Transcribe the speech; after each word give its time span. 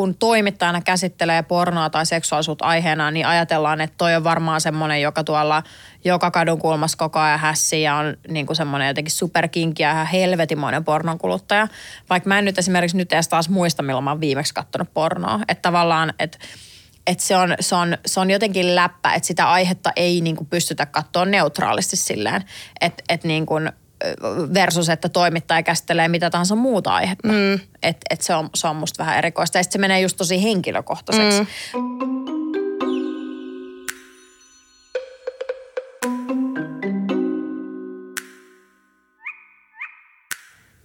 kun 0.00 0.14
toimittajana 0.14 0.80
käsittelee 0.80 1.42
pornoa 1.42 1.90
tai 1.90 2.06
seksuaalisuutta 2.06 2.64
aiheena, 2.64 3.10
niin 3.10 3.26
ajatellaan, 3.26 3.80
että 3.80 3.94
toi 3.98 4.14
on 4.14 4.24
varmaan 4.24 4.60
semmoinen, 4.60 5.02
joka 5.02 5.24
tuolla 5.24 5.62
joka 6.04 6.30
kadun 6.30 6.58
kulmassa 6.58 6.98
koko 6.98 7.18
ajan 7.18 7.38
hässii 7.38 7.82
ja 7.82 7.94
on 7.94 8.16
niin 8.28 8.46
kuin 8.46 8.56
semmoinen 8.56 8.88
jotenkin 8.88 9.12
superkinki 9.12 9.82
ja 9.82 10.04
helvetimoinen 10.04 10.84
pornon 10.84 11.18
kuluttaja. 11.18 11.68
Vaikka 12.10 12.28
mä 12.28 12.38
en 12.38 12.44
nyt 12.44 12.58
esimerkiksi 12.58 12.96
nyt 12.96 13.12
edes 13.12 13.28
taas 13.28 13.48
muista, 13.48 13.82
milloin 13.82 14.04
mä 14.04 14.10
oon 14.10 14.20
viimeksi 14.20 14.54
katsonut 14.54 14.94
pornoa. 14.94 15.40
Että 15.48 15.62
tavallaan, 15.62 16.12
että 16.18 16.38
että 17.06 17.24
se 17.24 17.36
on, 17.36 17.54
se, 17.60 17.74
on, 17.74 17.98
se 18.06 18.20
on 18.20 18.30
jotenkin 18.30 18.74
läppä, 18.74 19.14
että 19.14 19.26
sitä 19.26 19.50
aihetta 19.50 19.92
ei 19.96 20.20
niin 20.20 20.36
kuin 20.36 20.46
pystytä 20.46 20.86
katsoa 20.86 21.24
neutraalisti 21.24 21.96
silleen, 21.96 22.44
että 22.80 23.02
et 23.08 23.24
niin 23.24 23.46
kuin 23.46 23.72
versus, 24.54 24.88
että 24.88 25.08
toimittaja 25.08 25.62
käsittelee 25.62 26.08
mitä 26.08 26.30
tahansa 26.30 26.54
muuta 26.54 26.94
aihetta. 26.94 27.28
Mm. 27.28 27.54
Että 27.82 28.06
et 28.10 28.20
se, 28.22 28.34
on, 28.34 28.50
se 28.54 28.68
on 28.68 28.76
musta 28.76 29.02
vähän 29.04 29.18
erikoista. 29.18 29.58
Ja 29.58 29.62
sitten 29.62 29.78
se 29.78 29.80
menee 29.80 30.00
just 30.00 30.16
tosi 30.16 30.42
henkilökohtaiseksi. 30.42 31.42
Mm. 31.74 32.20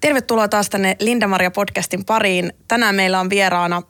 Tervetuloa 0.01 0.47
taas 0.47 0.69
tänne 0.69 0.95
Linda-Maria 0.99 1.51
podcastin 1.51 2.05
pariin. 2.05 2.53
Tänään 2.67 2.95
meillä 2.95 3.19
on 3.19 3.29
vieraana 3.29 3.81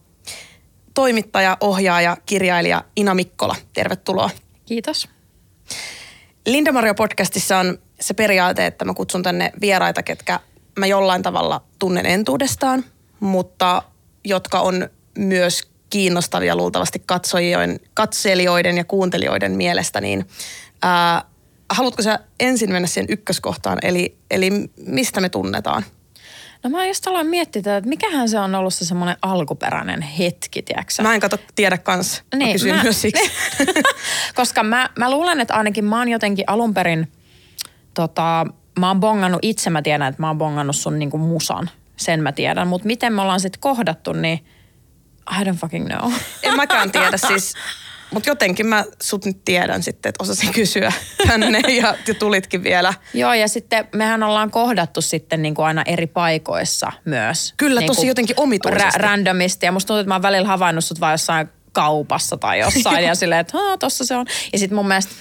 toimittaja, 0.94 1.58
ohjaaja, 1.62 2.18
kirjailija 2.26 2.84
Ina 2.96 3.14
Mikkola. 3.14 3.56
Tervetuloa. 3.74 4.30
Kiitos. 4.66 5.10
Linda-Maria 6.46 6.94
podcastissa 6.94 7.58
on 7.58 7.78
se 8.00 8.14
periaate, 8.14 8.66
että 8.66 8.86
mä 8.86 8.94
kutsun 8.94 9.24
tänne 9.24 9.52
vieraita, 9.62 10.04
ketkä 10.04 10.40
mä 10.80 10.88
jollain 10.88 11.22
tavalla 11.22 11.62
tunnen 11.80 12.06
entuudestaan, 12.06 12.86
mutta 13.20 13.84
jotka 14.24 14.60
on 14.60 14.90
myös 15.18 15.62
kiinnostavia 15.90 16.56
luultavasti 16.56 17.04
katsojien, 17.06 17.80
katselijoiden 17.94 18.78
ja 18.78 18.84
kuuntelijoiden 18.84 19.52
mielestä, 19.52 20.02
niin 20.02 20.26
ää, 20.82 21.22
haluatko 21.70 22.02
sä 22.02 22.20
ensin 22.40 22.72
mennä 22.72 22.88
siihen 22.88 23.10
ykköskohtaan, 23.10 23.78
eli, 23.82 24.18
eli 24.32 24.52
mistä 24.88 25.22
me 25.22 25.30
tunnetaan? 25.30 25.86
No 26.64 26.70
mä 26.70 26.88
just 26.88 27.08
aloin 27.08 27.28
miettiä, 27.28 27.60
että 27.60 27.90
mikähän 27.90 28.30
se 28.30 28.40
on 28.40 28.56
ollut 28.56 28.74
se 28.74 28.86
semmoinen 28.86 29.18
alkuperäinen 29.22 30.02
hetki, 30.02 30.62
tiedätkö 30.62 31.04
Mä 31.04 31.14
en 31.14 31.20
kato 31.20 31.38
tiedä 31.56 31.78
kans. 31.78 32.24
Niin, 32.36 32.48
mä 32.48 32.54
kysyn 32.54 32.76
mä, 32.76 32.84
myös 32.84 33.02
siksi. 33.02 33.32
koska 34.36 34.64
mä, 34.64 34.90
mä 35.00 35.12
luulen, 35.12 35.40
että 35.40 35.54
ainakin 35.54 35.86
mä 35.86 35.98
oon 36.00 36.10
jotenkin 36.10 36.46
alun 36.48 36.74
perin, 36.74 37.12
tota, 37.96 38.46
mä 38.80 38.88
oon 38.88 39.00
bongannut 39.00 39.40
itse, 39.42 39.70
mä 39.70 39.82
tiedän, 39.82 40.08
että 40.08 40.22
mä 40.22 40.28
oon 40.28 40.38
bongannut 40.38 40.76
sun 40.76 41.00
niinku 41.00 41.18
musan. 41.18 41.70
Sen 41.98 42.24
mä 42.24 42.32
tiedän. 42.32 42.68
Mutta 42.68 42.88
miten 42.88 43.14
me 43.14 43.22
ollaan 43.22 43.40
sitten 43.40 43.60
kohdattu, 43.60 44.14
niin 44.14 44.46
I 45.40 45.44
don't 45.44 45.56
fucking 45.56 45.88
know. 45.88 46.12
En 46.44 46.56
mäkään 46.56 46.92
tiedä. 46.92 47.18
Siis 47.18 47.54
mutta 48.12 48.30
jotenkin 48.30 48.66
mä 48.66 48.86
sut 49.02 49.26
nyt 49.26 49.46
tiedän 49.46 49.84
sitten, 49.84 50.10
että 50.10 50.24
osasin 50.24 50.54
kysyä 50.54 50.92
tänne 51.28 51.60
ja, 51.60 51.96
ja 52.08 52.14
tulitkin 52.14 52.64
vielä. 52.64 52.94
Joo 53.14 53.34
ja 53.34 53.48
sitten 53.48 53.88
mehän 53.96 54.24
ollaan 54.24 54.52
kohdattu 54.52 55.02
sitten 55.02 55.42
niin 55.42 55.56
kuin 55.56 55.66
aina 55.66 55.84
eri 55.86 56.08
paikoissa 56.08 56.92
myös. 57.06 57.54
Kyllä 57.58 57.80
niin 57.80 57.88
tosi 57.88 58.08
jotenkin 58.08 58.40
omituisesti. 58.40 59.00
Ra- 59.00 59.02
randomisti 59.02 59.66
ja 59.66 59.72
musta 59.72 59.88
tuntuu, 59.88 60.00
että 60.00 60.08
mä 60.08 60.16
oon 60.16 60.22
välillä 60.22 60.48
havainnut 60.48 60.86
sut 60.86 61.00
vaan 61.00 61.14
jossain 61.14 61.50
kaupassa 61.72 62.38
tai 62.38 62.60
jossain 62.60 63.06
ja 63.10 63.16
silleen, 63.16 63.42
että 63.42 63.58
tossa 63.80 64.06
se 64.06 64.16
on. 64.16 64.26
Ja 64.54 64.60
sitten 64.60 64.76
mun 64.76 64.88
mielestä 64.88 65.14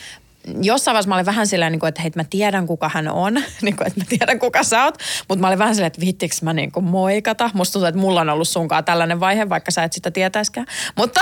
jossain 0.62 0.95
vaiheessa 0.95 1.09
mä 1.09 1.14
olin 1.14 1.27
vähän 1.27 1.47
silleen, 1.47 1.73
niin 1.73 1.87
että 1.87 2.03
hei, 2.03 2.11
mä 2.17 2.25
tiedän 2.25 2.67
kuka 2.67 2.91
hän 2.95 3.09
on, 3.09 3.34
niin 3.62 3.77
kuin, 3.77 3.87
että 3.87 4.00
mä 4.00 4.05
tiedän 4.09 4.39
kuka 4.39 4.62
sä 4.62 4.84
oot, 4.84 4.98
mutta 5.28 5.41
mä 5.41 5.47
olin 5.47 5.59
vähän 5.59 5.75
silleen, 5.75 5.87
että 5.87 6.00
viittiks 6.00 6.42
mä 6.42 6.53
niin 6.53 6.73
kuin 6.73 6.84
moikata. 6.84 7.50
Musta 7.55 7.73
tuntuu, 7.73 7.89
että 7.89 8.00
mulla 8.00 8.20
on 8.20 8.28
ollut 8.28 8.48
sunkaan 8.48 8.84
tällainen 8.84 9.20
vaihe, 9.20 9.48
vaikka 9.48 9.70
sä 9.70 9.84
et 9.84 9.92
sitä 9.92 10.11
tietäiskään. 10.11 10.67
Mutta, 10.98 11.20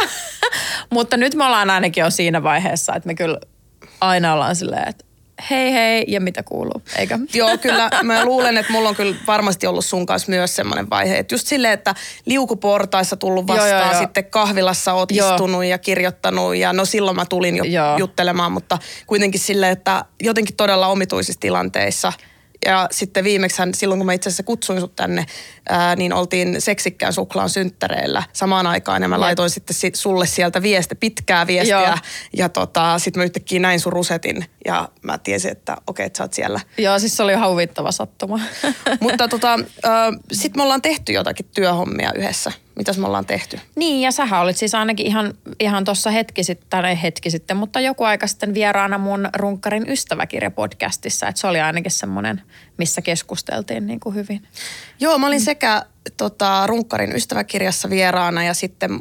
mutta 0.95 1.17
nyt 1.17 1.35
me 1.35 1.45
ollaan 1.45 1.71
ainakin 1.71 2.03
jo 2.03 2.11
siinä 2.11 2.43
vaiheessa, 2.43 2.95
että 2.95 3.07
me 3.07 3.15
kyllä 3.15 3.39
aina 4.01 4.33
ollaan 4.35 4.57
silleen, 4.57 4.89
että 4.89 5.05
hei 5.51 5.73
hei 5.73 6.05
ja 6.09 6.21
mitä 6.21 6.43
kuuluu, 6.43 6.83
eikö? 6.99 7.19
Joo, 7.35 7.59
kyllä. 7.59 7.91
Mä 8.03 8.25
luulen, 8.25 8.57
että 8.57 8.73
mulla 8.73 8.89
on 8.89 8.95
kyllä 8.95 9.17
varmasti 9.27 9.67
ollut 9.67 9.85
sun 9.85 10.07
kanssa 10.07 10.31
myös 10.31 10.57
semmoinen 10.57 10.91
vaihe, 10.91 11.19
että 11.19 11.35
just 11.35 11.47
silleen, 11.47 11.75
että 11.75 11.95
liukuportaissa 12.27 13.17
tullut 13.17 13.47
vastaan, 13.47 13.71
joo, 13.71 13.79
joo, 13.81 13.93
joo. 13.93 14.01
sitten 14.01 14.25
kahvilassa 14.25 14.93
oot 14.93 15.13
joo. 15.13 15.35
istunut 15.35 15.65
ja 15.65 15.79
kirjoittanut 15.79 16.57
ja 16.57 16.73
no 16.73 16.85
silloin 16.85 17.17
mä 17.17 17.25
tulin 17.27 17.57
jo 17.57 17.65
joo. 17.65 17.99
juttelemaan, 17.99 18.53
mutta 18.53 18.79
kuitenkin 19.07 19.41
silleen, 19.41 19.73
että 19.73 20.05
jotenkin 20.23 20.57
todella 20.57 20.87
omituisissa 20.87 21.41
tilanteissa– 21.41 22.13
ja 22.67 22.89
sitten 22.91 23.25
viimeksi 23.25 23.63
silloin, 23.75 23.99
kun 23.99 24.07
mä 24.07 24.13
itse 24.13 24.29
asiassa 24.29 24.43
kutsuin 24.43 24.81
sut 24.81 24.97
tänne, 24.97 25.27
ää, 25.69 25.97
niin 25.97 26.13
oltiin 26.13 26.61
seksikkään 26.61 27.13
suklaan 27.13 27.51
synttäreillä 27.51 28.23
samaan 28.33 28.67
aikaan. 28.67 29.03
Ja 29.03 29.09
mä 29.09 29.15
Jep. 29.15 29.21
laitoin 29.21 29.51
sitten 29.51 29.77
sulle 29.95 30.27
sieltä 30.27 30.63
viesti, 30.63 30.95
pitkää 30.95 31.47
viestiä. 31.47 31.81
Joo. 31.81 31.97
Ja 32.37 32.49
tota, 32.49 32.99
sitten 32.99 33.21
mä 33.21 33.25
yhtäkkiä 33.25 33.61
näin 33.61 33.81
sun 33.81 33.93
rusetin. 33.93 34.45
Ja 34.65 34.89
mä 35.03 35.19
tiesin, 35.19 35.51
että 35.51 35.77
okei, 35.87 36.07
että 36.07 36.17
sä 36.17 36.25
oot 36.25 36.33
siellä. 36.33 36.61
Joo, 36.79 36.99
siis 36.99 37.17
se 37.17 37.23
oli 37.23 37.33
ihan 37.33 37.51
huvittava 37.51 37.93
sattuma. 37.93 38.41
Mutta 39.01 39.29
tota, 39.29 39.59
sitten 40.33 40.59
me 40.59 40.63
ollaan 40.63 40.83
tehty 40.83 41.13
jotakin 41.13 41.47
työhommia 41.55 42.13
yhdessä 42.15 42.53
mitäs 42.77 42.99
me 42.99 43.07
ollaan 43.07 43.27
tehty. 43.27 43.61
Niin, 43.77 44.01
ja 44.01 44.11
sähän 44.11 44.41
olit 44.41 44.57
siis 44.57 44.75
ainakin 44.75 45.07
ihan, 45.07 45.35
ihan 45.61 45.85
tuossa 45.85 46.11
hetki 46.11 46.45
sitten, 46.45 46.67
tai 46.71 47.03
hetki 47.03 47.31
sitten, 47.31 47.57
mutta 47.57 47.81
joku 47.81 48.05
aika 48.05 48.27
sitten 48.27 48.55
vieraana 48.55 48.99
mun 48.99 49.29
Runkkarin 49.37 49.87
ystäväkirja-podcastissa, 49.87 51.29
että 51.29 51.41
se 51.41 51.47
oli 51.47 51.61
ainakin 51.61 51.91
semmoinen, 51.91 52.43
missä 52.77 53.03
keskusteltiin 53.03 53.87
niin 53.87 54.01
kuin 54.01 54.15
hyvin. 54.15 54.43
Joo, 55.01 55.19
mä 55.19 55.27
olin 55.27 55.41
sekä 55.53 55.83
tota, 56.17 56.67
Runkkarin 56.67 57.17
ystäväkirjassa 57.17 57.91
vieraana 57.91 58.45
ja 58.45 58.55
sitten 58.55 59.01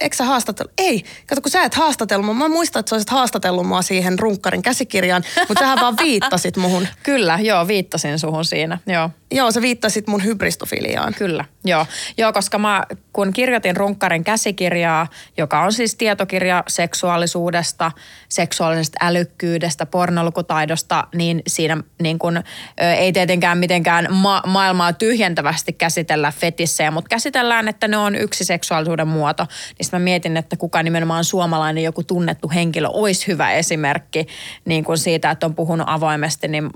eikö 0.00 0.16
sä 0.16 0.24
haastatellut? 0.24 0.72
Ei, 0.78 1.04
kato 1.26 1.40
kun 1.40 1.50
sä 1.50 1.62
et 1.62 1.74
haastatellut 1.74 2.26
mua. 2.26 2.34
Mä 2.34 2.48
muistan, 2.48 2.80
että 2.80 2.90
sä 2.90 2.96
olisit 2.96 3.10
haastatellut 3.10 3.66
mua 3.66 3.82
siihen 3.82 4.18
runkkarin 4.18 4.62
käsikirjaan, 4.62 5.22
mutta 5.48 5.60
sähän 5.60 5.78
vaan 5.80 5.96
viittasit 6.02 6.56
muhun. 6.56 6.88
Kyllä, 7.02 7.38
joo, 7.42 7.68
viittasin 7.68 8.18
suhun 8.18 8.44
siinä, 8.44 8.78
joo. 8.86 9.10
Joo, 9.32 9.50
sä 9.50 9.62
viittasit 9.62 10.06
mun 10.06 10.24
hybristofiliaan. 10.24 11.14
Kyllä, 11.14 11.44
joo. 11.64 11.86
Joo, 12.18 12.32
koska 12.32 12.58
mä 12.58 12.82
kun 13.12 13.32
kirjoitin 13.32 13.76
Runkkarin 13.76 14.24
käsikirjaa, 14.24 15.06
joka 15.36 15.60
on 15.60 15.72
siis 15.72 15.94
tietokirja 15.94 16.64
seksuaalisuudesta, 16.68 17.92
seksuaalisesta 18.28 18.98
älykkyydestä, 19.00 19.86
pornolukutaidosta, 19.86 21.06
niin 21.14 21.42
siinä 21.46 21.76
niin 22.02 22.18
kun, 22.18 22.42
ei 22.96 23.12
tietenkään 23.12 23.58
mitenkään 23.58 24.06
ma- 24.10 24.42
maailmaa 24.46 24.92
tyhjentävästi 24.92 25.72
käsitellä 25.72 26.32
fetissejä, 26.36 26.90
mutta 26.90 27.08
käsitellään, 27.08 27.68
että 27.68 27.88
ne 27.88 27.96
on 27.96 28.14
yksi 28.14 28.44
seksuaalisuuden 28.44 29.08
muoto. 29.08 29.46
Niin 29.78 29.88
mä 29.92 29.98
mietin, 29.98 30.36
että 30.36 30.56
kuka 30.56 30.82
nimenomaan 30.82 31.24
suomalainen 31.24 31.84
joku 31.84 32.02
tunnettu 32.02 32.50
henkilö 32.54 32.88
olisi 32.88 33.26
hyvä 33.26 33.52
esimerkki 33.52 34.26
niin 34.64 34.84
kun 34.84 34.98
siitä, 34.98 35.30
että 35.30 35.46
on 35.46 35.54
puhunut 35.54 35.86
avoimesti, 35.90 36.48
niin 36.48 36.70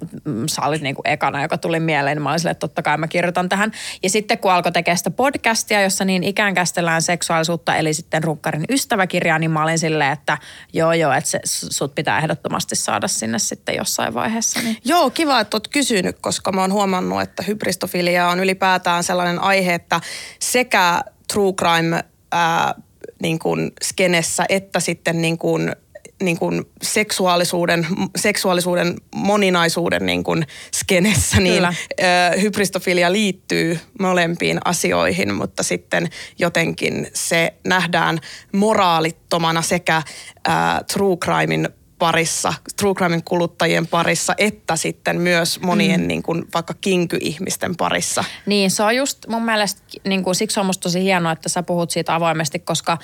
sä 0.46 0.62
olit 0.62 0.82
niin 0.82 0.96
ekana, 1.04 1.42
joka 1.42 1.58
tuli 1.58 1.80
mieleen, 1.80 2.16
niin 2.16 2.22
mä 2.22 2.30
sille, 2.46 2.50
että 2.50 2.60
totta 2.60 2.82
kai 2.82 2.98
mä 2.98 3.08
kirjoitan 3.08 3.48
tähän. 3.48 3.72
Ja 4.02 4.10
sitten 4.10 4.38
kun 4.38 4.52
alkoi 4.52 4.72
tekemään 4.72 4.98
sitä 4.98 5.10
podcastia, 5.10 5.82
jossa 5.82 6.04
niin 6.04 6.22
ikään 6.22 6.54
kästellään 6.54 7.02
seksuaalisuutta, 7.02 7.76
eli 7.76 7.94
sitten 7.94 8.24
runkkarin 8.24 8.64
ystäväkirjaa, 8.70 9.38
niin 9.38 9.50
mä 9.50 9.62
olin 9.62 9.78
silleen, 9.78 10.12
että 10.12 10.38
joo 10.72 10.92
joo, 10.92 11.12
että 11.12 11.30
se, 11.30 11.40
sut 11.44 11.94
pitää 11.94 12.18
ehdottomasti 12.18 12.76
saada 12.76 13.08
sinne 13.08 13.38
sitten 13.38 13.76
jossain 13.76 14.14
vaiheessa. 14.14 14.60
Niin. 14.60 14.76
Joo, 14.84 15.10
kiva, 15.10 15.40
että 15.40 15.56
oot 15.56 15.68
kysynyt, 15.68 16.18
koska 16.20 16.52
mä 16.52 16.60
oon 16.60 16.72
huomannut, 16.72 17.22
että 17.22 17.42
hybristofilia 17.42 18.28
on 18.28 18.40
ylipäätään 18.40 19.04
sellainen 19.04 19.38
aihe, 19.38 19.74
että 19.74 20.00
sekä 20.38 21.00
true 21.32 21.52
crime 21.52 22.04
ää, 22.32 22.74
niin 23.22 23.38
kuin 23.38 23.72
skenessä 23.82 24.44
että 24.48 24.80
sitten 24.80 25.22
niin 25.22 25.38
kuin 25.38 25.76
niin 26.22 26.38
kuin 26.38 26.64
seksuaalisuuden, 26.82 27.86
seksuaalisuuden 28.16 28.96
moninaisuuden 29.14 30.06
niin 30.06 30.24
kuin 30.24 30.46
skenessä, 30.74 31.40
niin 31.40 31.64
ö, 31.64 32.40
hybristofilia 32.40 33.12
liittyy 33.12 33.80
molempiin 34.00 34.58
asioihin, 34.64 35.34
mutta 35.34 35.62
sitten 35.62 36.08
jotenkin 36.38 37.08
se 37.14 37.54
nähdään 37.64 38.18
moraalittomana 38.52 39.62
sekä 39.62 40.02
ö, 40.48 40.50
true 40.92 41.16
crimein 41.16 41.68
parissa, 41.98 42.54
true 42.76 42.94
crimein 42.94 43.24
kuluttajien 43.24 43.86
parissa, 43.86 44.34
että 44.38 44.76
sitten 44.76 45.20
myös 45.20 45.60
monien 45.60 46.00
mm. 46.00 46.06
niin 46.06 46.22
kuin, 46.22 46.44
vaikka 46.54 46.74
kinky-ihmisten 46.80 47.76
parissa. 47.76 48.24
Niin, 48.46 48.70
se 48.70 48.82
on 48.82 48.96
just 48.96 49.18
mun 49.28 49.44
mielestä, 49.44 49.82
niin 50.04 50.22
kuin, 50.22 50.34
siksi 50.34 50.60
on 50.60 50.66
musta 50.66 50.82
tosi 50.82 51.02
hienoa, 51.02 51.32
että 51.32 51.48
sä 51.48 51.62
puhut 51.62 51.90
siitä 51.90 52.14
avoimesti, 52.14 52.58
koska 52.58 52.98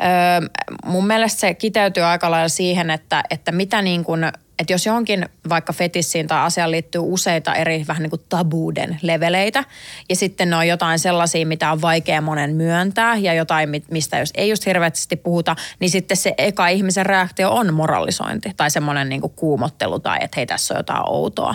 Öö, 0.00 0.48
mun 0.84 1.06
mielestä 1.06 1.40
se 1.40 1.54
kiteytyy 1.54 2.02
aika 2.02 2.30
lailla 2.30 2.48
siihen, 2.48 2.90
että, 2.90 3.24
että 3.30 3.52
mitä 3.52 3.82
niin 3.82 4.04
kuin, 4.04 4.24
että 4.58 4.72
jos 4.72 4.86
johonkin 4.86 5.28
vaikka 5.48 5.72
fetissiin 5.72 6.26
tai 6.26 6.40
asiaan 6.40 6.70
liittyy 6.70 7.00
useita 7.04 7.54
eri 7.54 7.84
vähän 7.88 8.02
niin 8.02 8.10
kuin 8.10 8.22
tabuuden 8.28 8.98
leveleitä 9.02 9.64
ja 10.08 10.16
sitten 10.16 10.50
ne 10.50 10.56
on 10.56 10.68
jotain 10.68 10.98
sellaisia, 10.98 11.46
mitä 11.46 11.72
on 11.72 11.82
vaikea 11.82 12.20
monen 12.20 12.54
myöntää 12.54 13.16
ja 13.16 13.34
jotain, 13.34 13.68
mistä 13.90 14.18
jos 14.18 14.32
ei 14.34 14.50
just 14.50 14.66
hirveästi 14.66 15.16
puhuta, 15.16 15.56
niin 15.80 15.90
sitten 15.90 16.16
se 16.16 16.34
eka 16.38 16.68
ihmisen 16.68 17.06
reaktio 17.06 17.50
on 17.50 17.74
moralisointi 17.74 18.52
tai 18.56 18.70
semmoinen 18.70 19.08
niin 19.08 19.20
kuin 19.20 19.32
kuumottelu 19.36 19.98
tai 19.98 20.18
että 20.20 20.34
hei 20.36 20.46
tässä 20.46 20.74
on 20.74 20.78
jotain 20.78 21.02
outoa. 21.06 21.54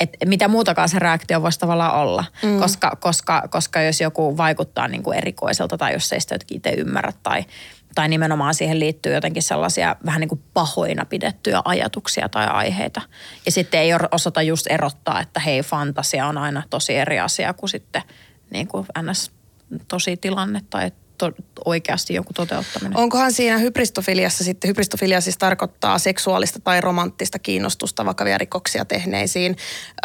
et 0.00 0.16
mitä 0.24 0.48
muutakaan 0.48 0.88
se 0.88 0.98
reaktio 0.98 1.42
voisi 1.42 1.58
tavallaan 1.58 1.94
olla. 1.94 2.24
Mm. 2.42 2.58
Koska, 2.60 2.96
koska, 3.00 3.42
koska 3.50 3.82
jos 3.82 4.00
joku 4.00 4.36
vaikuttaa 4.36 4.88
niin 4.88 5.02
kuin 5.02 5.18
erikoiselta 5.18 5.78
tai 5.78 5.92
jos 5.92 6.12
ei 6.12 6.20
sitä 6.20 6.38
itse 6.50 6.70
ymmärrä 6.70 7.12
tai, 7.22 7.44
tai 7.94 8.08
nimenomaan 8.08 8.54
siihen 8.54 8.80
liittyy 8.80 9.14
jotenkin 9.14 9.42
sellaisia 9.42 9.96
vähän 10.06 10.20
niin 10.20 10.28
kuin 10.28 10.42
pahoina 10.54 11.04
pidettyjä 11.04 11.62
ajatuksia 11.64 12.28
tai 12.28 12.46
aiheita. 12.46 13.00
Ja 13.46 13.52
sitten 13.52 13.80
ei 13.80 13.90
osata 14.10 14.42
just 14.42 14.66
erottaa, 14.70 15.20
että 15.20 15.40
hei, 15.40 15.62
fantasia 15.62 16.26
on 16.26 16.38
aina 16.38 16.62
tosi 16.70 16.94
eri 16.94 17.20
asia 17.20 17.54
kuin 17.54 17.70
sitten 17.70 18.02
niin 18.50 18.68
kuin 18.68 18.86
ns. 19.02 19.30
tosi 19.88 20.16
tilanne 20.16 20.60
tai 20.70 20.92
to, 21.18 21.32
oikeasti 21.64 22.14
joku 22.14 22.32
toteuttaminen. 22.32 22.96
Onkohan 22.98 23.32
siinä 23.32 23.58
hybristofiliassa 23.58 24.44
sitten, 24.44 24.68
hybristofilia 24.68 25.20
siis 25.20 25.38
tarkoittaa 25.38 25.98
seksuaalista 25.98 26.60
tai 26.60 26.80
romanttista 26.80 27.38
kiinnostusta 27.38 28.04
vakavia 28.04 28.38
rikoksia 28.38 28.84
tehneisiin. 28.84 29.56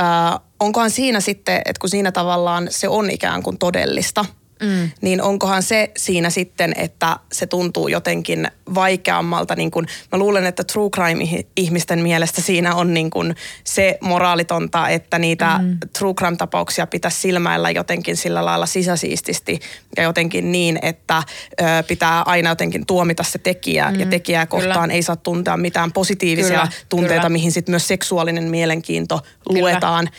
Äh, 0.02 0.40
onkohan 0.60 0.92
siinä 0.92 1.20
sitten, 1.20 1.62
että 1.66 1.80
kun 1.80 1.90
siinä 1.90 2.12
tavallaan 2.12 2.68
se 2.70 2.88
on 2.88 3.10
ikään 3.10 3.44
kuin 3.44 3.58
todellista– 3.58 4.26
mm. 4.66 4.90
niin 5.02 5.22
onkohan 5.22 5.64
se 5.64 5.92
siinä 5.98 6.30
sitten, 6.30 6.74
että 6.78 7.18
se 7.32 7.48
tuntuu 7.48 7.88
jotenkin 7.88 8.48
vaikeammalta. 8.76 9.56
Niin 9.56 9.72
kun, 9.72 9.88
mä 10.12 10.18
luulen, 10.18 10.46
että 10.46 10.64
true 10.64 10.90
crime-ihmisten 10.90 12.00
mielestä 12.00 12.42
siinä 12.42 12.76
on 12.76 12.94
niin 12.94 13.10
kun 13.10 13.36
se 13.64 13.98
moraalitonta, 14.02 14.90
että 14.90 15.20
niitä 15.20 15.60
mm. 15.62 15.78
true 16.00 16.14
crime-tapauksia 16.14 16.88
pitäisi 16.88 17.20
silmäillä 17.20 17.72
jotenkin 17.72 18.18
sillä 18.18 18.46
lailla 18.46 18.66
sisäsiististi 18.66 19.60
ja 19.98 20.04
jotenkin 20.04 20.52
niin, 20.52 20.80
että 20.82 21.24
ö, 21.62 21.84
pitää 21.88 22.22
aina 22.22 22.50
jotenkin 22.50 22.86
tuomita 22.86 23.24
se 23.24 23.40
tekijä 23.40 23.92
mm. 23.92 24.00
ja 24.00 24.06
tekijää 24.06 24.46
kohtaan 24.46 24.82
Kyllä. 24.90 24.94
ei 24.94 25.04
saa 25.04 25.16
tuntea 25.16 25.58
mitään 25.58 25.92
positiivisia 25.92 26.60
Kyllä. 26.60 26.72
tunteita, 26.90 27.16
Kyllä. 27.16 27.30
mihin 27.30 27.52
sitten 27.52 27.74
myös 27.74 27.88
seksuaalinen 27.88 28.44
mielenkiinto 28.44 29.20
Kyllä. 29.20 29.60
luetaan. 29.60 30.10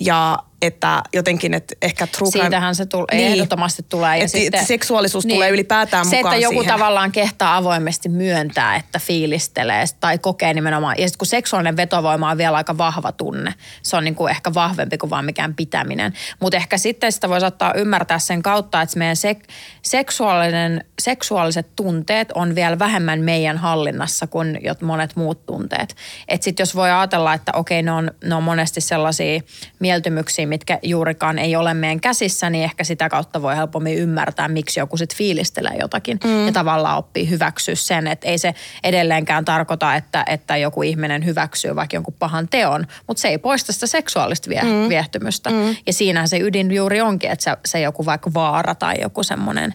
Ja 0.00 0.38
että 0.62 1.02
jotenkin, 1.12 1.54
että 1.54 1.74
ehkä 1.82 2.06
true 2.06 2.30
crime... 2.30 2.44
Siitähän 2.44 2.74
se 2.74 2.86
tule, 2.86 3.04
niin, 3.12 3.32
ehdottomasti 3.32 3.86
tulee. 3.88 4.18
Ja 4.18 4.28
sitten, 4.28 4.66
seksuaalisuus 4.66 5.24
niin, 5.24 5.34
tulee 5.34 5.50
ylipäätään 5.50 6.04
se, 6.04 6.16
mukaan 6.16 6.32
Se, 6.32 6.36
että 6.36 6.42
joku 6.42 6.60
siihen. 6.62 6.74
tavallaan 6.74 7.12
kehtaa 7.12 7.56
avoimesti 7.56 8.08
myöntää, 8.08 8.76
että 8.76 8.98
fiilistelee 8.98 9.84
tai 10.00 10.18
kokee 10.18 10.54
nimenomaan. 10.54 10.94
Ja 10.98 11.08
sitten 11.08 11.18
kun 11.18 11.26
seksuaalinen 11.26 11.76
vetovoima 11.76 12.30
on 12.30 12.38
vielä 12.38 12.56
aika 12.56 12.78
vahva 12.78 13.12
tunne, 13.12 13.54
se 13.82 13.96
on 13.96 14.04
niin 14.04 14.14
kuin 14.14 14.30
ehkä 14.30 14.54
vahvempi 14.54 14.98
kuin 14.98 15.10
vaan 15.10 15.24
mikään 15.24 15.54
pitäminen. 15.54 16.12
Mutta 16.40 16.56
ehkä 16.56 16.78
sitten 16.78 17.12
sitä 17.12 17.28
voisi 17.28 17.46
ottaa 17.46 17.74
ymmärtää 17.74 18.18
sen 18.18 18.42
kautta, 18.42 18.82
että 18.82 18.98
meidän 18.98 19.16
sek- 19.16 19.46
seksuaalinen, 19.82 20.84
seksuaaliset 20.98 21.76
tunteet 21.76 22.32
on 22.34 22.54
vielä 22.54 22.78
vähemmän 22.78 23.20
meidän 23.20 23.58
hallinnassa 23.58 24.26
kuin 24.26 24.58
monet 24.82 25.16
muut 25.16 25.46
tunteet. 25.46 25.96
Että 26.28 26.44
sitten 26.44 26.62
jos 26.62 26.74
voi 26.74 26.90
ajatella, 26.90 27.34
että 27.34 27.52
okei, 27.54 27.82
ne 27.82 27.92
on, 27.92 28.10
ne 28.24 28.34
on 28.34 28.42
monesti 28.42 28.80
sellaisia 28.80 29.40
mieltymyksiä, 29.78 30.46
mitkä 30.52 30.78
juurikaan 30.82 31.38
ei 31.38 31.56
ole 31.56 31.74
meidän 31.74 32.00
käsissä, 32.00 32.50
niin 32.50 32.64
ehkä 32.64 32.84
sitä 32.84 33.08
kautta 33.08 33.42
voi 33.42 33.56
helpommin 33.56 33.98
ymmärtää, 33.98 34.48
miksi 34.48 34.80
joku 34.80 34.96
sitten 34.96 35.18
fiilistelee 35.18 35.76
jotakin 35.80 36.18
mm. 36.24 36.46
ja 36.46 36.52
tavallaan 36.52 36.98
oppii 36.98 37.30
hyväksyä 37.30 37.74
sen, 37.74 38.06
että 38.06 38.28
ei 38.28 38.38
se 38.38 38.54
edelleenkään 38.84 39.44
tarkoita, 39.44 39.94
että, 39.94 40.24
että 40.26 40.56
joku 40.56 40.82
ihminen 40.82 41.24
hyväksyy 41.24 41.76
vaikka 41.76 41.96
jonkun 41.96 42.14
pahan 42.18 42.48
teon, 42.48 42.86
mutta 43.06 43.20
se 43.20 43.28
ei 43.28 43.38
poista 43.38 43.72
sitä 43.72 43.86
seksuaalista 43.86 44.50
vie, 44.50 44.62
mm. 44.62 44.88
viehtymystä. 44.88 45.50
Mm. 45.50 45.76
Ja 45.86 45.92
siinä 45.92 46.26
se 46.26 46.38
ydin 46.38 46.74
juuri 46.74 47.00
onkin, 47.00 47.30
että 47.30 47.44
se, 47.44 47.56
se 47.64 47.80
joku 47.80 48.06
vaikka 48.06 48.34
vaara 48.34 48.74
tai 48.74 48.94
joku 49.00 49.22
semmoinen 49.22 49.74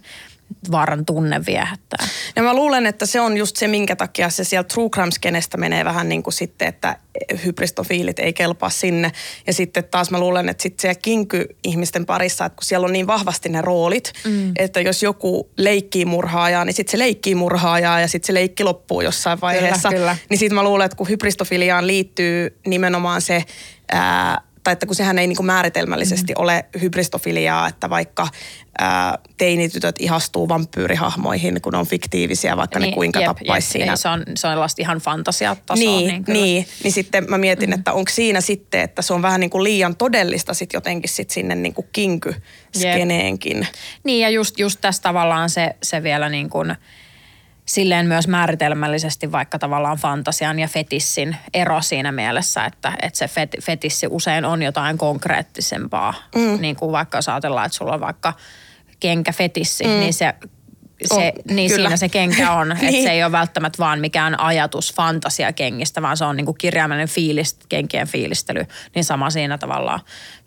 vaaran 0.72 1.06
tunne 1.06 1.46
viehättää. 1.46 2.08
Ja 2.36 2.44
mä 2.44 2.54
luulen, 2.54 2.86
että 2.86 3.06
se 3.06 3.22
on 3.22 3.38
just 3.38 3.56
se, 3.56 3.68
minkä 3.68 3.96
takia 3.96 4.30
se 4.30 4.44
siellä 4.44 4.64
True 4.64 4.90
Crime-skenestä 4.90 5.58
menee 5.58 5.86
vähän 5.86 6.10
niin 6.10 6.24
kuin 6.24 6.34
sitten, 6.34 6.68
että 6.68 6.98
hybristofiilit 7.46 8.20
ei 8.20 8.34
kelpaa 8.34 8.70
sinne. 8.70 9.12
Ja 9.48 9.54
sitten 9.54 9.84
taas 9.84 10.12
mä 10.12 10.20
luulen, 10.20 10.50
että 10.50 10.64
sitten 10.64 10.82
siellä 10.82 11.00
kinky-ihmisten 11.02 12.06
parissa, 12.06 12.46
että 12.46 12.56
kun 12.56 12.64
siellä 12.64 12.86
on 12.86 12.94
niin 12.94 13.08
vahvasti 13.08 13.50
ne 13.50 13.62
roolit, 13.62 14.12
mm. 14.26 14.52
että 14.56 14.82
jos 14.82 15.04
joku 15.04 15.50
leikkii 15.58 16.06
murhaajaa, 16.06 16.66
niin 16.66 16.74
sitten 16.74 16.92
se 16.92 16.98
leikkii 16.98 17.36
murhaajaa 17.36 18.00
ja 18.00 18.08
sitten 18.08 18.28
se 18.28 18.34
leikki 18.34 18.64
loppuu 18.64 19.02
jossain 19.02 19.42
vaiheessa. 19.42 19.90
Kyllä, 19.90 20.00
kyllä. 20.00 20.18
Niin 20.30 20.38
sitten 20.38 20.56
mä 20.56 20.64
luulen, 20.64 20.86
että 20.86 20.98
kun 20.98 21.10
hybristofiliaan 21.10 21.88
liittyy 21.88 22.60
nimenomaan 22.68 23.22
se... 23.22 23.44
Ää, 23.92 24.48
tai 24.68 24.74
että 24.74 24.86
kun 24.86 24.96
sehän 24.96 25.20
ei 25.20 25.28
niin 25.28 25.36
kuin 25.36 25.46
määritelmällisesti 25.46 26.34
mm. 26.34 26.42
ole 26.42 26.66
hybristofiliaa, 26.82 27.68
että 27.68 27.90
vaikka 27.90 28.28
ää, 28.80 29.18
teinitytöt 29.38 29.96
ihastuu 30.00 30.50
vampyyrihahmoihin, 30.50 31.62
kun 31.62 31.76
on 31.76 31.88
fiktiivisiä, 31.88 32.58
vaikka 32.58 32.80
niin, 32.80 32.90
ne 32.90 32.96
kuinka 32.96 33.20
jep, 33.20 33.28
tappaisi 33.28 33.68
jep, 33.68 33.72
siinä. 33.72 33.92
Niin, 33.92 33.98
se 33.98 34.10
on, 34.10 34.24
se 34.36 34.48
on 34.48 34.70
ihan 34.78 34.98
fantasiatasoa. 34.98 35.76
Niin, 35.76 36.08
niin, 36.08 36.24
niin, 36.28 36.68
niin 36.84 36.92
sitten 36.92 37.26
mä 37.30 37.38
mietin, 37.38 37.70
mm. 37.70 37.74
että 37.74 37.94
onko 37.94 38.12
siinä 38.12 38.42
sitten, 38.42 38.82
että 38.82 39.02
se 39.02 39.14
on 39.14 39.22
vähän 39.22 39.40
niin 39.40 39.50
kuin 39.50 39.64
liian 39.64 39.96
todellista 39.96 40.54
sitten 40.54 40.78
jotenkin 40.78 41.10
sit 41.10 41.30
sinne 41.30 41.56
niin 41.56 41.74
kuin 41.74 41.88
kinky-skeneenkin. 41.92 43.68
Niin 44.04 44.22
ja 44.22 44.30
just, 44.30 44.60
just 44.60 44.82
tässä 44.82 45.02
tavallaan 45.02 45.50
se, 45.50 45.76
se 45.84 46.04
vielä 46.04 46.30
niin 46.30 46.50
kuin– 46.50 46.76
silleen 47.68 48.06
myös 48.06 48.28
määritelmällisesti 48.28 49.32
vaikka 49.32 49.60
tavallaan 49.60 49.98
fantasian 49.98 50.60
ja 50.60 50.68
fetissin 50.68 51.38
ero 51.54 51.82
siinä 51.82 52.12
mielessä, 52.12 52.66
että, 52.66 52.94
että 53.02 53.20
se 53.20 53.28
fet, 53.28 53.56
fetissi 53.62 54.08
usein 54.10 54.46
on 54.46 54.62
jotain 54.62 54.98
konkreettisempaa. 54.98 56.14
Mm. 56.36 56.62
Niin 56.62 56.76
kuin 56.76 56.92
vaikka 56.92 57.18
jos 57.18 57.30
ajatellaan, 57.30 57.66
että 57.66 57.78
sulla 57.78 57.94
on 57.94 58.02
vaikka 58.02 58.34
kenkäfetissi, 59.00 59.84
mm. 59.84 59.90
niin 59.90 60.14
se 60.14 60.34
se, 61.06 61.16
oh, 61.16 61.54
niin 61.56 61.70
kyllä. 61.70 61.90
siinä 61.90 61.98
se 61.98 62.10
kenkä 62.10 62.52
on. 62.52 62.70
niin. 62.82 62.90
Että 62.90 63.04
se 63.04 63.12
ei 63.12 63.24
ole 63.24 63.32
välttämättä 63.32 63.78
vaan 63.78 64.00
mikään 64.00 64.40
ajatus 64.40 64.94
fantasia 64.94 65.54
kengistä, 65.54 66.02
vaan 66.02 66.18
se 66.18 66.26
on 66.26 66.38
niinku 66.38 66.54
kirjaimellinen 66.54 67.08
fiilist, 67.08 67.58
kenkien 67.70 68.08
fiilistely. 68.08 68.66
Niin 68.96 69.06
sama 69.06 69.30
siinä 69.30 69.58
tavallaan 69.58 70.00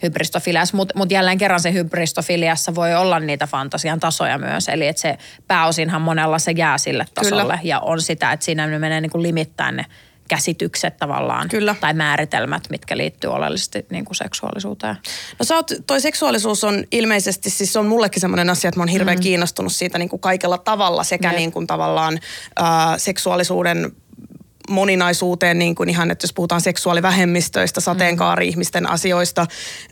hybristofiliassa. 0.02 0.76
Mutta 0.76 0.98
mut 0.98 1.10
jälleen 1.10 1.38
kerran 1.38 1.60
se 1.60 1.72
hybristofiliassa 1.72 2.74
voi 2.74 2.94
olla 2.94 3.20
niitä 3.20 3.46
fantasian 3.46 4.00
tasoja 4.00 4.38
myös. 4.38 4.68
Eli 4.68 4.86
että 4.86 5.02
se 5.02 5.18
pääosinhan 5.46 6.02
monella 6.02 6.38
se 6.38 6.50
jää 6.50 6.78
sille 6.78 7.06
tasolle. 7.14 7.42
Kyllä. 7.42 7.58
Ja 7.62 7.80
on 7.80 8.02
sitä, 8.02 8.32
että 8.32 8.44
siinä 8.46 8.78
menee 8.78 9.00
niinku 9.00 9.22
limittäin 9.22 9.76
ne 9.76 9.84
käsitykset 10.30 10.96
tavallaan 10.96 11.48
Kyllä. 11.48 11.74
tai 11.80 11.94
määritelmät, 11.94 12.62
mitkä 12.70 12.96
liittyy 12.96 13.30
oleellisesti 13.30 13.86
niin 13.90 14.04
kuin 14.04 14.16
seksuaalisuuteen. 14.16 14.96
No 15.38 15.44
sä 15.44 15.54
oot, 15.54 15.70
toi 15.86 16.00
seksuaalisuus 16.00 16.64
on 16.64 16.84
ilmeisesti, 16.92 17.50
siis 17.50 17.72
se 17.72 17.78
on 17.78 17.86
mullekin 17.86 18.20
semmoinen 18.20 18.50
asia, 18.50 18.68
että 18.68 18.80
mä 18.80 18.82
oon 18.82 18.88
hirveän 18.88 19.18
mm. 19.18 19.22
kiinnostunut 19.22 19.72
siitä 19.72 19.98
niin 19.98 20.08
kuin 20.08 20.20
kaikella 20.20 20.58
tavalla 20.58 21.04
sekä 21.04 21.32
niin 21.32 21.52
kuin 21.52 21.66
tavallaan 21.66 22.18
äh, 22.60 22.66
seksuaalisuuden 22.96 23.92
moninaisuuteen, 24.70 25.58
niin 25.58 25.74
kuin 25.74 25.88
ihan, 25.88 26.10
että 26.10 26.24
jos 26.24 26.32
puhutaan 26.32 26.60
seksuaalivähemmistöistä, 26.60 27.80
sateenkaari-ihmisten 27.80 28.90
asioista, 28.90 29.46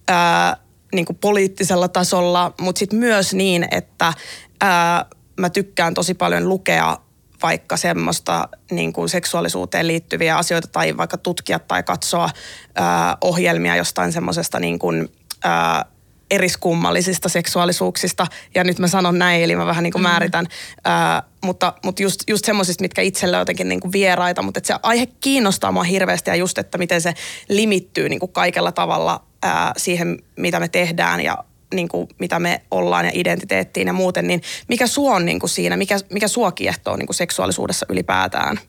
ää, 0.08 0.56
niin 0.94 1.06
kuin 1.06 1.16
poliittisella 1.16 1.88
tasolla, 1.88 2.54
mutta 2.60 2.78
sitten 2.78 2.98
myös 2.98 3.34
niin, 3.34 3.66
että 3.70 4.12
ää, 4.60 5.06
mä 5.40 5.50
tykkään 5.50 5.94
tosi 5.94 6.14
paljon 6.14 6.48
lukea 6.48 6.96
vaikka 7.42 7.76
semmoista 7.76 8.48
niin 8.70 8.92
kuin 8.92 9.08
seksuaalisuuteen 9.08 9.86
liittyviä 9.86 10.36
asioita 10.36 10.68
tai 10.68 10.96
vaikka 10.96 11.16
tutkia 11.16 11.58
tai 11.58 11.82
katsoa 11.82 12.30
ää, 12.74 13.16
ohjelmia 13.20 13.76
jostain 13.76 14.12
semmoisesta 14.12 14.60
niin 14.60 14.78
kuin, 14.78 15.08
ää, 15.44 15.84
eriskummallisista 16.30 17.28
seksuaalisuuksista. 17.28 18.26
Ja 18.54 18.64
nyt 18.64 18.78
mä 18.78 18.88
sanon 18.88 19.18
näin, 19.18 19.42
eli 19.42 19.56
mä 19.56 19.66
vähän 19.66 19.84
niin 19.84 19.92
kuin 19.92 20.02
mm. 20.02 20.08
määritän. 20.08 20.46
Ää, 20.84 21.22
mutta, 21.44 21.72
mutta 21.84 22.02
just, 22.02 22.20
just 22.28 22.44
semmoisista, 22.44 22.84
mitkä 22.84 23.02
itselle 23.02 23.36
on 23.36 23.40
jotenkin 23.40 23.68
niin 23.68 23.80
kuin 23.80 23.92
vieraita. 23.92 24.42
Mutta 24.42 24.60
se 24.64 24.74
aihe 24.82 25.06
kiinnostaa 25.06 25.72
mua 25.72 25.82
hirveästi 25.82 26.30
ja 26.30 26.36
just, 26.36 26.58
että 26.58 26.78
miten 26.78 27.00
se 27.00 27.14
limittyy 27.48 28.08
niin 28.08 28.20
kuin 28.20 28.32
kaikella 28.32 28.72
tavalla 28.72 29.24
ää, 29.42 29.72
siihen, 29.76 30.18
mitä 30.36 30.60
me 30.60 30.68
tehdään 30.68 31.20
ja 31.20 31.44
niin 31.74 31.88
kuin, 31.88 32.08
mitä 32.18 32.38
me 32.38 32.60
ollaan 32.70 33.04
ja 33.04 33.10
identiteettiin 33.14 33.86
ja 33.86 33.92
muuten, 33.92 34.26
niin 34.26 34.42
mikä 34.68 34.86
sua 34.86 35.14
on 35.14 35.26
niin 35.26 35.40
kuin 35.40 35.50
siinä, 35.50 35.76
mikä, 35.76 35.98
mikä 36.12 36.28
sua 36.28 36.52
kiehtoo 36.52 36.96
niin 36.96 37.06
kuin 37.06 37.16
seksuaalisuudessa 37.16 37.86
ylipäätään? 37.88 38.60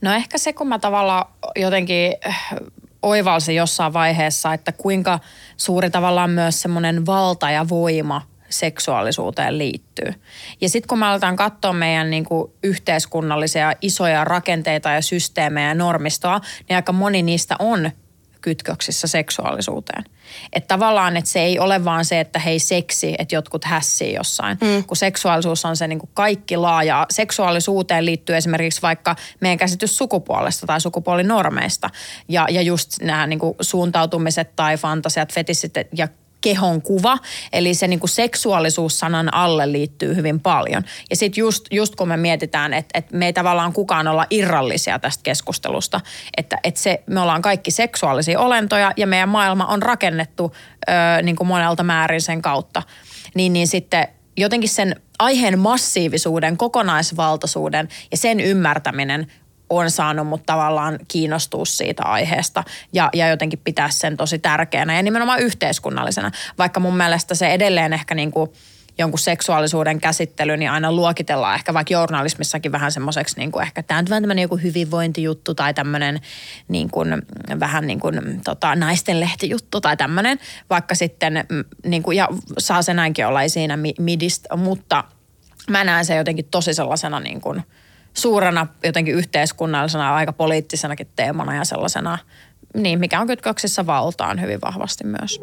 No 0.00 0.12
ehkä 0.12 0.38
se, 0.38 0.52
kun 0.52 0.68
mä 0.68 0.78
tavallaan 0.78 1.24
jotenkin 1.56 2.14
äh, 2.26 2.50
oivalsin 3.02 3.56
jossain 3.56 3.92
vaiheessa, 3.92 4.52
että 4.52 4.72
kuinka 4.72 5.18
suuri 5.56 5.90
tavallaan 5.90 6.30
myös 6.30 6.62
semmoinen 6.62 7.06
valta 7.06 7.50
ja 7.50 7.68
voima 7.68 8.22
seksuaalisuuteen 8.48 9.58
liittyy. 9.58 10.14
Ja 10.60 10.68
sitten 10.68 10.88
kun 10.88 10.98
me 10.98 11.06
aletaan 11.06 11.36
katsoa 11.36 11.72
meidän 11.72 12.10
niin 12.10 12.24
kuin 12.24 12.52
yhteiskunnallisia 12.62 13.72
isoja 13.82 14.24
rakenteita 14.24 14.90
ja 14.90 15.02
systeemejä 15.02 15.68
ja 15.68 15.74
normistoa, 15.74 16.40
niin 16.68 16.76
aika 16.76 16.92
moni 16.92 17.22
niistä 17.22 17.56
on 17.58 17.90
kytköksissä 18.40 19.06
seksuaalisuuteen. 19.06 20.04
Että 20.52 20.68
tavallaan, 20.68 21.16
että 21.16 21.30
se 21.30 21.40
ei 21.40 21.58
ole 21.58 21.84
vaan 21.84 22.04
se, 22.04 22.20
että 22.20 22.38
hei 22.38 22.58
seksi, 22.58 23.14
että 23.18 23.34
jotkut 23.34 23.64
hässii 23.64 24.14
jossain. 24.14 24.58
Mm. 24.60 24.84
Kun 24.84 24.96
seksuaalisuus 24.96 25.64
on 25.64 25.76
se 25.76 25.88
niin 25.88 25.98
kuin 25.98 26.10
kaikki 26.14 26.56
laaja. 26.56 27.06
Seksuaalisuuteen 27.10 28.06
liittyy 28.06 28.36
esimerkiksi 28.36 28.82
vaikka 28.82 29.16
meidän 29.40 29.58
käsitys 29.58 29.96
sukupuolesta 29.96 30.66
tai 30.66 30.80
sukupuolinormeista. 30.80 31.90
Ja, 32.28 32.46
ja 32.50 32.62
just 32.62 33.02
nämä 33.02 33.26
niin 33.26 33.38
kuin 33.38 33.54
suuntautumiset 33.60 34.56
tai 34.56 34.76
fantasiat, 34.76 35.32
fetissit 35.32 35.74
ja 35.96 36.08
kehon 36.40 36.82
kuva, 36.82 37.18
eli 37.52 37.74
se 37.74 37.88
niin 37.88 38.00
kuin 38.00 38.10
seksuaalisuus-sanan 38.10 39.34
alle 39.34 39.72
liittyy 39.72 40.16
hyvin 40.16 40.40
paljon. 40.40 40.82
Ja 41.10 41.16
sitten 41.16 41.40
just, 41.40 41.66
just 41.70 41.96
kun 41.96 42.08
me 42.08 42.16
mietitään, 42.16 42.74
että, 42.74 42.98
että 42.98 43.16
me 43.16 43.26
ei 43.26 43.32
tavallaan 43.32 43.72
kukaan 43.72 44.08
olla 44.08 44.26
irrallisia 44.30 44.98
tästä 44.98 45.22
keskustelusta, 45.22 46.00
että, 46.36 46.58
että 46.64 46.80
se, 46.80 47.02
me 47.06 47.20
ollaan 47.20 47.42
kaikki 47.42 47.70
seksuaalisia 47.70 48.40
olentoja 48.40 48.92
ja 48.96 49.06
meidän 49.06 49.28
maailma 49.28 49.66
on 49.66 49.82
rakennettu 49.82 50.52
ö, 50.88 51.22
niin 51.22 51.36
kuin 51.36 51.48
monelta 51.48 51.82
määrin 51.82 52.22
sen 52.22 52.42
kautta, 52.42 52.82
niin, 53.34 53.52
niin 53.52 53.66
sitten 53.66 54.08
jotenkin 54.36 54.68
sen 54.68 54.96
aiheen 55.18 55.58
massiivisuuden, 55.58 56.56
kokonaisvaltaisuuden 56.56 57.88
ja 58.10 58.16
sen 58.16 58.40
ymmärtäminen 58.40 59.26
on 59.70 59.90
saanut 59.90 60.26
mut 60.26 60.46
tavallaan 60.46 60.98
kiinnostua 61.08 61.64
siitä 61.64 62.02
aiheesta 62.02 62.64
ja, 62.92 63.10
ja 63.12 63.28
jotenkin 63.28 63.60
pitää 63.64 63.90
sen 63.90 64.16
tosi 64.16 64.38
tärkeänä 64.38 64.96
ja 64.96 65.02
nimenomaan 65.02 65.40
yhteiskunnallisena. 65.40 66.30
Vaikka 66.58 66.80
mun 66.80 66.96
mielestä 66.96 67.34
se 67.34 67.46
edelleen 67.46 67.92
ehkä 67.92 68.14
niin 68.14 68.30
kuin 68.30 68.50
jonkun 68.98 69.18
seksuaalisuuden 69.18 70.00
käsittely, 70.00 70.56
niin 70.56 70.70
aina 70.70 70.92
luokitellaan 70.92 71.54
ehkä 71.54 71.74
vaikka 71.74 71.92
journalismissakin 71.92 72.72
vähän 72.72 72.92
semmoiseksi 72.92 73.36
niin 73.38 73.52
kuin 73.52 73.62
ehkä 73.62 73.82
tämä 73.82 73.98
on 73.98 74.04
tämmöinen 74.04 74.42
joku 74.42 74.56
hyvinvointijuttu 74.56 75.54
tai 75.54 75.74
tämmöinen 75.74 76.20
niin 76.68 76.90
kuin, 76.90 77.22
vähän 77.60 77.86
niin 77.86 78.00
kuin 78.00 78.40
tota, 78.44 78.74
naisten 78.74 79.20
lehtijuttu 79.20 79.80
tai 79.80 79.96
tämmöinen, 79.96 80.38
vaikka 80.70 80.94
sitten 80.94 81.44
mm, 81.48 81.64
niin 81.84 82.02
kuin, 82.02 82.16
ja 82.16 82.28
saa 82.58 82.82
se 82.82 82.94
näinkin 82.94 83.26
olla 83.26 83.48
siinä 83.48 83.78
midistä, 83.98 84.56
mutta 84.56 85.04
mä 85.70 85.84
näen 85.84 86.04
se 86.04 86.16
jotenkin 86.16 86.48
tosi 86.50 86.74
sellaisena 86.74 87.20
niin 87.20 87.40
kuin– 87.40 87.62
suurena 88.14 88.66
jotenkin 88.84 89.14
yhteiskunnallisena, 89.14 90.14
aika 90.14 90.32
poliittisenakin 90.32 91.08
teemana 91.16 91.54
ja 91.54 91.64
sellaisena, 91.64 92.18
niin 92.74 93.00
mikä 93.00 93.20
on 93.20 93.26
kytköksissä 93.26 93.86
valtaan 93.86 94.40
hyvin 94.40 94.60
vahvasti 94.60 95.04
myös. 95.04 95.40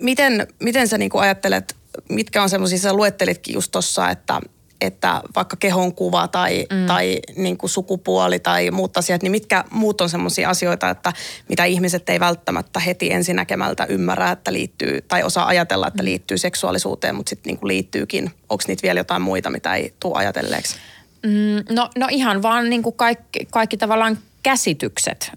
Miten, 0.00 0.46
miten 0.60 0.88
sä 0.88 0.98
niinku 0.98 1.18
ajattelet, 1.18 1.76
mitkä 2.08 2.42
on 2.42 2.48
semmoisia, 2.50 2.78
sä 2.78 2.92
luettelitkin 2.92 3.54
just 3.54 3.72
tuossa, 3.72 4.10
että 4.10 4.40
että 4.80 5.22
vaikka 5.36 5.56
kehon 5.56 5.94
kuva 5.94 6.28
tai, 6.28 6.66
mm. 6.72 6.86
tai 6.86 7.20
niin 7.36 7.56
kuin 7.56 7.70
sukupuoli 7.70 8.38
tai 8.38 8.70
muut 8.70 8.96
asiat, 8.96 9.22
niin 9.22 9.30
mitkä 9.30 9.64
muut 9.70 10.00
on 10.00 10.08
sellaisia 10.08 10.50
asioita, 10.50 10.90
että 10.90 11.12
mitä 11.48 11.64
ihmiset 11.64 12.08
ei 12.08 12.20
välttämättä 12.20 12.80
heti 12.80 13.12
ensinäkemältä 13.12 13.86
ymmärrä, 13.88 14.30
että 14.30 14.52
liittyy 14.52 15.00
tai 15.08 15.22
osaa 15.22 15.46
ajatella, 15.46 15.88
että 15.88 16.02
mm. 16.02 16.06
liittyy 16.06 16.38
seksuaalisuuteen, 16.38 17.14
mutta 17.14 17.30
sitten 17.30 17.50
niin 17.50 17.58
kuin 17.58 17.68
liittyykin. 17.68 18.30
Onko 18.48 18.64
niitä 18.68 18.82
vielä 18.82 19.00
jotain 19.00 19.22
muita, 19.22 19.50
mitä 19.50 19.74
ei 19.74 19.94
tule 20.00 20.18
ajatelleeksi? 20.18 20.76
Mm, 21.22 21.74
no, 21.74 21.90
no 21.98 22.06
ihan 22.10 22.42
vaan 22.42 22.70
niin 22.70 22.82
kuin 22.82 22.96
kaikki, 22.96 23.48
kaikki 23.50 23.76
tavallaan 23.76 24.18
käsitykset 24.42 25.32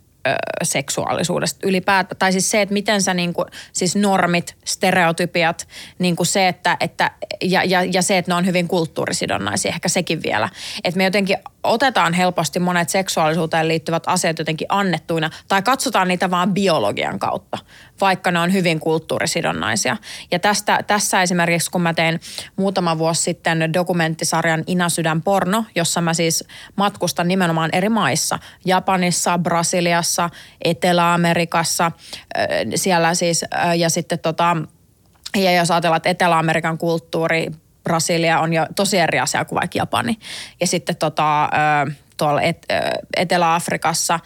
seksuaalisuudesta 0.64 1.68
ylipäätään. 1.68 2.20
Tai 2.20 2.32
siis 2.32 2.52
se, 2.52 2.62
että 2.62 2.74
miten 2.74 3.02
sä 3.02 3.14
niin 3.14 3.34
kuin, 3.34 3.48
siis 3.74 3.96
normit, 3.96 4.56
stereotypiat, 4.66 5.68
niin 6.00 6.16
kuin 6.16 6.28
se, 6.28 6.48
että, 6.48 6.78
että 6.80 7.12
ja, 7.42 7.64
ja, 7.64 7.84
ja 7.84 8.02
se, 8.02 8.18
että 8.18 8.32
ne 8.32 8.36
on 8.36 8.46
hyvin 8.46 8.68
kulttuurisidonnaisia, 8.68 9.70
ehkä 9.70 9.90
sekin 9.90 10.24
vielä. 10.24 10.50
Että 10.84 10.98
me 10.98 11.04
jotenkin 11.04 11.38
otetaan 11.70 12.14
helposti 12.14 12.60
monet 12.60 12.90
seksuaalisuuteen 12.90 13.68
liittyvät 13.68 14.04
asiat 14.06 14.40
jotenkin 14.40 14.68
annettuina 14.70 15.30
tai 15.48 15.62
katsotaan 15.62 16.08
niitä 16.08 16.32
vaan 16.32 16.54
biologian 16.54 17.20
kautta, 17.20 17.58
vaikka 18.02 18.32
ne 18.32 18.40
on 18.40 18.54
hyvin 18.54 18.80
kulttuurisidonnaisia. 18.80 19.98
Ja 20.32 20.40
tästä, 20.40 20.84
tässä 20.88 21.22
esimerkiksi, 21.22 21.72
kun 21.72 21.82
mä 21.82 21.94
tein 21.94 22.20
muutama 22.56 22.98
vuosi 22.98 23.22
sitten 23.22 23.74
dokumenttisarjan 23.74 24.64
Ina 24.68 24.90
Sydän 24.90 25.22
porno, 25.22 25.66
jossa 25.76 26.02
mä 26.02 26.14
siis 26.14 26.44
matkustan 26.76 27.28
nimenomaan 27.28 27.70
eri 27.74 27.90
maissa, 27.90 28.40
Japanissa, 28.66 29.38
Brasiliassa, 29.38 30.30
Etelä-Amerikassa, 30.64 31.92
siellä 32.76 33.14
siis, 33.14 33.46
ja 33.76 33.90
sitten 33.90 34.20
tota, 34.20 34.58
ja 35.36 35.52
jos 35.52 35.72
ajatellaan, 35.72 35.98
että 35.98 36.10
Etelä-Amerikan 36.10 36.78
kulttuuri, 36.78 37.52
Brasilia 37.90 38.40
on 38.40 38.54
jo 38.54 38.66
tosi 38.76 38.98
eri 38.98 39.20
asia 39.20 39.46
kuin 39.46 39.60
vaikka 39.60 39.78
Japani. 39.78 40.20
Ja 40.62 40.68
sitten 40.68 40.96
tota, 40.96 41.50
tuolla 42.18 42.42
et, 42.42 42.66
Etelä-Afrikassa, 43.18 44.20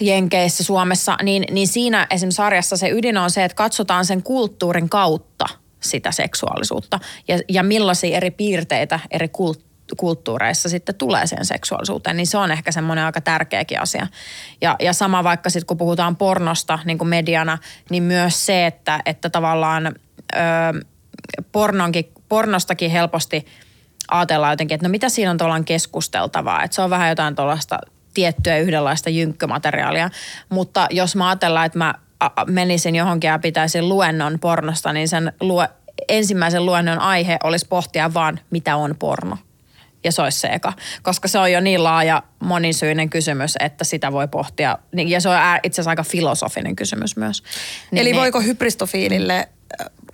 Jenkeissä, 0.00 0.64
Suomessa, 0.64 1.16
niin, 1.22 1.44
niin 1.50 1.68
siinä 1.68 2.06
esimerkiksi 2.10 2.36
sarjassa 2.36 2.76
se 2.76 2.90
ydin 2.90 3.18
on 3.18 3.30
se, 3.30 3.44
että 3.44 3.56
katsotaan 3.56 4.04
sen 4.04 4.22
kulttuurin 4.22 4.88
kautta 4.88 5.44
sitä 5.80 6.12
seksuaalisuutta 6.12 7.00
ja, 7.28 7.38
ja 7.48 7.62
millaisia 7.62 8.16
eri 8.16 8.30
piirteitä 8.30 9.00
eri 9.10 9.28
kult, 9.28 9.60
kulttuureissa 9.96 10.68
sitten 10.68 10.94
tulee 10.94 11.26
sen 11.26 11.44
seksuaalisuuteen, 11.44 12.16
niin 12.16 12.26
se 12.26 12.38
on 12.38 12.50
ehkä 12.50 12.72
semmoinen 12.72 13.04
aika 13.04 13.20
tärkeäkin 13.20 13.80
asia. 13.80 14.06
Ja, 14.60 14.76
ja 14.80 14.92
sama 14.92 15.24
vaikka 15.24 15.50
sitten 15.50 15.66
kun 15.66 15.76
puhutaan 15.76 16.16
pornosta 16.16 16.78
niin 16.84 16.98
kuin 16.98 17.08
mediana, 17.08 17.58
niin 17.90 18.02
myös 18.02 18.46
se, 18.46 18.66
että, 18.66 19.00
että 19.06 19.30
tavallaan 19.30 19.86
ö, 19.86 20.38
pornonkin, 21.52 22.13
pornostakin 22.28 22.90
helposti 22.90 23.46
ajatellaan 24.10 24.52
jotenkin, 24.52 24.74
että 24.74 24.88
no 24.88 24.90
mitä 24.90 25.08
siinä 25.08 25.30
on 25.30 25.38
tuollainen 25.38 25.64
keskusteltavaa, 25.64 26.62
että 26.62 26.74
se 26.74 26.82
on 26.82 26.90
vähän 26.90 27.08
jotain 27.08 27.36
tuollaista 27.36 27.78
tiettyä 28.14 28.58
yhdenlaista 28.58 29.10
jynkkömateriaalia, 29.10 30.10
mutta 30.48 30.86
jos 30.90 31.16
mä 31.16 31.28
ajatellaan, 31.28 31.66
että 31.66 31.78
mä 31.78 31.94
menisin 32.46 32.96
johonkin 32.96 33.28
ja 33.28 33.38
pitäisin 33.38 33.88
luennon 33.88 34.38
pornosta, 34.40 34.92
niin 34.92 35.08
sen 35.08 35.32
lue, 35.40 35.68
ensimmäisen 36.08 36.66
luennon 36.66 36.98
aihe 36.98 37.36
olisi 37.44 37.66
pohtia 37.68 38.14
vaan, 38.14 38.40
mitä 38.50 38.76
on 38.76 38.94
porno 38.98 39.36
ja 40.04 40.12
se 40.12 40.22
olisi 40.22 40.40
se 40.40 40.48
eka. 40.48 40.72
Koska 41.02 41.28
se 41.28 41.38
on 41.38 41.52
jo 41.52 41.60
niin 41.60 41.84
laaja 41.84 42.22
monisyinen 42.40 43.10
kysymys, 43.10 43.54
että 43.60 43.84
sitä 43.84 44.12
voi 44.12 44.28
pohtia. 44.28 44.78
Niin, 44.92 45.08
ja 45.08 45.20
se 45.20 45.28
on 45.28 45.36
itse 45.62 45.74
asiassa 45.74 45.90
aika 45.90 46.02
filosofinen 46.02 46.76
kysymys 46.76 47.16
myös. 47.16 47.42
Niin, 47.90 48.00
Eli 48.00 48.12
niin, 48.12 48.20
voiko 48.20 48.40
hybristofiilille 48.40 49.48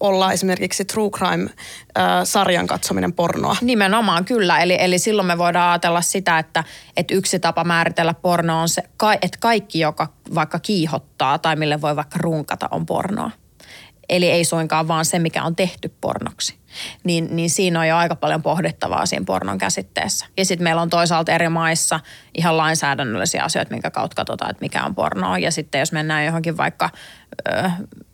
olla 0.00 0.33
esimerkiksi 0.33 0.85
True 0.85 1.11
Crime-sarjan 1.11 2.66
katsominen 2.66 3.12
pornoa? 3.12 3.57
Nimenomaan 3.61 4.25
kyllä. 4.25 4.59
Eli, 4.59 4.76
eli 4.80 4.99
silloin 4.99 5.26
me 5.26 5.38
voidaan 5.38 5.71
ajatella 5.71 6.00
sitä, 6.00 6.38
että, 6.38 6.64
että 6.97 7.14
yksi 7.14 7.38
tapa 7.38 7.64
määritellä 7.64 8.14
porno 8.14 8.61
on 8.61 8.69
se, 8.69 8.83
että 9.23 9.38
kaikki, 9.40 9.80
joka 9.80 10.09
vaikka 10.35 10.59
kiihottaa 10.59 11.38
tai 11.38 11.57
mille 11.57 11.80
voi 11.80 11.97
vaikka 11.97 12.19
runkata, 12.19 12.69
on 12.71 12.87
pornoa. 12.87 13.30
Eli 14.09 14.30
ei 14.30 14.45
suinkaan 14.45 14.88
vaan 14.88 15.04
se, 15.04 15.19
mikä 15.19 15.42
on 15.42 15.57
tehty 15.57 15.95
pornoksi 16.00 16.61
niin, 17.04 17.37
niin 17.37 17.50
siinä 17.50 17.80
on 17.80 17.88
jo 17.88 17.97
aika 17.97 18.16
paljon 18.16 18.42
pohdittavaa 18.42 19.07
siinä 19.07 19.25
pornon 19.25 19.59
käsitteessä. 19.59 20.26
Ja 20.37 20.45
sitten 20.45 20.64
meillä 20.64 20.83
on 20.83 20.90
toisaalta 20.90 21.33
eri 21.33 21.49
maissa 21.49 22.00
ihan 22.35 22.57
lainsäädännöllisiä 22.57 23.42
asioita, 23.42 23.71
minkä 23.71 23.90
kautta 23.90 24.14
katsotaan, 24.14 24.50
että 24.50 24.64
mikä 24.64 24.85
on 24.85 24.95
pornoa. 24.95 25.38
Ja 25.38 25.50
sitten 25.50 25.78
jos 25.78 25.92
mennään 25.92 26.25
johonkin 26.25 26.57
vaikka 26.57 26.90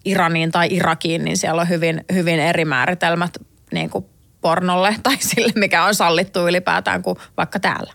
Iraniin 0.05 0.51
tai 0.51 0.69
Irakiin, 0.71 1.25
niin 1.25 1.37
siellä 1.37 1.63
on 1.63 1.69
hyvin, 1.69 2.05
hyvin 2.13 2.41
eri 2.41 2.65
määritelmät 2.65 3.37
niin 3.73 3.91
kuin 3.91 4.05
pornolle 4.47 4.97
tai 5.03 5.17
sille, 5.21 5.53
mikä 5.55 5.85
on 5.85 5.95
sallittu 5.95 6.49
ylipäätään 6.49 7.03
kuin 7.03 7.19
vaikka 7.37 7.61
täällä. 7.61 7.93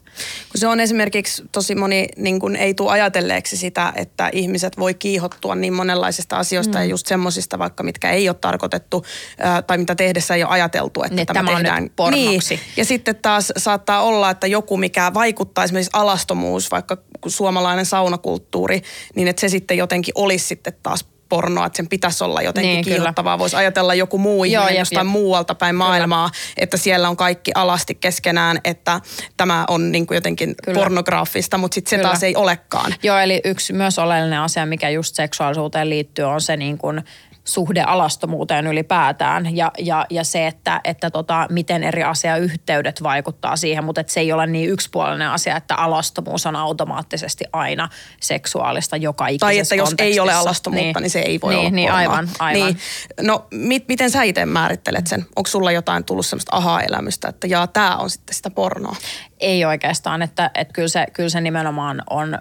Kun 0.52 0.60
se 0.60 0.68
on 0.68 0.80
esimerkiksi 0.80 1.44
tosi 1.52 1.76
moni 1.76 2.08
niin 2.18 2.40
kuin 2.40 2.56
ei 2.56 2.74
tule 2.74 2.92
ajatelleeksi 2.92 3.58
sitä, 3.58 3.94
että 3.96 4.30
ihmiset 4.34 4.80
voi 4.80 4.94
kiihottua 4.94 5.56
niin 5.56 5.74
monenlaisista 5.74 6.38
asioista 6.38 6.78
mm. 6.78 6.84
ja 6.84 6.90
just 6.90 7.08
semmoisista 7.08 7.60
vaikka, 7.60 7.84
mitkä 7.84 8.12
ei 8.12 8.30
ole 8.30 8.38
tarkoitettu 8.42 9.06
äh, 9.46 9.64
tai 9.68 9.78
mitä 9.78 9.96
tehdessä 9.96 10.36
ei 10.36 10.44
ole 10.44 10.52
ajateltu, 10.52 11.04
että 11.04 11.16
niin, 11.16 11.28
tämä, 11.28 11.40
tämä 11.40 11.58
tehdään. 11.58 11.84
Nyt 11.84 11.96
pornoksi. 11.96 12.56
Niin. 12.56 12.60
Ja 12.78 12.86
sitten 12.86 13.16
taas 13.16 13.54
saattaa 13.58 14.02
olla, 14.02 14.30
että 14.30 14.48
joku, 14.48 14.78
mikä 14.78 15.12
vaikuttaa 15.14 15.64
esimerkiksi 15.64 15.92
alastomuus, 15.94 16.72
vaikka 16.72 16.98
suomalainen 17.28 17.86
saunakulttuuri, 17.86 18.82
niin 19.16 19.28
että 19.28 19.40
se 19.40 19.50
sitten 19.50 19.78
jotenkin 19.78 20.12
olisi 20.16 20.46
sitten 20.46 20.74
taas 20.84 21.06
pornoa, 21.32 21.66
että 21.66 21.78
sen 21.78 21.88
pitäisi 21.88 22.24
olla 22.24 22.42
jotenkin 22.42 22.72
niin, 22.72 22.86
kiihottavaa. 22.86 23.40
Voisi 23.40 23.56
ajatella 23.56 23.94
joku 23.94 24.18
muu 24.18 24.46
Joo, 24.46 24.64
ihminen 24.64 24.80
jostain 24.80 25.08
jep. 25.08 25.12
muualta 25.12 25.56
päin 25.56 25.76
maailmaa, 25.76 26.30
kyllä. 26.30 26.54
että 26.58 26.78
siellä 26.78 27.10
on 27.10 27.18
kaikki 27.18 27.52
alasti 27.56 27.96
keskenään, 27.96 28.60
että 28.64 29.02
tämä 29.38 29.66
on 29.68 29.92
niin 29.92 30.08
kuin 30.08 30.16
jotenkin 30.16 30.56
kyllä. 30.66 30.80
pornograafista, 30.80 31.58
mutta 31.58 31.76
sitten 31.76 32.00
se 32.00 32.04
taas 32.04 32.24
ei 32.24 32.36
olekaan. 32.36 32.96
Joo, 33.04 33.18
eli 33.18 33.42
yksi 33.46 33.74
myös 33.74 34.00
oleellinen 34.00 34.40
asia, 34.40 34.66
mikä 34.66 34.90
just 34.90 35.16
seksuaalisuuteen 35.16 35.90
liittyy, 35.90 36.26
on 36.26 36.42
se 36.42 36.58
niin 36.58 36.78
kuin– 36.78 37.04
suhde 37.52 37.82
alastomuuteen 37.82 38.68
ylipäätään 38.68 39.56
ja, 39.58 39.72
ja, 39.80 40.06
ja 40.10 40.24
se, 40.24 40.48
että, 40.48 40.82
että 40.84 41.10
tota, 41.10 41.48
miten 41.50 41.84
eri 41.84 42.04
asiayhteydet 42.04 43.04
vaikuttaa 43.04 43.56
siihen, 43.56 43.84
mutta 43.84 44.04
se 44.08 44.20
ei 44.20 44.32
ole 44.32 44.48
niin 44.48 44.70
yksipuolinen 44.70 45.30
asia, 45.30 45.58
että 45.58 45.76
alastomuus 45.76 46.46
on 46.46 46.56
automaattisesti 46.56 47.46
aina 47.54 47.90
seksuaalista 48.20 48.98
joka 48.98 49.28
ikisessä 49.28 49.46
Tai 49.46 49.60
että 49.60 49.76
jos 49.76 49.94
ei 50.00 50.20
ole 50.20 50.34
alastomuutta, 50.34 51.00
niin, 51.00 51.04
niin 51.04 51.10
se 51.10 51.20
ei 51.20 51.40
voi 51.42 51.54
niin, 51.54 51.60
olla 51.60 51.70
Niin, 51.70 51.92
aivan, 51.92 52.30
aivan. 52.40 52.66
Niin. 52.66 52.78
No 53.22 53.48
mit, 53.52 53.88
miten 53.88 54.12
sä 54.12 54.24
itse 54.24 54.46
määrittelet 54.46 55.08
sen? 55.08 55.26
Onko 55.36 55.48
sulla 55.48 55.72
jotain 55.72 56.04
tullut 56.04 56.26
semmoista 56.26 56.56
aha-elämystä, 56.56 57.28
että 57.30 57.48
jaa, 57.48 57.68
tämä 57.68 57.98
on 57.98 58.10
sitten 58.10 58.36
sitä 58.36 58.50
pornoa? 58.50 58.96
Ei 59.40 59.66
oikeastaan, 59.66 60.22
että, 60.22 60.52
että 60.56 60.74
kyllä, 60.74 60.88
se, 60.88 61.06
kyllä 61.14 61.30
se 61.30 61.42
nimenomaan 61.42 62.04
on 62.10 62.38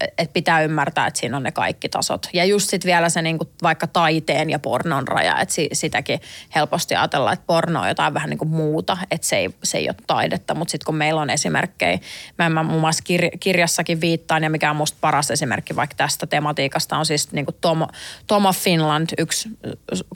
että 0.00 0.32
pitää 0.32 0.60
ymmärtää, 0.60 1.06
että 1.06 1.20
siinä 1.20 1.36
on 1.36 1.42
ne 1.42 1.52
kaikki 1.52 1.88
tasot. 1.88 2.28
Ja 2.32 2.44
just 2.44 2.70
sitten 2.70 2.88
vielä 2.88 3.08
se 3.08 3.22
niinku 3.22 3.50
vaikka 3.62 3.86
taiteen 3.86 4.50
ja 4.50 4.58
pornon 4.58 5.08
raja, 5.08 5.40
että 5.40 5.54
si, 5.54 5.68
sitäkin 5.72 6.20
helposti 6.54 6.94
ajatellaan, 6.94 7.34
että 7.34 7.46
porno 7.46 7.80
on 7.80 7.88
jotain 7.88 8.14
vähän 8.14 8.30
niin 8.30 8.38
kuin 8.38 8.48
muuta, 8.48 8.98
että 9.10 9.26
se 9.26 9.36
ei, 9.36 9.50
se 9.64 9.78
ei 9.78 9.88
ole 9.88 9.96
taidetta. 10.06 10.54
Mutta 10.54 10.72
sitten 10.72 10.86
kun 10.86 10.94
meillä 10.94 11.20
on 11.20 11.30
esimerkkejä, 11.30 11.98
mä, 12.38 12.48
mä 12.48 12.62
muun 12.62 12.80
muassa 12.80 13.04
kir, 13.04 13.22
kirjassakin 13.40 14.00
viittaan 14.00 14.42
ja 14.42 14.50
mikä 14.50 14.70
on 14.70 14.76
musta 14.76 14.98
paras 15.00 15.30
esimerkki 15.30 15.76
vaikka 15.76 15.96
tästä 15.96 16.26
tematiikasta 16.26 16.98
on 16.98 17.06
siis 17.06 17.32
niinku 17.32 17.52
Tomo, 17.52 17.88
Tomo 18.26 18.52
Finland, 18.52 19.10
yksi 19.18 19.48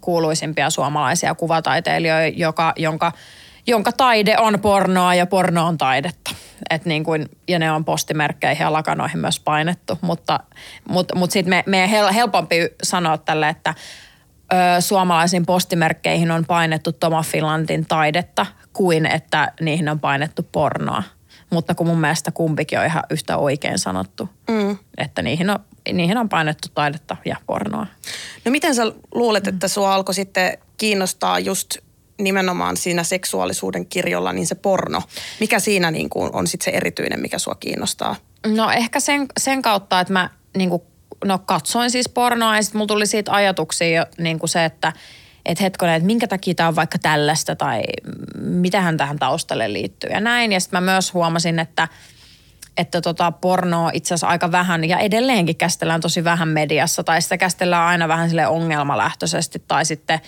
kuuluisimpia 0.01 0.71
suomalaisia 0.71 1.35
kuvataiteilijoita, 1.35 2.39
joka, 2.39 2.73
jonka 2.77 3.13
jonka 3.71 3.93
taide 3.93 4.37
on 4.39 4.61
pornoa 4.61 5.15
ja 5.15 5.27
porno 5.27 5.67
on 5.67 5.79
taidetta. 5.79 6.31
Et 6.71 6.85
niin 6.85 7.05
kuin, 7.05 7.29
ja 7.49 7.59
ne 7.59 7.73
on 7.73 7.85
postimerkkeihin 7.85 8.65
ja 8.65 8.73
lakanoihin 8.73 9.19
myös 9.19 9.41
painettu, 9.41 9.99
mutta, 10.01 10.41
mutta, 10.89 11.17
mutta 11.17 11.33
sitten 11.33 11.51
me, 11.51 11.65
meidän 11.67 11.89
hel, 11.89 12.13
helpompi 12.13 12.57
sanoa 12.83 13.19
tälle, 13.19 13.49
että 13.49 13.75
ö, 14.53 14.81
suomalaisiin 14.81 15.47
postimerkkeihin 15.47 16.31
on 16.31 16.45
painettu 16.47 16.93
Toma 16.93 17.23
Finlandin 17.23 17.87
taidetta 17.87 18.47
kuin 18.73 19.07
että 19.07 19.53
niihin 19.61 19.89
on 19.89 20.01
painettu 20.01 20.49
pornoa. 20.53 21.03
Mutta 21.51 21.75
kun 21.75 21.87
mun 21.87 22.01
mielestä 22.01 22.31
kumpikin 22.31 22.79
on 22.79 22.87
ihan 22.87 23.03
yhtä 23.11 23.37
oikein 23.37 23.79
sanottu, 23.79 24.29
mm. 24.49 24.79
että 24.99 25.23
niihin 25.23 25.51
on, 25.51 25.59
niihin 25.93 26.19
on 26.19 26.29
painettu 26.29 26.69
taidetta 26.75 27.17
ja 27.25 27.37
pornoa. 27.47 27.87
No 28.45 28.51
miten 28.51 28.75
sä 28.75 28.83
luulet, 29.15 29.47
että 29.47 29.69
sua 29.69 29.95
alkoi 29.95 30.15
sitten 30.15 30.59
kiinnostaa 30.77 31.39
just 31.39 31.77
nimenomaan 32.21 32.77
siinä 32.77 33.05
seksuaalisuuden 33.05 33.87
kirjolla, 33.87 34.33
niin 34.33 34.47
se 34.47 34.55
porno. 34.55 35.03
Mikä 35.41 35.59
siinä 35.59 35.91
niin 35.91 36.11
kuin 36.11 36.31
on 36.33 36.47
sitten 36.47 36.65
se 36.65 36.71
erityinen, 36.77 37.21
mikä 37.21 37.39
sua 37.39 37.55
kiinnostaa? 37.55 38.17
No 38.47 38.71
ehkä 38.71 39.01
sen, 39.01 39.27
sen 39.41 39.63
kautta, 39.63 40.01
että 40.01 40.13
mä 40.13 40.31
niin 40.57 40.71
kuin, 40.71 40.83
no 41.25 41.39
katsoin 41.39 41.91
siis 41.91 42.09
pornoa 42.09 42.57
ja 42.57 42.63
sitten 42.63 42.79
mulla 42.79 42.89
tuli 42.89 43.07
siitä 43.07 43.33
ajatuksia 43.33 44.07
niin 44.19 44.39
kuin 44.39 44.51
se, 44.51 44.65
että 44.65 44.93
että 45.47 45.65
hetkonen, 45.65 45.95
että 45.95 46.07
minkä 46.07 46.27
takia 46.27 46.55
tämä 46.55 46.69
on 46.69 46.77
vaikka 46.77 46.99
tällaista 46.99 47.57
tai 47.57 47.83
mitähän 48.39 48.97
tähän 48.97 49.19
taustalle 49.19 49.73
liittyy 49.73 50.11
ja 50.11 50.21
näin. 50.21 50.53
Ja 50.53 50.61
sitten 50.61 50.83
mä 50.83 50.93
myös 50.93 51.15
huomasin, 51.15 51.59
että 51.59 51.89
että 52.77 53.01
tota 53.01 53.33
pornoa 53.33 53.91
itse 53.93 54.15
asiassa 54.15 54.27
aika 54.27 54.53
vähän 54.53 54.85
ja 54.85 54.99
edelleenkin 54.99 55.57
käsitellään 55.57 56.01
tosi 56.01 56.25
vähän 56.25 56.49
mediassa 56.49 57.05
tai 57.05 57.23
sitä 57.23 57.39
käsitellään 57.39 57.87
aina 57.87 58.09
vähän 58.09 58.29
sille 58.29 58.47
ongelmalähtöisesti 58.47 59.63
tai 59.69 59.85
sitten 59.85 60.21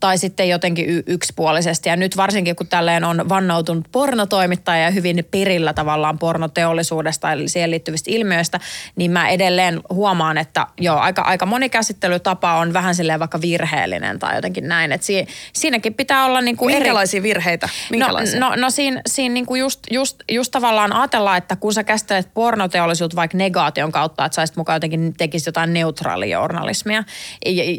tai 0.00 0.18
sitten 0.18 0.48
jotenkin 0.48 0.88
y- 0.88 1.02
yksipuolisesti. 1.06 1.88
Ja 1.88 1.96
nyt 1.96 2.16
varsinkin 2.16 2.56
kun 2.56 2.66
tälleen 2.66 3.04
on 3.04 3.28
vannoutunut 3.28 3.86
pornotoimittaja 3.92 4.82
ja 4.82 4.90
hyvin 4.90 5.26
perillä 5.30 5.72
tavallaan 5.72 6.18
pornoteollisuudesta 6.18 7.32
eli 7.32 7.48
siihen 7.48 7.70
liittyvistä 7.70 8.10
ilmiöistä, 8.10 8.60
niin 8.96 9.10
mä 9.10 9.28
edelleen 9.28 9.80
huomaan, 9.90 10.38
että 10.38 10.66
joo, 10.80 10.96
aika, 10.96 11.22
aika 11.22 11.46
moni 11.46 11.68
käsittelytapa 11.68 12.54
on 12.54 12.72
vähän 12.72 12.94
silleen 12.94 13.20
vaikka 13.20 13.40
virheellinen 13.40 14.18
tai 14.18 14.34
jotenkin 14.36 14.68
näin. 14.68 14.92
Että 14.92 15.06
si- 15.06 15.26
siinäkin 15.52 15.94
pitää 15.94 16.24
olla 16.24 16.40
niin 16.40 16.56
kuin 16.56 16.74
Minkälaisia 16.74 17.18
eri... 17.18 17.28
virheitä? 17.28 17.66
No, 17.66 17.72
Minkälaisia? 17.90 18.40
No, 18.40 18.48
no, 18.48 18.56
no 18.56 18.70
siinä, 18.70 19.00
siinä 19.06 19.32
niin 19.32 19.46
kuin 19.46 19.60
just, 19.60 19.80
just, 19.90 20.16
just 20.30 20.50
tavallaan 20.50 20.92
ajatellaan, 20.92 21.38
että 21.38 21.56
kun 21.56 21.74
sä 21.74 21.84
käsittelet 21.84 22.34
pornoteollisuutta 22.34 23.16
vaikka 23.16 23.38
negaation 23.38 23.92
kautta, 23.92 24.24
että 24.24 24.46
sä 24.46 24.52
mukaan 24.56 24.76
jotenkin 24.76 25.14
tekisi 25.18 25.48
jotain 25.48 25.72
neutraalijournalismia, 25.72 27.04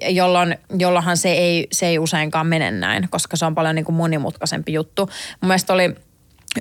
jolloin, 0.10 0.58
jolloinhan 0.78 1.18
se 1.18 1.32
ei, 1.32 1.68
se 1.72 1.88
ei 1.88 1.98
useinkaan 2.10 2.48
mene 2.48 2.72
näin, 2.72 3.08
koska 3.10 3.38
se 3.38 3.46
on 3.46 3.56
paljon 3.56 3.76
niin 3.76 3.86
kuin 3.86 3.96
monimutkaisempi 3.96 4.74
juttu. 4.74 5.10
Mun 5.42 5.48
mielestä 5.48 5.74
oli 5.74 5.96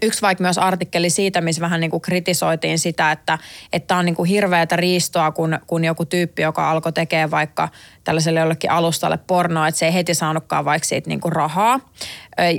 yksi 0.02 0.22
vaikka 0.22 0.42
myös 0.42 0.58
artikkeli 0.58 1.10
siitä, 1.10 1.40
missä 1.40 1.60
vähän 1.60 1.80
niin 1.80 1.90
kuin 1.90 2.00
kritisoitiin 2.00 2.78
sitä, 2.78 3.12
että 3.12 3.38
että 3.72 3.96
on 3.96 4.04
niin 4.04 4.14
kuin 4.14 4.28
hirveätä 4.28 4.76
riistoa, 4.76 5.30
kun, 5.30 5.58
kun 5.66 5.84
joku 5.84 6.04
tyyppi, 6.04 6.42
joka 6.42 6.70
alkoi 6.70 6.92
tekemään 6.92 7.30
vaikka 7.30 7.68
tällaiselle 8.04 8.40
jollekin 8.40 8.70
alustalle 8.70 9.18
pornoa, 9.26 9.68
että 9.68 9.78
se 9.78 9.86
ei 9.86 9.94
heti 9.94 10.14
saanutkaan 10.14 10.64
vaikka 10.64 10.88
siitä 10.88 11.08
niin 11.08 11.20
kuin 11.20 11.32
rahaa, 11.32 11.80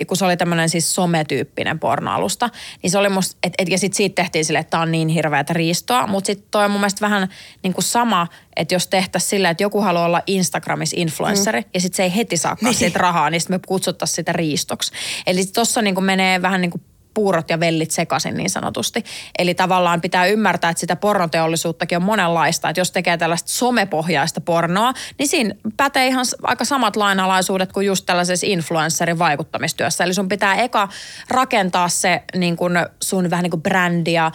kun 0.07 0.17
se 0.17 0.25
oli 0.25 0.37
tämmöinen 0.37 0.69
siis 0.69 0.95
sometyyppinen 0.95 1.79
pornoalusta. 1.79 2.49
Niin 2.83 2.91
se 2.91 2.97
oli 2.97 3.09
musta, 3.09 3.37
et, 3.43 3.53
et, 3.57 3.69
ja 3.69 3.77
sitten 3.77 3.97
siitä 3.97 4.15
tehtiin 4.15 4.45
sille, 4.45 4.59
että 4.59 4.69
tämä 4.69 4.83
on 4.83 4.91
niin 4.91 5.07
hirveätä 5.07 5.53
riistoa, 5.53 6.07
mutta 6.07 6.27
sitten 6.27 6.47
toi 6.51 6.65
on 6.65 6.71
mun 6.71 6.79
mielestä 6.79 7.01
vähän 7.01 7.27
niin 7.63 7.73
kuin 7.73 7.83
sama, 7.83 8.27
että 8.55 8.75
jos 8.75 8.87
tehtäisiin 8.87 9.29
silleen, 9.29 9.51
että 9.51 9.63
joku 9.63 9.81
haluaa 9.81 10.05
olla 10.05 10.21
Instagramissa 10.27 10.95
influenceri 10.99 11.61
mm. 11.61 11.69
ja 11.73 11.79
sitten 11.79 11.97
se 11.97 12.03
ei 12.03 12.15
heti 12.15 12.37
saakaan 12.37 12.65
niin. 12.65 12.79
siitä 12.79 12.99
rahaa, 12.99 13.29
niin 13.29 13.41
sitten 13.41 13.55
me 13.55 13.61
kutsuttaisiin 13.67 14.15
sitä 14.15 14.33
riistoksi. 14.33 14.91
Eli 15.27 15.45
tuossa 15.45 15.81
niin 15.81 16.03
menee 16.03 16.41
vähän 16.41 16.61
niin 16.61 16.71
kuin 16.71 16.81
puurot 17.13 17.49
ja 17.49 17.59
vellit 17.59 17.91
sekaisin 17.91 18.37
niin 18.37 18.49
sanotusti. 18.49 19.03
Eli 19.37 19.53
tavallaan 19.53 20.01
pitää 20.01 20.25
ymmärtää, 20.25 20.69
että 20.69 20.79
sitä 20.79 20.95
pornoteollisuuttakin 20.95 21.95
on 21.95 22.03
monenlaista. 22.03 22.69
Että 22.69 22.79
jos 22.79 22.91
tekee 22.91 23.17
tällaista 23.17 23.49
somepohjaista 23.49 24.41
pornoa, 24.41 24.93
niin 25.17 25.27
siinä 25.27 25.55
pätee 25.77 26.07
ihan 26.07 26.25
aika 26.43 26.65
samat 26.65 26.95
lainalaisuudet 26.95 27.71
kuin 27.71 27.85
just 27.85 28.05
tällaisessa 28.05 28.47
influencerin 28.47 29.19
vaikuttamistyössä. 29.19 30.03
Eli 30.03 30.13
sun 30.13 30.29
pitää 30.29 30.55
eka 30.55 30.89
rakentaa 31.29 31.89
se 31.89 32.23
niin 32.35 32.57
kuin 32.57 32.73
sun 33.03 33.29
vähän 33.29 33.43
niin 33.43 33.51
kuin 33.51 33.61
brändi 33.61 34.13
ja 34.13 34.31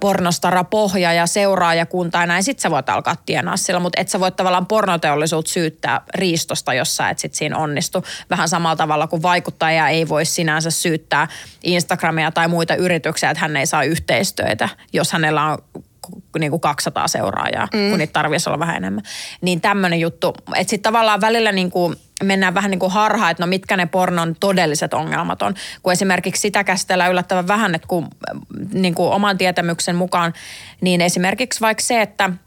pornostara 0.00 0.64
pohja 0.64 1.12
ja 1.12 1.26
seuraajakunta 1.26 2.18
ja 2.18 2.26
näin. 2.26 2.42
Sitten 2.42 2.62
sä 2.62 2.70
voit 2.70 2.88
alkaa 2.88 3.16
tienaa 3.26 3.56
sillä, 3.56 3.80
mutta 3.80 4.00
et 4.00 4.08
sä 4.08 4.20
voit 4.20 4.36
tavallaan 4.36 4.66
pornoteollisuutta 4.66 5.52
syyttää 5.52 6.00
riistosta, 6.14 6.74
jos 6.74 6.96
sä 6.96 7.08
et 7.08 7.18
sit 7.18 7.34
siinä 7.34 7.56
onnistu. 7.56 8.04
Vähän 8.30 8.48
samalla 8.48 8.76
tavalla 8.76 9.06
kuin 9.06 9.22
vaikuttaja 9.22 9.88
ei 9.88 10.08
voi 10.08 10.24
sinänsä 10.24 10.70
syyttää 10.70 11.28
Instagram 11.62 12.09
Instagramia 12.10 12.30
tai 12.32 12.48
muita 12.48 12.74
yrityksiä, 12.74 13.30
että 13.30 13.40
hän 13.40 13.56
ei 13.56 13.66
saa 13.66 13.84
yhteistyötä, 13.84 14.68
jos 14.92 15.12
hänellä 15.12 15.44
on 15.44 15.58
niin 16.38 16.50
kuin 16.50 16.60
200 16.60 17.08
seuraajaa, 17.08 17.68
mm. 17.74 17.90
kun 17.90 17.98
niitä 17.98 18.12
tarvitsisi 18.12 18.48
olla 18.50 18.58
vähän 18.58 18.76
enemmän. 18.76 19.02
Niin 19.40 19.60
tämmöinen 19.60 20.00
juttu, 20.00 20.34
että 20.56 20.70
sitten 20.70 20.92
tavallaan 20.92 21.20
välillä 21.20 21.52
niin 21.52 21.70
kuin 21.70 21.96
mennään 22.24 22.54
vähän 22.54 22.70
niin 22.70 22.78
kuin 22.78 22.92
harhaan, 22.92 23.30
että 23.30 23.42
no 23.42 23.46
mitkä 23.46 23.76
ne 23.76 23.86
pornon 23.86 24.36
todelliset 24.40 24.94
ongelmat 24.94 25.42
on. 25.42 25.54
Kun 25.82 25.92
esimerkiksi 25.92 26.40
sitä 26.40 26.64
käsitellään 26.64 27.10
yllättävän 27.10 27.48
vähän, 27.48 27.74
että 27.74 27.88
kun 27.88 28.08
niin 28.72 28.94
kuin 28.94 29.12
oman 29.12 29.38
tietämyksen 29.38 29.96
mukaan, 29.96 30.32
niin 30.80 31.00
esimerkiksi 31.00 31.60
vaikka 31.60 31.82
se, 31.82 32.02
että– 32.02 32.30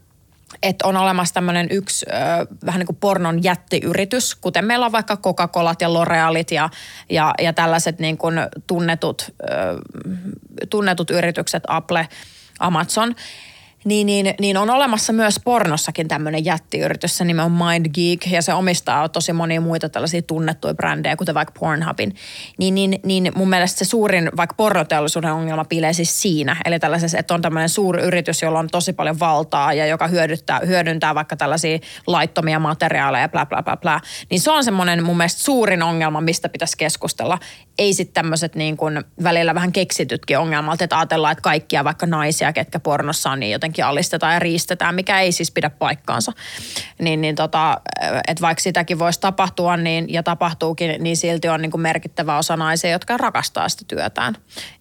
että 0.62 0.86
on 0.88 0.96
olemassa 0.96 1.34
tämmöinen 1.34 1.68
yksi 1.70 2.06
ö, 2.08 2.12
vähän 2.66 2.78
niin 2.78 2.86
kuin 2.86 2.98
pornon 3.00 3.42
jättiyritys, 3.42 4.34
kuten 4.34 4.64
meillä 4.64 4.86
on 4.86 4.92
vaikka 4.92 5.16
Coca-Colat 5.16 5.80
ja 5.80 5.88
L'Orealit 5.88 6.54
ja, 6.54 6.70
ja, 7.10 7.34
ja 7.42 7.52
tällaiset 7.52 7.98
niin 7.98 8.18
kuin 8.18 8.34
tunnetut, 8.66 9.34
ö, 9.42 9.46
tunnetut 10.70 11.10
yritykset, 11.10 11.62
Apple, 11.68 12.08
Amazon– 12.58 13.14
niin, 13.84 14.06
niin, 14.06 14.34
niin 14.40 14.56
on 14.56 14.70
olemassa 14.70 15.12
myös 15.12 15.40
pornossakin 15.44 16.08
tämmöinen 16.08 16.44
jättiyritys, 16.44 17.18
se 17.18 17.24
nimi 17.24 17.40
on 17.40 17.52
Mind 17.52 17.86
Geek 17.94 18.26
ja 18.32 18.42
se 18.42 18.54
omistaa 18.54 19.08
tosi 19.08 19.32
monia 19.32 19.60
muita 19.60 19.88
tällaisia 19.88 20.22
tunnettuja 20.22 20.74
brändejä, 20.74 21.16
kuten 21.16 21.34
vaikka 21.34 21.54
Pornhubin. 21.60 22.14
Niin, 22.58 22.74
niin, 22.74 23.00
niin 23.04 23.32
mun 23.34 23.48
mielestä 23.48 23.78
se 23.78 23.84
suurin 23.84 24.30
vaikka 24.36 24.54
pornoteollisuuden 24.54 25.32
ongelma 25.32 25.64
piilee 25.64 25.92
siis 25.92 26.22
siinä, 26.22 26.56
eli 26.64 26.78
tällaisessa, 26.78 27.18
että 27.18 27.34
on 27.34 27.42
tämmöinen 27.42 27.68
suuri 27.68 28.02
yritys, 28.02 28.42
jolla 28.42 28.58
on 28.58 28.68
tosi 28.68 28.92
paljon 28.92 29.20
valtaa 29.20 29.72
ja 29.72 29.86
joka 29.86 30.08
hyödyttää, 30.08 30.60
hyödyntää 30.66 31.14
vaikka 31.14 31.36
tällaisia 31.36 31.78
laittomia 32.06 32.58
materiaaleja, 32.58 33.28
bla 33.28 33.46
bla 33.46 33.62
bla 33.62 33.76
bla. 33.76 34.00
Niin 34.30 34.40
se 34.40 34.50
on 34.50 34.64
semmoinen 34.64 35.04
mun 35.04 35.16
mielestä 35.16 35.42
suurin 35.42 35.82
ongelma, 35.82 36.20
mistä 36.20 36.48
pitäisi 36.48 36.78
keskustella. 36.78 37.38
Ei 37.78 37.94
sitten 37.94 38.14
tämmöiset 38.14 38.54
niin 38.54 38.76
kuin 38.76 39.04
välillä 39.22 39.54
vähän 39.54 39.72
keksitytkin 39.72 40.38
ongelmat, 40.38 40.82
että 40.82 40.98
ajatellaan, 40.98 41.32
että 41.32 41.42
kaikkia 41.42 41.84
vaikka 41.84 42.06
naisia, 42.06 42.52
ketkä 42.52 42.80
pornossa 42.80 43.30
on, 43.30 43.40
niin 43.40 43.52
jotenkin 43.52 43.73
jotenkin 43.74 43.84
alistetaan 43.84 44.32
ja 44.34 44.38
riistetään, 44.38 44.94
mikä 44.94 45.20
ei 45.20 45.32
siis 45.32 45.50
pidä 45.50 45.70
paikkaansa. 45.70 46.32
Niin, 46.98 47.20
niin 47.20 47.34
tota, 47.34 47.80
että 48.28 48.40
vaikka 48.40 48.62
sitäkin 48.62 48.98
voisi 48.98 49.20
tapahtua 49.20 49.76
niin, 49.76 50.12
ja 50.12 50.22
tapahtuukin, 50.22 51.02
niin 51.02 51.16
silti 51.16 51.48
on 51.48 51.62
niin 51.62 51.70
kuin 51.70 51.80
merkittävä 51.80 52.38
osa 52.38 52.56
naisia, 52.56 52.90
jotka 52.90 53.16
rakastaa 53.16 53.68
sitä 53.68 53.84
työtään. 53.88 54.34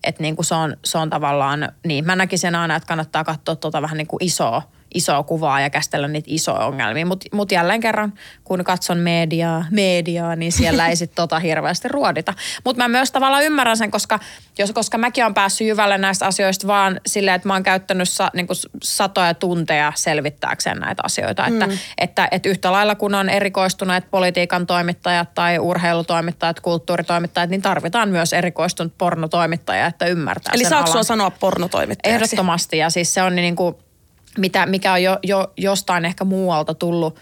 Että 0.03 0.21
niin 0.21 0.35
kuin 0.35 0.45
se, 0.45 0.55
on, 0.55 0.77
se 0.85 0.97
on 0.97 1.09
tavallaan, 1.09 1.71
niin 1.85 2.05
mä 2.05 2.15
näkisin 2.15 2.55
aina, 2.55 2.75
että 2.75 2.87
kannattaa 2.87 3.23
katsoa 3.23 3.55
tuota 3.55 3.81
vähän 3.81 3.97
niin 3.97 4.07
kuin 4.07 4.23
isoa 4.23 4.61
isoa 4.93 5.23
kuvaa 5.23 5.61
ja 5.61 5.69
käsitellä 5.69 6.07
niitä 6.07 6.27
isoja 6.31 6.65
ongelmia. 6.65 7.05
Mutta 7.05 7.25
mut 7.31 7.51
jälleen 7.51 7.79
kerran, 7.79 8.13
kun 8.43 8.63
katson 8.63 8.97
mediaa, 8.97 9.65
mediaa 9.71 10.35
niin 10.35 10.51
siellä 10.51 10.87
ei 10.87 10.95
sitten 10.95 11.15
tota 11.23 11.39
hirveästi 11.39 11.87
ruodita. 11.87 12.33
Mutta 12.65 12.83
mä 12.83 12.87
myös 12.87 13.11
tavallaan 13.11 13.43
ymmärrän 13.43 13.77
sen, 13.77 13.91
koska, 13.91 14.19
jos, 14.57 14.71
koska 14.71 14.97
mäkin 14.97 15.23
olen 15.23 15.33
päässyt 15.33 15.67
jyvälle 15.67 15.97
näistä 15.97 16.25
asioista 16.25 16.67
vaan 16.67 17.01
silleen, 17.05 17.35
että 17.35 17.47
mä 17.47 17.53
oon 17.53 17.63
käyttänyt 17.63 18.09
sa, 18.09 18.31
niin 18.33 18.47
satoja 18.83 19.33
tunteja 19.33 19.93
selvittääkseen 19.95 20.77
näitä 20.77 21.01
asioita. 21.05 21.49
Mm. 21.49 21.61
Että, 21.61 21.77
että, 21.97 22.27
että 22.31 22.49
yhtä 22.49 22.71
lailla 22.71 22.95
kun 22.95 23.15
on 23.15 23.29
erikoistuneet 23.29 24.11
politiikan 24.11 24.67
toimittajat 24.67 25.33
tai 25.33 25.59
urheilutoimittajat, 25.59 26.59
kulttuuritoimittajat, 26.59 27.49
niin 27.49 27.61
tarvitaan 27.61 28.09
myös 28.09 28.33
erikoistunut 28.33 28.97
pornotoimittaja, 28.97 29.85
että 29.85 30.05
ymmärtää 30.05 30.51
Eli 30.53 30.63
sen 30.63 30.69
saako 30.69 31.03
sanoa 31.03 31.31
pornotoimittajaksi? 31.31 32.15
Ehdottomasti 32.15 32.77
ja 32.77 32.89
siis 32.89 33.13
se 33.13 33.21
on 33.21 33.35
niin 33.35 33.55
kuin 33.55 33.75
mitä, 34.37 34.65
mikä 34.65 34.93
on 34.93 35.03
jo, 35.03 35.19
jo 35.23 35.53
jostain 35.57 36.05
ehkä 36.05 36.23
muualta 36.23 36.73
tullut 36.73 37.19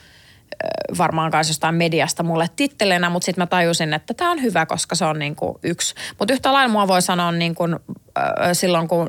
varmaan 0.98 1.32
kanssa 1.32 1.52
jostain 1.52 1.76
mediasta 1.76 2.24
mulle 2.24 2.50
tittelenä, 2.56 3.10
mutta 3.10 3.26
sitten 3.26 3.42
mä 3.42 3.48
tajusin, 3.48 3.94
että 3.94 4.14
tämä 4.14 4.32
on 4.32 4.42
hyvä, 4.42 4.66
koska 4.66 4.96
se 4.96 5.06
on 5.06 5.20
niin 5.20 5.36
kuin 5.36 5.56
yksi. 5.64 5.96
Mutta 6.20 6.34
yhtä 6.34 6.54
lailla 6.54 6.72
mua 6.72 6.88
voi 6.88 7.02
sanoa 7.02 7.32
niin 7.32 7.56
kuin, 7.56 7.76
silloin, 8.54 8.88
kun 8.88 9.08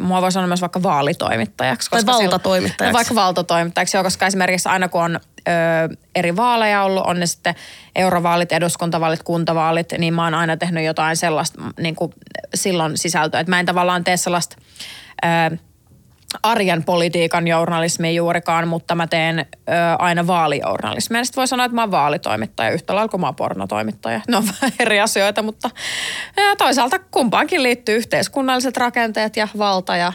mua 0.00 0.22
voi 0.22 0.32
sanoa 0.32 0.46
myös 0.46 0.60
vaikka 0.60 0.82
vaalitoimittajaksi. 0.82 1.90
Tai 1.90 1.98
koska 1.98 2.12
silloin- 2.12 2.24
valtatoimittajaksi. 2.30 2.92
No 2.92 2.96
vaikka 2.96 3.14
valtatoimittajaksi, 3.14 3.96
joo, 3.96 4.04
koska 4.04 4.26
esimerkiksi 4.26 4.68
aina 4.68 4.88
kun 4.88 5.02
on 5.02 5.20
ö, 5.48 5.50
eri 6.14 6.36
vaaleja 6.36 6.82
ollut, 6.82 7.06
on 7.06 7.20
ne 7.20 7.26
sitten 7.26 7.54
eurovaalit, 7.94 8.52
eduskuntavaalit, 8.52 9.22
kuntavaalit, 9.22 9.92
niin 9.98 10.14
mä 10.14 10.24
oon 10.24 10.34
aina 10.34 10.56
tehnyt 10.56 10.84
jotain 10.84 11.16
sellaista 11.16 11.62
niin 11.80 11.94
kuin 11.94 12.12
silloin 12.54 12.98
sisältöä. 12.98 13.40
Että 13.40 13.50
mä 13.50 13.60
en 13.60 13.66
tavallaan 13.66 14.04
tee 14.04 14.16
sellaista 14.16 14.56
ö, 15.24 15.56
arjen 16.42 16.84
politiikan 16.84 17.48
journalismia 17.48 18.10
juurikaan, 18.10 18.68
mutta 18.68 18.94
mä 18.94 19.06
teen 19.06 19.38
ö, 19.38 19.72
aina 19.98 20.26
vaalijournalismia. 20.26 21.20
Ja 21.20 21.24
sitten 21.24 21.40
voi 21.40 21.48
sanoa, 21.48 21.66
että 21.66 21.74
mä 21.74 21.82
oon 21.82 21.90
vaalitoimittaja 21.90 22.70
yhtä 22.70 22.94
lailla 22.94 23.08
kuin 23.08 23.20
mä 23.20 23.26
oon 23.26 23.36
pornotoimittaja. 23.36 24.20
Ne 24.28 24.36
on 24.36 24.44
vähän 24.60 24.72
eri 24.78 25.00
asioita, 25.00 25.42
mutta 25.42 25.70
ja 26.36 26.56
toisaalta 26.58 26.98
kumpaankin 26.98 27.62
liittyy 27.62 27.96
yhteiskunnalliset 27.96 28.76
rakenteet 28.76 29.36
ja 29.36 29.48
valta 29.58 29.96
ja, 29.96 30.12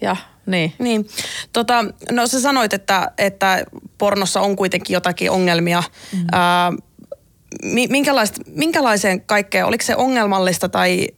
ja 0.00 0.16
niin. 0.46 0.72
Niin. 0.78 1.08
Tota, 1.52 1.84
no 2.10 2.26
sä 2.26 2.40
sanoit, 2.40 2.72
että, 2.72 3.10
että 3.18 3.64
pornossa 3.98 4.40
on 4.40 4.56
kuitenkin 4.56 4.94
jotakin 4.94 5.30
ongelmia. 5.30 5.82
Mm. 6.12 6.18
Mi- 6.20 6.26
minkälaista, 6.26 6.93
minkälaiseen 8.54 9.20
kaikkeen, 9.20 9.66
oliko 9.66 9.84
se 9.84 9.96
ongelmallista 9.96 10.68
tai 10.68 11.08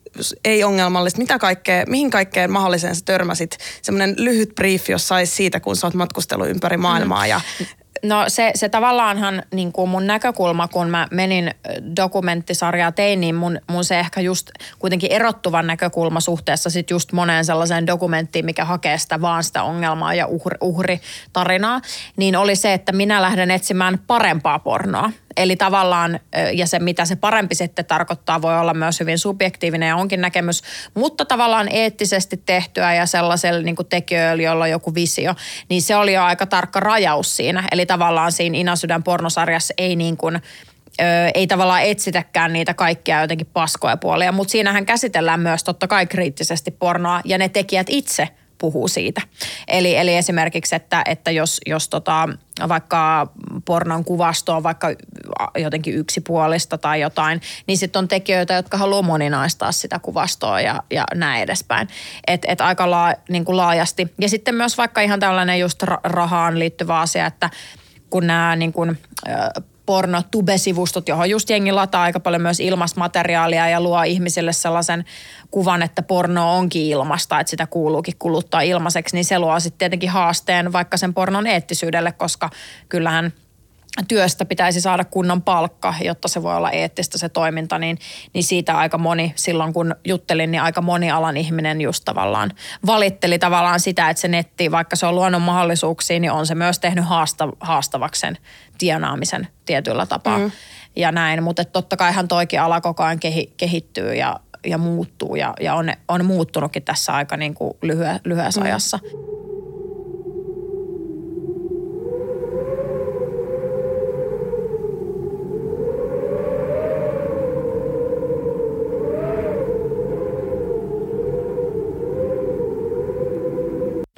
ei 0.44 0.64
ongelmallista, 0.64 1.18
mitä 1.18 1.38
kaikkea, 1.38 1.84
mihin 1.88 2.10
kaikkeen 2.10 2.52
mahdolliseen 2.52 2.96
sä 2.96 3.02
törmäsit? 3.04 3.58
Semmoinen 3.82 4.14
lyhyt 4.18 4.54
brief, 4.54 4.88
jos 4.88 5.08
sais 5.08 5.36
siitä, 5.36 5.60
kun 5.60 5.76
sä 5.76 5.86
oot 5.86 5.94
matkustellut 5.94 6.48
ympäri 6.48 6.76
maailmaa 6.76 7.22
mm. 7.22 7.30
ja 7.30 7.40
No 8.02 8.24
se, 8.28 8.50
se 8.54 8.68
tavallaanhan 8.68 9.42
niin 9.54 9.72
kuin 9.72 9.90
mun 9.90 10.06
näkökulma, 10.06 10.68
kun 10.68 10.90
mä 10.90 11.08
menin 11.10 11.50
dokumenttisarjaa 11.96 12.92
tein, 12.92 13.20
niin 13.20 13.34
mun, 13.34 13.58
mun 13.70 13.84
se 13.84 13.98
ehkä 13.98 14.20
just 14.20 14.50
kuitenkin 14.78 15.12
erottuvan 15.12 15.66
näkökulma 15.66 16.20
suhteessa 16.20 16.70
sit 16.70 16.90
just 16.90 17.12
moneen 17.12 17.44
sellaiseen 17.44 17.86
dokumenttiin, 17.86 18.44
mikä 18.44 18.64
hakee 18.64 18.98
sitä 18.98 19.20
vaan 19.20 19.44
sitä 19.44 19.62
ongelmaa 19.62 20.14
ja 20.14 20.26
uhri, 20.26 20.56
uhritarinaa, 20.60 21.80
niin 22.16 22.36
oli 22.36 22.56
se, 22.56 22.72
että 22.72 22.92
minä 22.92 23.22
lähden 23.22 23.50
etsimään 23.50 23.98
parempaa 24.06 24.58
pornoa. 24.58 25.10
Eli 25.36 25.56
tavallaan, 25.56 26.20
ja 26.52 26.66
se 26.66 26.78
mitä 26.78 27.04
se 27.04 27.16
parempi 27.16 27.54
sitten 27.54 27.84
tarkoittaa, 27.84 28.42
voi 28.42 28.58
olla 28.58 28.74
myös 28.74 29.00
hyvin 29.00 29.18
subjektiivinen 29.18 29.88
ja 29.88 29.96
onkin 29.96 30.20
näkemys, 30.20 30.62
mutta 30.94 31.24
tavallaan 31.24 31.68
eettisesti 31.72 32.42
tehtyä 32.46 32.94
ja 32.94 33.06
sellaisella 33.06 33.62
niin 33.62 33.76
tekijöillä, 33.88 34.42
jolla 34.42 34.64
on 34.64 34.70
joku 34.70 34.94
visio, 34.94 35.34
niin 35.68 35.82
se 35.82 35.96
oli 35.96 36.12
jo 36.14 36.22
aika 36.22 36.46
tarkka 36.46 36.80
rajaus 36.80 37.36
siinä. 37.36 37.64
Eli 37.72 37.86
tavallaan 37.86 38.32
siinä 38.32 38.58
Inasydän 38.58 39.02
pornosarjassa 39.02 39.74
ei 39.78 39.96
niin 39.96 40.16
kuin, 40.16 40.36
ö, 40.36 40.42
ei 41.34 41.46
tavallaan 41.46 41.82
etsitäkään 41.82 42.52
niitä 42.52 42.74
kaikkia 42.74 43.20
jotenkin 43.20 43.50
paskoja 43.52 43.96
puolia, 43.96 44.32
mutta 44.32 44.52
siinähän 44.52 44.86
käsitellään 44.86 45.40
myös 45.40 45.64
totta 45.64 45.88
kai 45.88 46.06
kriittisesti 46.06 46.70
pornoa 46.70 47.20
ja 47.24 47.38
ne 47.38 47.48
tekijät 47.48 47.86
itse 47.90 48.28
puhuu 48.58 48.88
siitä. 48.88 49.22
Eli, 49.68 49.96
eli 49.96 50.16
esimerkiksi, 50.16 50.76
että, 50.76 51.02
että 51.06 51.30
jos, 51.30 51.60
jos 51.66 51.88
tota, 51.88 52.28
vaikka 52.68 53.32
pornon 53.64 54.04
kuvasto 54.04 54.56
on 54.56 54.62
vaikka 54.62 54.88
jotenkin 55.58 55.94
yksipuolista 55.94 56.78
tai 56.78 57.00
jotain, 57.00 57.40
niin 57.66 57.78
sitten 57.78 57.98
on 58.00 58.08
tekijöitä, 58.08 58.54
jotka 58.54 58.78
haluaa 58.78 59.02
moninaistaa 59.02 59.72
sitä 59.72 59.98
kuvastoa 59.98 60.60
ja, 60.60 60.82
ja 60.90 61.04
näin 61.14 61.42
edespäin. 61.42 61.88
Et, 62.26 62.44
et 62.48 62.60
aika 62.60 62.90
laa, 62.90 63.14
niin 63.28 63.44
kuin 63.44 63.56
laajasti. 63.56 64.14
Ja 64.20 64.28
sitten 64.28 64.54
myös 64.54 64.78
vaikka 64.78 65.00
ihan 65.00 65.20
tällainen 65.20 65.60
just 65.60 65.82
ra- 65.82 66.00
rahaan 66.04 66.58
liittyvä 66.58 67.00
asia, 67.00 67.26
että 67.26 67.50
kun 68.10 68.26
nämä 68.26 68.56
niin 68.56 68.72
kuin, 68.72 68.98
porno-tube-sivustot, 69.86 71.08
johon 71.08 71.30
just 71.30 71.50
jengi 71.50 71.72
lataa 71.72 72.02
aika 72.02 72.20
paljon 72.20 72.42
myös 72.42 72.60
ilmasta 72.60 73.00
materiaalia 73.00 73.68
ja 73.68 73.80
luo 73.80 74.02
ihmisille 74.02 74.52
sellaisen 74.52 75.04
kuvan, 75.50 75.82
että 75.82 76.02
porno 76.02 76.56
onkin 76.56 76.82
ilmasta, 76.82 77.40
että 77.40 77.50
sitä 77.50 77.66
kuuluukin 77.66 78.14
kuluttaa 78.18 78.60
ilmaiseksi, 78.60 79.16
niin 79.16 79.24
se 79.24 79.38
luo 79.38 79.60
sitten 79.60 79.78
tietenkin 79.78 80.10
haasteen 80.10 80.72
vaikka 80.72 80.96
sen 80.96 81.14
pornon 81.14 81.46
eettisyydelle, 81.46 82.12
koska 82.12 82.50
kyllähän 82.88 83.32
työstä 84.08 84.44
pitäisi 84.44 84.80
saada 84.80 85.04
kunnon 85.04 85.42
palkka, 85.42 85.94
jotta 86.00 86.28
se 86.28 86.42
voi 86.42 86.56
olla 86.56 86.70
eettistä 86.70 87.18
se 87.18 87.28
toiminta, 87.28 87.78
niin, 87.78 87.98
niin 88.32 88.44
siitä 88.44 88.78
aika 88.78 88.98
moni, 88.98 89.32
silloin 89.36 89.72
kun 89.72 89.94
juttelin, 90.04 90.50
niin 90.50 90.62
aika 90.62 90.82
moni 90.82 91.10
alan 91.10 91.36
ihminen 91.36 91.80
just 91.80 92.04
tavallaan 92.04 92.52
valitteli 92.86 93.38
tavallaan 93.38 93.80
sitä, 93.80 94.10
että 94.10 94.20
se 94.20 94.28
netti, 94.28 94.70
vaikka 94.70 94.96
se 94.96 95.06
on 95.06 95.14
luonnon 95.14 95.42
mahdollisuuksia, 95.42 96.20
niin 96.20 96.32
on 96.32 96.46
se 96.46 96.54
myös 96.54 96.78
tehnyt 96.78 97.04
haasta, 97.04 97.48
haastavaksi 97.60 98.20
sen 98.20 98.38
tienaamisen 98.78 99.48
tietyllä 99.66 100.06
tapaa 100.06 100.38
mm. 100.38 100.50
ja 100.96 101.12
näin. 101.12 101.42
Mutta 101.42 101.64
totta 101.64 101.96
kaihan 101.96 102.28
toikin 102.28 102.60
ala 102.60 102.80
koko 102.80 103.02
ajan 103.02 103.20
kehi, 103.20 103.52
kehittyy 103.56 104.14
ja, 104.14 104.40
ja 104.66 104.78
muuttuu 104.78 105.36
ja, 105.36 105.54
ja 105.60 105.74
on, 105.74 105.92
on 106.08 106.24
muuttunutkin 106.24 106.82
tässä 106.82 107.12
aika 107.12 107.36
niin 107.36 107.54
kuin 107.54 107.74
lyhye, 107.82 108.20
lyhyessä 108.24 108.60
mm. 108.60 108.66
ajassa. 108.66 108.98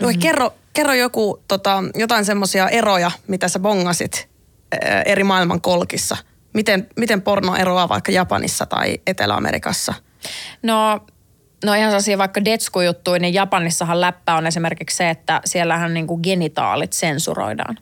No, 0.00 0.08
kerro, 0.18 0.54
kerro 0.72 0.94
joku, 0.94 1.40
tota, 1.48 1.84
jotain 1.94 2.24
semmoisia 2.24 2.68
eroja, 2.68 3.10
mitä 3.28 3.48
sä 3.48 3.58
bongasit 3.58 4.28
eri 5.06 5.24
maailman 5.24 5.60
kolkissa. 5.60 6.16
Miten, 6.54 6.86
miten 6.96 7.22
porno 7.22 7.56
eroaa 7.56 7.88
vaikka 7.88 8.12
Japanissa 8.12 8.66
tai 8.66 8.98
Etelä-Amerikassa? 9.06 9.94
No, 10.62 11.00
no 11.64 11.74
ihan 11.74 11.90
sellaisia 11.90 12.18
vaikka 12.18 12.44
detsku-juttuja, 12.44 13.18
niin 13.18 13.34
Japanissahan 13.34 14.00
läppä 14.00 14.34
on 14.34 14.46
esimerkiksi 14.46 14.96
se, 14.96 15.10
että 15.10 15.40
siellähän 15.44 15.94
niinku 15.94 16.18
genitaalit 16.18 16.92
sensuroidaan. 16.92 17.78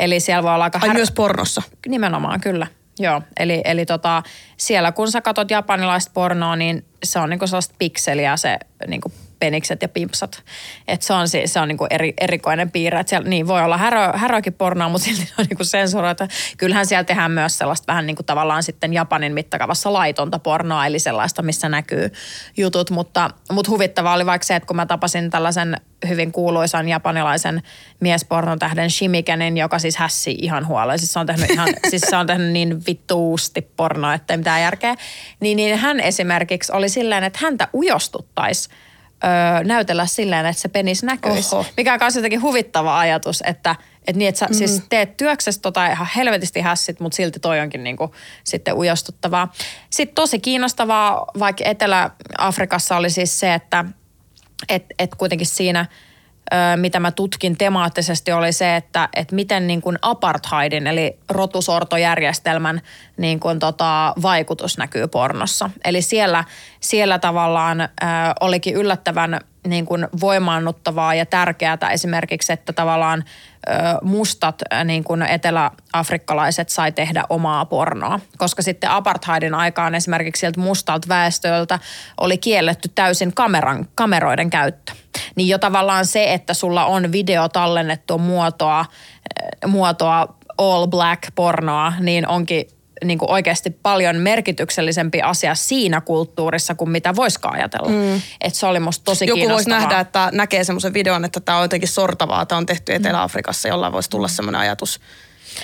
Eli 0.00 0.20
siellä 0.20 0.42
voi 0.42 0.54
olla 0.54 0.64
aika... 0.64 0.78
Ai 0.82 0.88
här- 0.88 0.96
myös 0.96 1.10
pornossa? 1.10 1.62
Nimenomaan, 1.88 2.40
kyllä. 2.40 2.66
Joo, 2.98 3.22
eli, 3.40 3.60
eli 3.64 3.86
tota, 3.86 4.22
siellä 4.56 4.92
kun 4.92 5.10
sä 5.10 5.20
katot 5.20 5.50
japanilaista 5.50 6.10
pornoa, 6.14 6.56
niin 6.56 6.84
se 7.04 7.18
on 7.18 7.30
niinku 7.30 7.46
sellaista 7.46 7.74
pikseliä 7.78 8.36
se 8.36 8.58
niinku 8.86 9.12
penikset 9.38 9.82
ja 9.82 9.88
pimpsat. 9.88 10.42
Et 10.88 11.02
se 11.02 11.12
on, 11.12 11.28
se, 11.28 11.60
on 11.60 11.68
niinku 11.68 11.86
eri, 11.90 12.14
erikoinen 12.20 12.70
piirre. 12.70 13.00
Et 13.00 13.08
siellä, 13.08 13.28
niin 13.28 13.46
voi 13.46 13.62
olla 13.62 13.76
härö, 13.76 14.12
häröäkin 14.14 14.52
pornoa, 14.52 14.88
mutta 14.88 15.04
silti 15.08 15.32
on 15.38 15.46
niinku 15.48 15.64
sensuroita. 15.64 16.28
Kyllähän 16.58 16.86
siellä 16.86 17.04
tehdään 17.04 17.30
myös 17.30 17.58
sellaista 17.58 17.92
vähän 17.92 18.06
niinku 18.06 18.22
tavallaan 18.22 18.62
sitten 18.62 18.92
Japanin 18.92 19.32
mittakaavassa 19.34 19.92
laitonta 19.92 20.38
pornoa, 20.38 20.86
eli 20.86 20.98
sellaista, 20.98 21.42
missä 21.42 21.68
näkyy 21.68 22.12
jutut. 22.56 22.90
Mutta, 22.90 23.30
mutta 23.52 23.70
huvittavaa 23.70 24.14
oli 24.14 24.26
vaikka 24.26 24.46
se, 24.46 24.56
että 24.56 24.66
kun 24.66 24.76
mä 24.76 24.86
tapasin 24.86 25.30
tällaisen 25.30 25.76
hyvin 26.08 26.32
kuuluisan 26.32 26.88
japanilaisen 26.88 27.62
miespornotähden 28.00 28.90
Shimikenin, 28.90 29.56
joka 29.56 29.78
siis 29.78 29.96
hässi 29.96 30.36
ihan 30.40 30.66
huolella. 30.66 30.98
Siis 30.98 31.12
se 31.12 31.18
on 31.18 31.26
tehnyt, 31.26 31.50
ihan, 31.50 31.68
siis 31.90 32.02
se 32.02 32.16
on 32.16 32.26
tehnyt 32.26 32.52
niin 32.52 32.86
vittuusti 32.86 33.62
pornoa, 33.62 34.14
että 34.14 34.34
ei 34.34 34.38
mitään 34.38 34.62
järkeä. 34.62 34.94
Niin, 35.40 35.56
niin 35.56 35.78
hän 35.78 36.00
esimerkiksi 36.00 36.72
oli 36.72 36.88
silleen, 36.88 37.24
että 37.24 37.38
häntä 37.42 37.68
ujostuttaisi 37.74 38.68
öö, 39.24 39.64
näytellä 39.64 40.06
silleen, 40.06 40.46
että 40.46 40.62
se 40.62 40.68
penis 40.68 41.02
näkyisi. 41.02 41.54
Oho. 41.54 41.66
Mikä 41.76 41.92
on 41.92 41.98
myös 42.02 42.16
jotenkin 42.16 42.42
huvittava 42.42 42.98
ajatus, 42.98 43.42
että 43.46 43.76
et 44.06 44.16
niin, 44.16 44.28
että 44.28 44.38
sä 44.38 44.46
mm. 44.46 44.54
siis 44.54 44.82
teet 44.88 45.16
työksessä 45.16 45.60
tota 45.60 45.86
ihan 45.86 46.08
helvetisti 46.16 46.60
hässit, 46.60 47.00
mutta 47.00 47.16
silti 47.16 47.40
toi 47.40 47.60
onkin 47.60 47.84
niinku 47.84 48.14
sitten 48.44 48.74
ujostuttavaa. 48.76 49.52
Sitten 49.90 50.14
tosi 50.14 50.38
kiinnostavaa, 50.38 51.26
vaikka 51.38 51.64
Etelä-Afrikassa 51.64 52.96
oli 52.96 53.10
siis 53.10 53.40
se, 53.40 53.54
että 53.54 53.84
et, 54.68 54.84
et 54.98 55.14
kuitenkin 55.14 55.46
siinä, 55.46 55.86
mitä 56.76 57.00
mä 57.00 57.10
tutkin 57.10 57.58
temaattisesti, 57.58 58.32
oli 58.32 58.52
se, 58.52 58.76
että 58.76 59.08
et 59.16 59.32
miten 59.32 59.66
niin 59.66 59.82
kuin 59.82 59.98
apartheidin, 60.02 60.86
eli 60.86 61.18
rotusortojärjestelmän 61.30 62.80
niin 63.16 63.40
kuin 63.40 63.58
tota, 63.58 64.14
vaikutus 64.22 64.78
näkyy 64.78 65.08
pornossa. 65.08 65.70
Eli 65.84 66.02
siellä, 66.02 66.44
siellä 66.80 67.18
tavallaan 67.18 67.80
ö, 67.80 67.86
olikin 68.40 68.74
yllättävän 68.74 69.40
niin 69.66 69.86
kuin 69.86 70.08
voimaannuttavaa 70.20 71.14
ja 71.14 71.26
tärkeää 71.26 71.78
esimerkiksi, 71.92 72.52
että 72.52 72.72
tavallaan 72.72 73.24
mustat 74.02 74.62
niin 74.84 75.04
kuin 75.04 75.22
eteläafrikkalaiset 75.22 76.68
sai 76.68 76.92
tehdä 76.92 77.24
omaa 77.28 77.64
pornoa. 77.64 78.20
Koska 78.38 78.62
sitten 78.62 78.90
apartheidin 78.90 79.54
aikaan 79.54 79.94
esimerkiksi 79.94 80.40
sieltä 80.40 80.60
mustalta 80.60 81.08
väestöltä 81.08 81.78
oli 82.20 82.38
kielletty 82.38 82.90
täysin 82.94 83.34
kameran, 83.34 83.88
kameroiden 83.94 84.50
käyttö. 84.50 84.92
Niin 85.38 85.48
jo 85.48 85.58
tavallaan 85.58 86.06
se, 86.06 86.32
että 86.32 86.54
sulla 86.54 86.84
on 86.86 87.12
video 87.12 87.48
tallennettua 87.48 88.18
muotoa, 88.18 88.84
ö, 89.64 89.66
muotoa 89.66 90.34
all 90.58 90.86
black 90.86 91.22
pornoa, 91.34 91.92
niin 92.00 92.28
onkin 92.28 92.68
niin 93.04 93.18
kuin 93.18 93.30
oikeasti 93.30 93.70
paljon 93.70 94.16
merkityksellisempi 94.16 95.22
asia 95.22 95.54
siinä 95.54 96.00
kulttuurissa 96.00 96.74
kuin 96.74 96.90
mitä 96.90 97.16
voisikaan 97.16 97.54
ajatella. 97.54 97.88
Mm. 97.88 98.22
Et 98.40 98.54
se 98.54 98.66
oli 98.66 98.80
musta 98.80 99.04
tosi 99.04 99.26
Joku 99.26 99.48
voisi 99.48 99.70
nähdä, 99.70 100.00
että 100.00 100.28
näkee 100.32 100.64
semmoisen 100.64 100.94
videon, 100.94 101.24
että 101.24 101.40
tämä 101.40 101.58
on 101.58 101.64
jotenkin 101.64 101.88
sortavaa, 101.88 102.46
tämä 102.46 102.56
on 102.56 102.66
tehty 102.66 102.94
Etelä-Afrikassa, 102.94 103.68
jolla 103.68 103.92
voisi 103.92 104.10
tulla 104.10 104.28
semmoinen 104.28 104.60
ajatus. 104.60 105.00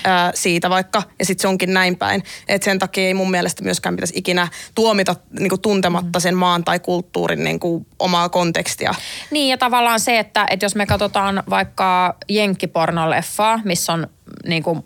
Ää, 0.03 0.31
siitä 0.35 0.69
vaikka, 0.69 1.03
ja 1.19 1.25
sitten 1.25 1.41
se 1.41 1.47
onkin 1.47 1.73
näin 1.73 1.97
päin. 1.97 2.23
Et 2.47 2.63
sen 2.63 2.79
takia 2.79 3.07
ei 3.07 3.13
mun 3.13 3.31
mielestä 3.31 3.63
myöskään 3.63 3.95
pitäisi 3.95 4.13
ikinä 4.17 4.47
tuomita 4.75 5.15
niin 5.39 5.49
kuin 5.49 5.61
tuntematta 5.61 6.19
sen 6.19 6.35
maan 6.35 6.63
tai 6.63 6.79
kulttuurin 6.79 7.43
niin 7.43 7.59
kuin 7.59 7.87
omaa 7.99 8.29
kontekstia. 8.29 8.95
Niin 9.31 9.49
ja 9.49 9.57
tavallaan 9.57 9.99
se, 9.99 10.19
että, 10.19 10.45
että 10.49 10.65
jos 10.65 10.75
me 10.75 10.85
katsotaan 10.85 11.43
vaikka 11.49 12.15
jenkkipornoleffaa, 12.29 13.59
missä 13.63 13.93
on 13.93 14.07
niin 14.45 14.63
kuin 14.63 14.83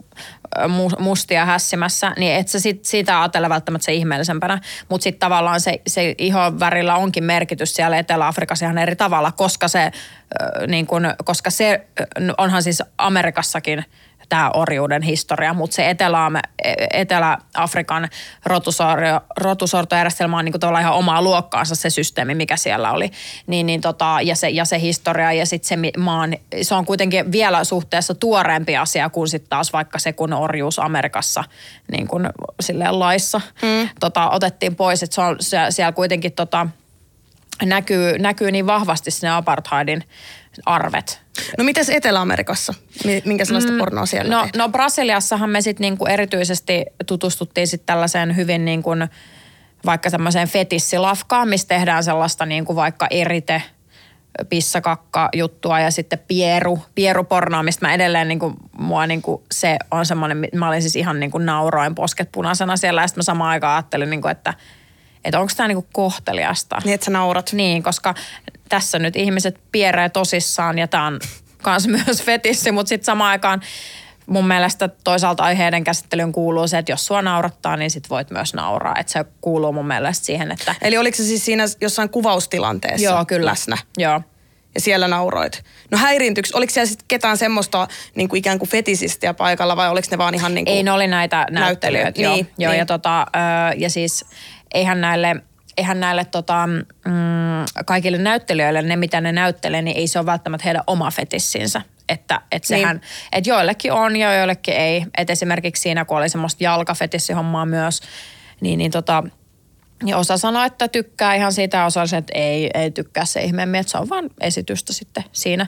mustia 1.00 1.46
hässimässä, 1.46 2.14
niin 2.18 2.36
et 2.36 2.48
sä 2.48 2.60
sit, 2.60 2.86
siitä 2.86 3.22
ajatella 3.22 3.50
välttämättä 3.50 3.86
se 3.86 3.94
ihmeellisempänä. 3.94 4.60
Mutta 4.90 5.04
sitten 5.04 5.20
tavallaan 5.20 5.62
se, 5.62 5.82
se 5.88 6.16
ihon 6.18 6.60
värillä 6.60 6.96
onkin 6.96 7.24
merkitys 7.24 7.76
siellä 7.76 7.98
Etelä-Afrikassa 7.98 8.66
ihan 8.66 8.78
eri 8.78 8.96
tavalla, 8.96 9.32
koska 9.32 9.68
se, 9.68 9.92
niin 10.68 10.88
kun, 10.88 11.14
koska 11.26 11.50
se 11.50 11.88
onhan 12.38 12.64
siis 12.64 12.84
Amerikassakin– 12.98 13.86
tämä 14.30 14.52
orjuuden 14.54 15.02
historia, 15.02 15.54
mutta 15.54 15.76
se 15.76 15.90
Etelä, 15.90 16.32
Etelä-Afrikan 16.94 18.10
rotusortojärjestelmä 19.38 20.38
on 20.38 20.46
niin 20.46 20.54
kuin 20.60 20.80
ihan 20.80 20.94
omaa 20.94 21.22
luokkaansa 21.22 21.76
se 21.76 21.90
systeemi, 21.90 22.36
mikä 22.36 22.58
siellä 22.58 22.92
oli. 22.92 23.12
Niin, 23.48 23.66
niin 23.66 23.82
tota, 23.82 24.18
ja, 24.24 24.36
se, 24.36 24.50
ja 24.50 24.66
se 24.66 24.80
historia 24.80 25.34
ja 25.34 25.46
sitten 25.46 25.68
se 25.68 25.92
maan, 25.98 26.38
se 26.62 26.76
on 26.76 26.86
kuitenkin 26.86 27.32
vielä 27.32 27.64
suhteessa 27.64 28.16
tuoreempi 28.16 28.78
asia 28.78 29.10
kuin 29.10 29.28
sitten 29.28 29.50
taas 29.50 29.74
vaikka 29.74 30.00
se, 30.00 30.14
kun 30.14 30.34
orjuus 30.34 30.80
Amerikassa 30.80 31.44
niin 31.92 32.08
kuin 32.08 32.30
silleen 32.60 33.00
laissa 33.00 33.42
mm. 33.62 33.90
tota, 34.00 34.30
otettiin 34.30 34.76
pois. 34.76 35.04
Että 35.04 35.16
se 35.16 35.22
on 35.22 35.36
se, 35.40 35.58
siellä 35.70 35.92
kuitenkin 35.92 36.32
tota, 36.32 36.68
näkyy, 37.66 38.20
näkyy 38.20 38.52
niin 38.52 38.68
vahvasti 38.68 39.12
sinne 39.12 39.30
apartheidin 39.30 40.04
arvet. 40.66 41.22
No 41.58 41.64
mites 41.64 41.90
Etelä-Amerikassa? 41.90 42.74
Minkä 43.26 43.46
sellaista 43.46 43.72
mm, 43.72 43.78
pornoa 43.78 44.06
siellä 44.06 44.36
no, 44.36 44.48
no 44.56 44.70
Brasiliassahan 44.70 45.50
me 45.50 45.62
sitten 45.62 45.82
niinku 45.82 46.06
erityisesti 46.06 46.86
tutustuttiin 47.06 47.68
sitten 47.68 47.86
tällaiseen 47.86 48.36
hyvin 48.36 48.66
niinku, 48.66 48.90
vaikka 49.86 50.10
semmoiseen 50.10 50.48
fetissilafkaan, 50.48 51.50
missä 51.50 51.68
tehdään 51.68 52.04
sellaista 52.04 52.46
niinku 52.46 52.76
vaikka 52.76 53.08
erite 53.10 53.64
pissakakka 54.50 55.30
juttua 55.34 55.80
ja 55.80 55.92
sitten 55.92 56.20
pieru, 56.28 56.80
pierupornoa, 56.96 57.64
mistä 57.64 57.88
mä 57.88 57.94
edelleen 57.94 58.28
niinku, 58.28 58.54
mua 58.80 59.08
niinku, 59.08 59.44
se 59.52 59.78
on 59.92 60.06
semmoinen, 60.06 60.48
mä 60.56 60.68
olin 60.68 60.82
siis 60.82 60.96
ihan 60.96 61.20
niinku 61.20 61.38
nauroin 61.38 61.96
posket 61.96 62.32
punaisena 62.32 62.78
siellä 62.78 63.02
ja 63.02 63.08
sitten 63.08 63.20
mä 63.20 63.24
samaan 63.24 63.50
aikaan 63.50 63.76
ajattelin, 63.76 64.10
niinku, 64.10 64.28
että 64.28 64.54
että 65.26 65.40
onko 65.40 65.54
tämä 65.58 65.68
niinku 65.68 65.88
kohteliasta. 65.94 66.78
Niin, 66.84 66.94
että 66.94 67.06
sä 67.06 67.12
naurat. 67.12 67.54
Niin, 67.54 67.84
koska 67.84 68.16
tässä 68.70 69.00
nyt 69.00 69.16
ihmiset 69.16 69.60
pieree 69.72 70.10
tosissaan 70.10 70.80
ja 70.80 70.88
tämä 70.88 71.06
on 71.06 71.20
kans 71.62 71.88
myös 72.06 72.24
fetissi, 72.24 72.72
mutta 72.72 72.90
sitten 72.90 73.06
samaan 73.06 73.32
aikaan 73.32 73.62
mun 74.30 74.48
mielestä 74.48 74.90
toisaalta 75.04 75.44
aiheiden 75.44 75.84
käsittelyyn 75.84 76.32
kuuluu 76.32 76.68
se, 76.68 76.78
että 76.78 76.92
jos 76.92 77.06
sua 77.06 77.22
naurattaa, 77.22 77.78
niin 77.78 77.92
sit 77.92 78.10
voit 78.10 78.32
myös 78.32 78.54
nauraa. 78.54 78.96
Että 79.00 79.12
se 79.12 79.26
kuuluu 79.42 79.72
mun 79.72 79.88
mielestä 79.88 80.26
siihen, 80.26 80.52
että... 80.52 80.76
Eli 80.82 80.98
oliko 80.98 81.18
se 81.18 81.24
siis 81.24 81.46
siinä 81.46 81.64
jossain 81.82 82.10
kuvaustilanteessa 82.10 83.06
Joo, 83.06 83.26
kyllä. 83.26 83.52
läsnä? 83.52 83.78
Joo. 83.98 84.22
Ja 84.76 84.82
siellä 84.82 85.08
nauroit. 85.08 85.64
No 85.92 85.98
häiriintyykö, 85.98 86.50
oliko 86.54 86.74
siellä 86.74 86.88
sitten 86.88 87.06
ketään 87.08 87.38
semmoista 87.38 87.88
niin 88.16 88.30
kuin 88.30 88.40
ikään 88.40 88.60
kuin 88.60 88.70
fetisistia 88.70 89.34
paikalla 89.34 89.76
vai 89.76 89.90
oliko 89.90 90.08
ne 90.12 90.18
vaan 90.18 90.36
ihan 90.36 90.56
niin 90.56 90.66
kuin 90.66 90.78
Ei, 90.78 90.84
ne 90.84 90.92
oli 90.92 91.08
näitä 91.08 91.48
näyttelijöitä. 91.50 92.22
Niin, 92.22 92.24
joo, 92.24 92.36
niin. 92.36 92.48
joo 92.58 92.74
ja, 92.74 92.86
tota, 92.86 93.28
ja 93.78 93.90
siis 93.90 94.26
eihän 94.74 95.02
näille 95.02 95.36
eihän 95.80 96.00
näille 96.00 96.26
tota, 96.26 96.68
mm, 96.68 97.84
kaikille 97.86 98.18
näyttelijöille 98.18 98.82
ne, 98.82 98.96
mitä 98.96 99.22
ne 99.22 99.32
näyttelee, 99.32 99.82
niin 99.82 99.98
ei 99.98 100.08
se 100.08 100.20
ole 100.20 100.26
välttämättä 100.26 100.66
heidän 100.66 100.84
oma 100.88 101.12
fetissinsä. 101.12 101.82
Että, 102.10 102.42
että 102.52 102.68
sehän, 102.68 102.98
niin. 102.98 103.08
että 103.32 103.50
joillekin 103.50 103.94
on 103.94 104.16
ja 104.16 104.34
joillekin 104.34 104.74
ei. 104.74 105.06
Että 105.18 105.34
esimerkiksi 105.34 105.82
siinä, 105.82 106.06
kun 106.06 106.18
oli 106.18 106.30
semmoista 106.30 106.64
jalkafetissihommaa 106.64 107.66
myös, 107.66 108.02
niin, 108.62 108.78
niin 108.78 108.92
tota, 108.92 109.24
niin 110.04 110.16
osa 110.16 110.38
sanoi, 110.38 110.66
että 110.66 110.88
tykkää 110.88 111.36
ihan 111.36 111.54
siitä 111.54 111.78
ja 111.78 111.86
osa 111.86 112.04
että 112.04 112.34
ei, 112.34 112.70
ei 112.74 112.92
tykkää 112.92 113.26
se 113.26 113.42
ihmeemmin, 113.42 113.80
että 113.80 113.92
se 113.92 113.98
on 113.98 114.10
vain 114.10 114.30
esitystä 114.42 114.94
sitten 114.94 115.24
siinä. 115.32 115.68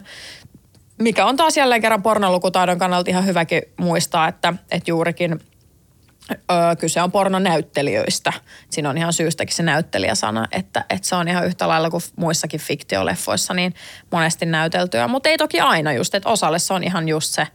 Mikä 0.98 1.26
on 1.26 1.36
taas 1.36 1.56
jälleen 1.56 1.82
kerran 1.82 2.02
pornolukutaidon 2.02 2.78
kannalta 2.78 3.10
ihan 3.10 3.26
hyväkin 3.26 3.62
muistaa, 3.76 4.28
että, 4.28 4.54
että 4.70 4.90
juurikin– 4.90 5.40
Öö, 6.30 6.76
kyse 6.80 7.02
on 7.02 7.12
pornonäyttelijöistä. 7.12 8.32
Siinä 8.70 8.90
on 8.90 8.98
ihan 8.98 9.12
syystäkin 9.12 9.56
se 9.56 9.62
näyttelijäsana, 9.62 10.48
että, 10.52 10.84
että 10.90 11.08
se 11.08 11.16
on 11.16 11.28
ihan 11.28 11.46
yhtä 11.46 11.68
lailla 11.68 11.90
kuin 11.90 12.02
muissakin 12.16 12.60
fiktioleffoissa 12.60 13.54
niin 13.54 13.74
monesti 14.10 14.46
näyteltyä. 14.46 15.08
Mutta 15.08 15.28
ei 15.28 15.38
toki 15.38 15.60
aina 15.60 15.92
just, 15.92 16.14
että 16.14 16.28
osalle 16.28 16.58
se 16.58 16.74
on 16.74 16.84
ihan 16.84 17.08
just 17.08 17.34
se, 17.34 17.48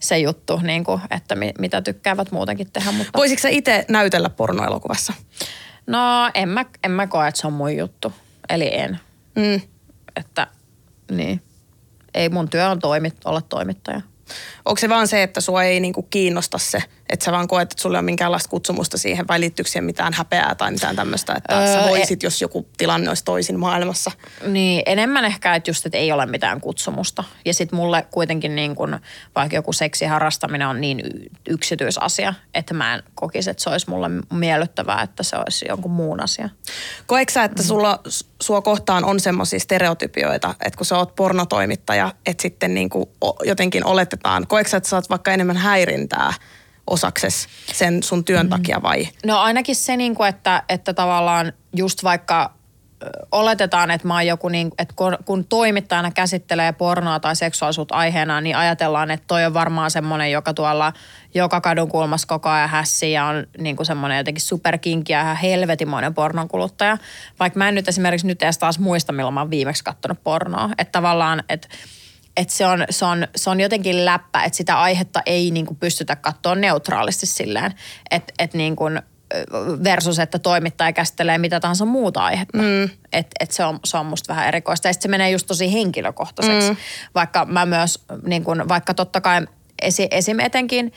se 0.00 0.18
juttu, 0.18 0.60
niin 0.62 0.84
kuin, 0.84 1.00
että 1.10 1.34
mi, 1.34 1.52
mitä 1.58 1.82
tykkäävät 1.82 2.32
muutenkin 2.32 2.72
tehdä. 2.72 2.92
Mutta... 2.92 3.10
Voisitko 3.16 3.42
sä 3.42 3.48
itse 3.48 3.84
näytellä 3.88 4.30
pornoelokuvassa? 4.30 5.12
No 5.86 6.30
en 6.34 6.48
mä, 6.48 6.64
en 6.84 6.90
mä 6.90 7.06
koe, 7.06 7.28
että 7.28 7.40
se 7.40 7.46
on 7.46 7.52
mun 7.52 7.76
juttu. 7.76 8.12
Eli 8.48 8.74
en. 8.74 9.00
Mm. 9.34 9.60
Että 10.16 10.46
niin. 11.10 11.42
Ei 12.14 12.28
mun 12.28 12.48
työ 12.48 12.68
on 12.68 12.78
toimit, 12.78 13.16
olla 13.24 13.40
toimittaja. 13.40 14.00
Onko 14.64 14.80
se 14.80 14.88
vaan 14.88 15.08
se, 15.08 15.22
että 15.22 15.40
sua 15.40 15.62
ei 15.62 15.80
niinku 15.80 16.02
kiinnosta 16.02 16.58
se, 16.58 16.82
että 17.08 17.24
sä 17.24 17.32
vaan 17.32 17.48
koet, 17.48 17.72
että 17.72 17.82
sulle 17.82 17.98
on 17.98 18.04
minkäänlaista 18.04 18.48
kutsumusta 18.48 18.98
siihen 18.98 19.28
vai 19.28 19.40
liittyykö 19.40 19.70
siihen 19.70 19.84
mitään 19.84 20.12
häpeää 20.12 20.54
tai 20.54 20.70
mitään 20.70 20.96
tämmöistä, 20.96 21.34
että 21.34 21.60
öö, 21.60 21.66
sä 21.66 21.88
voisit, 21.88 22.24
e- 22.24 22.26
jos 22.26 22.42
joku 22.42 22.68
tilanne 22.76 23.08
olisi 23.08 23.24
toisin 23.24 23.58
maailmassa? 23.58 24.10
Niin, 24.46 24.82
enemmän 24.86 25.24
ehkä, 25.24 25.54
että 25.54 25.70
just, 25.70 25.86
että 25.86 25.98
ei 25.98 26.12
ole 26.12 26.26
mitään 26.26 26.60
kutsumusta. 26.60 27.24
Ja 27.44 27.54
sitten 27.54 27.76
mulle 27.76 28.06
kuitenkin 28.10 28.56
niin 28.56 28.76
kun, 28.76 28.98
vaikka 29.34 29.56
joku 29.56 29.72
seksiharrastaminen 29.72 30.68
on 30.68 30.80
niin 30.80 31.02
yksityisasia, 31.48 32.34
että 32.54 32.74
mä 32.74 32.94
en 32.94 33.02
kokisi, 33.14 33.50
että 33.50 33.62
se 33.62 33.70
olisi 33.70 33.90
mulle 33.90 34.08
miellyttävää, 34.32 35.02
että 35.02 35.22
se 35.22 35.36
olisi 35.36 35.64
jonkun 35.68 35.90
muun 35.90 36.22
asia. 36.22 36.48
Koetko 37.06 37.32
sä, 37.32 37.44
että 37.44 37.62
sulla, 37.62 38.00
sua 38.42 38.62
kohtaan 38.62 39.04
on 39.04 39.20
semmoisia 39.20 39.60
stereotypioita, 39.60 40.54
että 40.64 40.76
kun 40.76 40.86
sä 40.86 40.98
oot 40.98 41.16
pornotoimittaja, 41.16 42.12
että 42.26 42.42
sitten 42.42 42.74
niin 42.74 42.88
kuin 42.88 43.06
jotenkin 43.44 43.84
oletetaan, 43.84 44.46
koetko 44.46 44.70
sä, 44.70 44.76
että 44.76 44.88
sä 44.88 44.96
oot 44.96 45.10
vaikka 45.10 45.32
enemmän 45.32 45.56
häirintää 45.56 46.32
osakses 46.86 47.48
sen 47.72 48.02
sun 48.02 48.24
työn 48.24 48.46
mm-hmm. 48.46 48.50
takia 48.50 48.82
vai? 48.82 49.08
No 49.26 49.38
ainakin 49.38 49.76
se, 49.76 49.96
niin 49.96 50.14
kuin, 50.14 50.28
että, 50.28 50.62
että 50.68 50.94
tavallaan 50.94 51.52
just 51.76 52.04
vaikka 52.04 52.55
oletetaan, 53.32 53.90
että 53.90 54.08
mä 54.08 54.14
oon 54.14 54.26
joku, 54.26 54.48
niin, 54.48 54.70
että 54.78 54.94
kun, 55.24 55.44
toimittajana 55.44 56.10
käsittelee 56.10 56.72
pornoa 56.72 57.20
tai 57.20 57.36
seksuaalisuutta 57.36 57.94
aiheena, 57.94 58.40
niin 58.40 58.56
ajatellaan, 58.56 59.10
että 59.10 59.24
toi 59.26 59.44
on 59.44 59.54
varmaan 59.54 59.90
semmoinen, 59.90 60.30
joka 60.30 60.54
tuolla 60.54 60.92
joka 61.34 61.60
kadun 61.60 61.88
kulmassa 61.88 62.28
koko 62.28 62.48
ajan 62.48 62.68
hässii 62.68 63.12
ja 63.12 63.24
on 63.24 63.46
niin 63.58 63.76
kuin 63.76 63.86
semmoinen 63.86 64.18
jotenkin 64.18 64.42
superkinki 64.42 65.12
ja 65.12 65.20
ihan 65.20 65.36
helvetimoinen 65.36 66.14
pornonkuluttaja. 66.14 66.98
Vaikka 67.40 67.58
mä 67.58 67.68
en 67.68 67.74
nyt 67.74 67.88
esimerkiksi 67.88 68.26
nyt 68.26 68.42
edes 68.42 68.58
taas 68.58 68.78
muista, 68.78 69.12
milloin 69.12 69.34
mä 69.34 69.40
oon 69.40 69.50
viimeksi 69.50 69.84
katsonut 69.84 70.24
pornoa. 70.24 70.70
Että 70.78 70.92
tavallaan, 70.92 71.42
että 71.48 71.68
että 72.36 72.54
se 72.54 72.66
on, 72.66 72.84
se, 72.90 73.04
on, 73.04 73.28
se 73.36 73.50
on 73.50 73.60
jotenkin 73.60 74.04
läppä, 74.04 74.42
että 74.44 74.56
sitä 74.56 74.80
aihetta 74.80 75.22
ei 75.26 75.50
niin 75.50 75.66
kuin 75.66 75.76
pystytä 75.76 76.16
katsoa 76.16 76.54
neutraalisti 76.54 77.26
silleen, 77.26 77.74
että 78.10 78.32
et 78.38 78.54
niin 78.54 78.76
kuin 78.76 79.02
versus, 79.84 80.18
että 80.18 80.38
toimittaja 80.38 80.92
käsittelee 80.92 81.38
mitä 81.38 81.60
tahansa 81.60 81.84
muuta 81.84 82.24
aihetta. 82.24 82.58
Mm. 82.58 82.84
Että 83.12 83.30
et 83.40 83.50
se, 83.50 83.64
on, 83.64 83.80
se 83.84 83.96
on 83.96 84.06
musta 84.06 84.34
vähän 84.34 84.48
erikoista. 84.48 84.88
Ja 84.88 84.92
sitten 84.92 85.08
se 85.08 85.10
menee 85.10 85.30
just 85.30 85.46
tosi 85.46 85.72
henkilökohtaiseksi. 85.72 86.70
Mm. 86.70 86.76
Vaikka 87.14 87.44
mä 87.44 87.66
myös, 87.66 88.04
niin 88.26 88.44
kun, 88.44 88.64
vaikka 88.68 88.94
totta 88.94 89.20
kai 89.20 89.46
esi, 89.82 90.08
esim. 90.10 90.40
etenkin– 90.40 90.92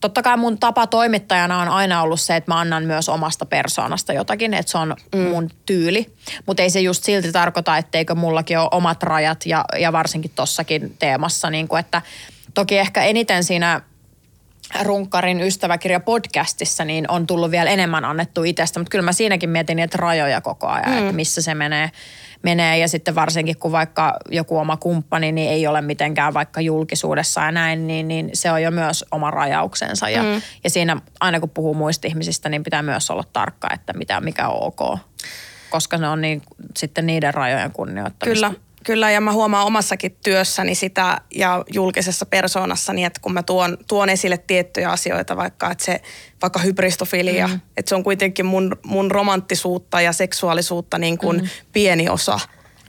totta 0.00 0.22
kai 0.22 0.36
mun 0.36 0.58
tapa 0.58 0.86
toimittajana 0.86 1.62
on 1.62 1.68
aina 1.68 2.02
ollut 2.02 2.20
se, 2.20 2.36
että 2.36 2.50
mä 2.50 2.60
annan 2.60 2.84
myös 2.84 3.08
omasta 3.08 3.46
persoonasta 3.46 4.12
jotakin, 4.12 4.54
että 4.54 4.72
se 4.72 4.78
on 4.78 4.96
mm. 5.14 5.20
mun 5.20 5.50
tyyli. 5.66 6.14
Mutta 6.46 6.62
ei 6.62 6.70
se 6.70 6.80
just 6.80 7.04
silti 7.04 7.32
tarkoita, 7.32 7.76
etteikö 7.76 8.14
mullakin 8.14 8.58
ole 8.58 8.68
omat 8.72 9.02
rajat 9.02 9.46
ja, 9.46 9.64
ja 9.78 9.92
varsinkin 9.92 10.30
tossakin 10.34 10.96
teemassa, 10.98 11.50
niin 11.50 11.68
kuin, 11.68 11.80
että 11.80 12.02
toki 12.54 12.78
ehkä 12.78 13.04
eniten 13.04 13.44
siinä 13.44 13.80
Runkkarin 14.82 15.40
ystäväkirja 15.40 16.00
podcastissa, 16.00 16.84
niin 16.84 17.10
on 17.10 17.26
tullut 17.26 17.50
vielä 17.50 17.70
enemmän 17.70 18.04
annettu 18.04 18.44
itsestä, 18.44 18.80
mutta 18.80 18.90
kyllä 18.90 19.04
mä 19.04 19.12
siinäkin 19.12 19.50
mietin 19.50 19.76
niitä 19.76 19.98
rajoja 20.00 20.40
koko 20.40 20.66
ajan, 20.66 20.90
mm. 20.90 20.98
että 20.98 21.12
missä 21.12 21.42
se 21.42 21.54
menee 21.54 21.90
menee 22.42 22.78
ja 22.78 22.88
sitten 22.88 23.14
varsinkin 23.14 23.56
kun 23.58 23.72
vaikka 23.72 24.16
joku 24.30 24.58
oma 24.58 24.76
kumppani 24.76 25.32
niin 25.32 25.50
ei 25.50 25.66
ole 25.66 25.80
mitenkään 25.80 26.34
vaikka 26.34 26.60
julkisuudessa 26.60 27.40
ja 27.40 27.52
näin, 27.52 27.86
niin, 27.86 28.08
niin 28.08 28.30
se 28.34 28.52
on 28.52 28.62
jo 28.62 28.70
myös 28.70 29.04
oma 29.10 29.30
rajauksensa 29.30 30.08
ja, 30.08 30.22
mm. 30.22 30.42
ja 30.64 30.70
siinä 30.70 30.96
aina 31.20 31.40
kun 31.40 31.50
puhuu 31.50 31.74
muista 31.74 32.08
ihmisistä, 32.08 32.48
niin 32.48 32.64
pitää 32.64 32.82
myös 32.82 33.10
olla 33.10 33.24
tarkka, 33.32 33.68
että 33.74 33.92
mitä, 33.92 34.20
mikä 34.20 34.48
on 34.48 34.62
ok, 34.62 34.98
koska 35.70 35.98
ne 35.98 36.08
on 36.08 36.20
niin, 36.20 36.42
sitten 36.76 37.06
niiden 37.06 37.34
rajojen 37.34 37.72
kunnioittamista. 37.72 38.46
Kyllä. 38.50 38.69
Kyllä, 38.84 39.10
ja 39.10 39.20
mä 39.20 39.32
huomaan 39.32 39.66
omassakin 39.66 40.16
työssäni 40.22 40.74
sitä 40.74 41.20
ja 41.34 41.64
julkisessa 41.72 42.26
persoonassa, 42.26 42.92
että 43.06 43.20
kun 43.20 43.32
mä 43.32 43.42
tuon, 43.42 43.78
tuon 43.88 44.08
esille 44.08 44.38
tiettyjä 44.38 44.90
asioita, 44.90 45.36
vaikka 45.36 45.70
että 45.70 45.84
se 45.84 46.00
vaikka 46.42 46.58
hybristofilia, 46.58 47.48
mm. 47.48 47.60
että 47.76 47.88
se 47.88 47.94
on 47.94 48.04
kuitenkin 48.04 48.46
mun, 48.46 48.76
mun 48.86 49.10
romanttisuutta 49.10 50.00
ja 50.00 50.12
seksuaalisuutta 50.12 50.98
niin 50.98 51.18
kuin 51.18 51.40
mm. 51.40 51.48
pieni 51.72 52.08
osa. 52.08 52.40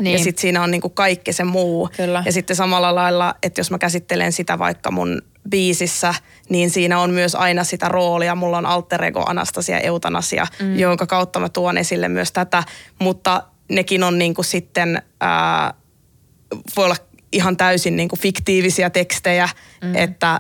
Niin. 0.02 0.14
Ja 0.14 0.24
sitten 0.24 0.42
siinä 0.42 0.64
on 0.64 0.72
niin 0.72 0.82
kuin 0.82 0.94
kaikki 0.94 1.34
se 1.34 1.44
muu. 1.44 1.90
Kyllä. 1.98 2.24
Ja 2.26 2.32
sitten 2.32 2.56
samalla 2.56 2.96
lailla, 2.96 3.36
että 3.44 3.60
jos 3.60 3.72
mä 3.72 3.78
käsittelen 3.78 4.32
sitä 4.32 4.60
vaikka 4.60 4.92
mun 4.92 5.22
biisissä, 5.50 6.14
niin 6.50 6.70
siinä 6.70 7.00
on 7.00 7.12
myös 7.12 7.36
aina 7.36 7.64
sitä 7.64 7.90
roolia. 7.90 8.36
Mulla 8.36 8.58
on 8.58 8.66
alter 8.66 9.04
ego 9.04 9.24
Anastasia 9.28 9.80
Eutanasia, 9.80 10.48
mm. 10.60 10.80
jonka 10.80 11.06
kautta 11.06 11.40
mä 11.40 11.50
tuon 11.50 11.78
esille 11.78 12.08
myös 12.08 12.32
tätä, 12.32 12.64
mutta 13.00 13.44
nekin 13.70 14.04
on 14.04 14.18
niin 14.18 14.34
kuin 14.34 14.46
sitten, 14.46 15.02
ää, 15.22 15.74
voi 16.76 16.86
olla 16.86 16.96
ihan 17.32 17.58
täysin 17.58 17.96
niin 17.96 18.10
kuin 18.10 18.20
fiktiivisiä 18.20 18.90
tekstejä, 18.90 19.50
mm. 19.84 19.96
että 19.96 20.40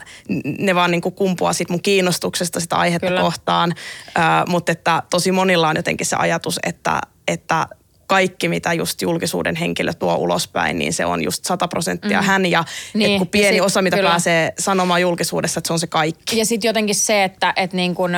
ne 0.60 0.76
vaan 0.76 0.91
niin 0.91 1.02
kuin 1.02 1.15
kumpuaa 1.15 1.54
sit 1.54 1.69
mun 1.69 1.82
kiinnostuksesta 1.82 2.60
sitä 2.60 2.76
aihetta 2.76 3.08
Kyllä. 3.08 3.21
kohtaan, 3.21 3.74
ää, 4.15 4.45
mutta 4.47 4.71
että 4.71 5.04
tosi 5.10 5.32
monilla 5.32 5.69
on 5.69 5.76
jotenkin 5.76 6.06
se 6.06 6.15
ajatus, 6.15 6.60
että, 6.63 7.02
että 7.28 7.67
kaikki, 8.08 8.50
mitä 8.50 8.74
just 8.74 9.02
julkisuuden 9.02 9.56
henkilö 9.56 9.93
tuo 9.93 10.15
ulospäin, 10.15 10.80
niin 10.80 10.93
se 10.93 11.06
on 11.06 11.24
just 11.24 11.45
100 11.45 11.67
prosenttia 11.67 12.21
mm. 12.21 12.28
hän. 12.28 12.45
Ja 12.45 12.63
niin, 12.93 13.17
kun 13.17 13.28
pieni 13.28 13.56
sit, 13.56 13.65
osa, 13.65 13.82
mitä 13.82 13.97
kyllä. 13.97 14.10
pääsee 14.10 14.54
sanomaan 14.60 15.02
julkisuudessa, 15.02 15.60
että 15.60 15.67
se 15.67 15.74
on 15.74 15.80
se 15.80 15.88
kaikki. 15.88 16.39
Ja 16.39 16.45
sitten 16.45 16.69
jotenkin 16.69 16.95
se, 16.95 17.24
että 17.24 17.54
et 17.56 17.74
niin 17.74 17.95
kun, 17.95 18.12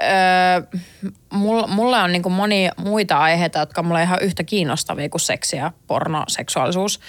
öö, 0.00 0.80
mulla, 1.32 1.66
mulla 1.66 2.02
on 2.02 2.12
niin 2.12 2.32
moni 2.32 2.68
muita 2.78 3.18
aiheita, 3.18 3.58
jotka 3.58 3.82
mulle 3.82 4.02
ihan 4.02 4.18
yhtä 4.22 4.44
kiinnostavia 4.44 5.08
kuin 5.08 5.20
seksi 5.20 5.56
ja 5.56 5.72
porno, 5.86 6.24
seksuaalisuus. 6.28 7.00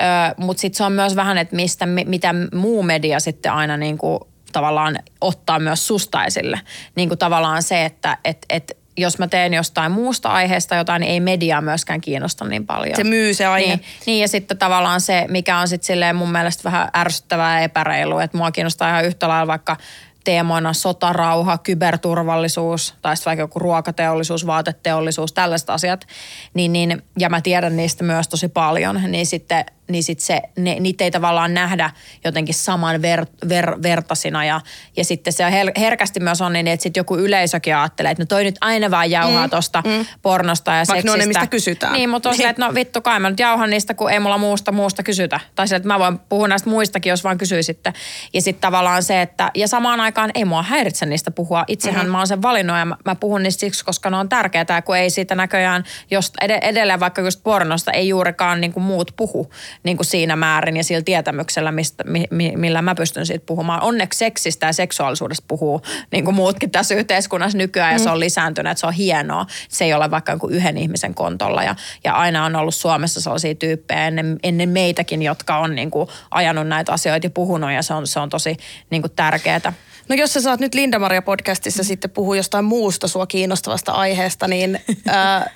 Öö, 0.00 0.06
Mutta 0.36 0.60
sitten 0.60 0.76
se 0.76 0.84
on 0.84 0.92
myös 0.92 1.16
vähän, 1.16 1.38
että 1.38 1.56
mistä, 1.56 1.86
mitä 1.86 2.34
muu 2.54 2.82
media 2.82 3.20
sitten 3.20 3.52
aina 3.52 3.76
niin 3.76 3.98
kuin 3.98 4.20
tavallaan 4.52 4.98
ottaa 5.20 5.58
myös 5.58 5.86
susta 5.86 6.24
esille. 6.24 6.60
Niin 6.94 7.08
kuin 7.08 7.18
tavallaan 7.18 7.62
se, 7.62 7.84
että 7.84 8.18
et, 8.24 8.46
et 8.50 8.76
jos 8.96 9.18
mä 9.18 9.28
teen 9.28 9.54
jostain 9.54 9.92
muusta 9.92 10.28
aiheesta 10.28 10.74
jotain, 10.76 11.00
niin 11.00 11.10
ei 11.10 11.20
media 11.20 11.60
myöskään 11.60 12.00
kiinnosta 12.00 12.44
niin 12.44 12.66
paljon. 12.66 12.96
Se 12.96 13.04
myy 13.04 13.34
se 13.34 13.46
aihe. 13.46 13.76
Niin, 13.76 13.84
niin 14.06 14.20
ja 14.20 14.28
sitten 14.28 14.58
tavallaan 14.58 15.00
se, 15.00 15.24
mikä 15.28 15.58
on 15.58 15.68
sitten 15.68 15.86
silleen 15.86 16.16
mun 16.16 16.32
mielestä 16.32 16.64
vähän 16.64 16.88
ärsyttävää 16.96 17.58
ja 17.58 17.64
epäreilu, 17.64 18.18
että 18.18 18.36
mua 18.36 18.52
kiinnostaa 18.52 18.90
ihan 18.90 19.04
yhtä 19.04 19.28
lailla 19.28 19.46
vaikka 19.46 19.76
teemoina 20.24 20.72
sotarauha, 20.72 21.58
kyberturvallisuus 21.58 22.94
tai 23.02 23.16
sitten 23.16 23.30
vaikka 23.30 23.42
joku 23.42 23.58
ruokateollisuus, 23.58 24.46
vaateteollisuus, 24.46 25.32
tällaiset 25.32 25.70
asiat, 25.70 26.06
niin, 26.54 26.72
niin, 26.72 27.02
ja 27.18 27.28
mä 27.28 27.40
tiedän 27.40 27.76
niistä 27.76 28.04
myös 28.04 28.28
tosi 28.28 28.48
paljon, 28.48 29.00
niin 29.08 29.26
sitten 29.26 29.64
niin 29.88 30.04
sit 30.04 30.20
se, 30.20 30.42
ne, 30.56 30.80
niitä 30.80 31.04
ei 31.04 31.10
tavallaan 31.10 31.54
nähdä 31.54 31.90
jotenkin 32.24 32.54
saman 32.54 33.02
ver, 33.02 33.26
ver, 33.48 33.82
vertasina. 33.82 34.44
Ja, 34.44 34.60
ja 34.96 35.04
sitten 35.04 35.32
se 35.32 35.50
her, 35.50 35.72
herkästi 35.78 36.20
myös 36.20 36.40
on 36.40 36.52
niin, 36.52 36.68
että 36.68 36.82
sitten 36.82 37.00
joku 37.00 37.16
yleisökin 37.16 37.76
ajattelee, 37.76 38.10
että 38.10 38.22
no 38.22 38.26
toi 38.26 38.44
nyt 38.44 38.56
aina 38.60 38.90
vaan 38.90 39.10
jauhaa 39.10 39.46
mm, 39.46 39.50
tuosta 39.50 39.82
mm. 39.86 40.06
pornosta 40.22 40.70
ja 40.70 40.76
Vaikka 40.76 40.94
seksistä. 40.94 41.16
ne 41.16 41.26
mistä 41.26 41.46
kysytään. 41.46 41.92
Niin, 41.92 42.10
mutta 42.10 42.28
on 42.28 42.34
niin. 42.38 42.48
että 42.48 42.66
no 42.66 42.74
vittu 42.74 43.00
kai 43.00 43.20
mä 43.20 43.30
nyt 43.30 43.38
jauhan 43.38 43.70
niistä, 43.70 43.94
kun 43.94 44.10
ei 44.10 44.20
mulla 44.20 44.38
muusta 44.38 44.72
muusta 44.72 45.02
kysytä. 45.02 45.40
Tai 45.54 45.68
se, 45.68 45.76
että 45.76 45.88
mä 45.88 45.98
voin 45.98 46.18
puhua 46.18 46.48
näistä 46.48 46.70
muistakin, 46.70 47.10
jos 47.10 47.24
vaan 47.24 47.38
kysyisitte. 47.38 47.92
Ja 48.34 48.42
sitten 48.42 48.60
tavallaan 48.60 49.02
se, 49.02 49.22
että 49.22 49.50
ja 49.54 49.68
samaan 49.68 50.00
aikaan 50.00 50.30
ei 50.34 50.44
mua 50.44 50.62
häiritse 50.62 51.06
niistä 51.06 51.30
puhua. 51.30 51.64
Itsehän 51.68 52.00
mm-hmm. 52.00 52.12
mä 52.12 52.18
oon 52.18 52.26
sen 52.26 52.42
valinnut 52.42 52.76
ja 52.76 52.84
mä, 52.84 52.96
mä 53.04 53.14
puhun 53.14 53.42
niistä 53.42 53.60
siksi, 53.60 53.84
koska 53.84 54.10
ne 54.10 54.16
on 54.16 54.28
tärkeää, 54.28 54.82
kun 54.82 54.96
ei 54.96 55.10
siitä 55.10 55.34
näköjään, 55.34 55.84
jos 56.10 56.32
edelleen 56.40 57.00
vaikka 57.00 57.22
just 57.22 57.42
pornosta 57.42 57.92
ei 57.92 58.08
juurikaan 58.08 58.60
niin 58.60 58.72
kuin 58.72 58.84
muut 58.84 59.12
puhu 59.16 59.50
niin 59.82 59.96
kuin 59.96 60.06
siinä 60.06 60.36
määrin 60.36 60.76
ja 60.76 60.84
sillä 60.84 61.02
tietämyksellä, 61.02 61.72
mistä, 61.72 62.04
mi, 62.04 62.24
mi, 62.30 62.52
millä 62.56 62.82
mä 62.82 62.94
pystyn 62.94 63.26
siitä 63.26 63.46
puhumaan. 63.46 63.82
Onneksi 63.82 64.18
seksistä 64.18 64.66
ja 64.66 64.72
seksuaalisuudesta 64.72 65.44
puhuu 65.48 65.82
niin 66.10 66.24
kuin 66.24 66.34
muutkin 66.34 66.70
tässä 66.70 66.94
yhteiskunnassa 66.94 67.58
nykyään 67.58 67.92
ja 67.92 67.98
mm. 67.98 68.04
se 68.04 68.10
on 68.10 68.20
lisääntynyt, 68.20 68.70
että 68.70 68.80
se 68.80 68.86
on 68.86 68.92
hienoa. 68.92 69.46
Se 69.68 69.84
ei 69.84 69.94
ole 69.94 70.10
vaikka 70.10 70.32
niin 70.32 70.52
yhden 70.52 70.78
ihmisen 70.78 71.14
kontolla 71.14 71.62
ja, 71.62 71.74
ja 72.04 72.14
aina 72.14 72.44
on 72.44 72.56
ollut 72.56 72.74
Suomessa 72.74 73.20
sellaisia 73.20 73.54
tyyppejä 73.54 74.06
ennen, 74.06 74.38
ennen 74.42 74.68
meitäkin, 74.68 75.22
jotka 75.22 75.58
on 75.58 75.74
niin 75.74 75.90
kuin 75.90 76.08
ajanut 76.30 76.68
näitä 76.68 76.92
asioita 76.92 77.26
ja 77.26 77.30
puhunut 77.30 77.72
ja 77.72 77.82
se 77.82 77.94
on, 77.94 78.06
se 78.06 78.20
on 78.20 78.30
tosi 78.30 78.56
niin 78.90 79.02
kuin 79.02 79.12
tärkeää. 79.16 79.72
No 80.08 80.14
jos 80.14 80.32
sä 80.32 80.40
saat 80.40 80.60
nyt 80.60 80.74
Linda-Maria 80.74 81.22
podcastissa 81.22 81.82
mm. 81.82 81.86
sitten 81.86 82.10
puhua 82.10 82.36
jostain 82.36 82.64
muusta 82.64 83.08
sua 83.08 83.26
kiinnostavasta 83.26 83.92
aiheesta, 83.92 84.48
niin 84.48 84.80
ää, 85.08 85.50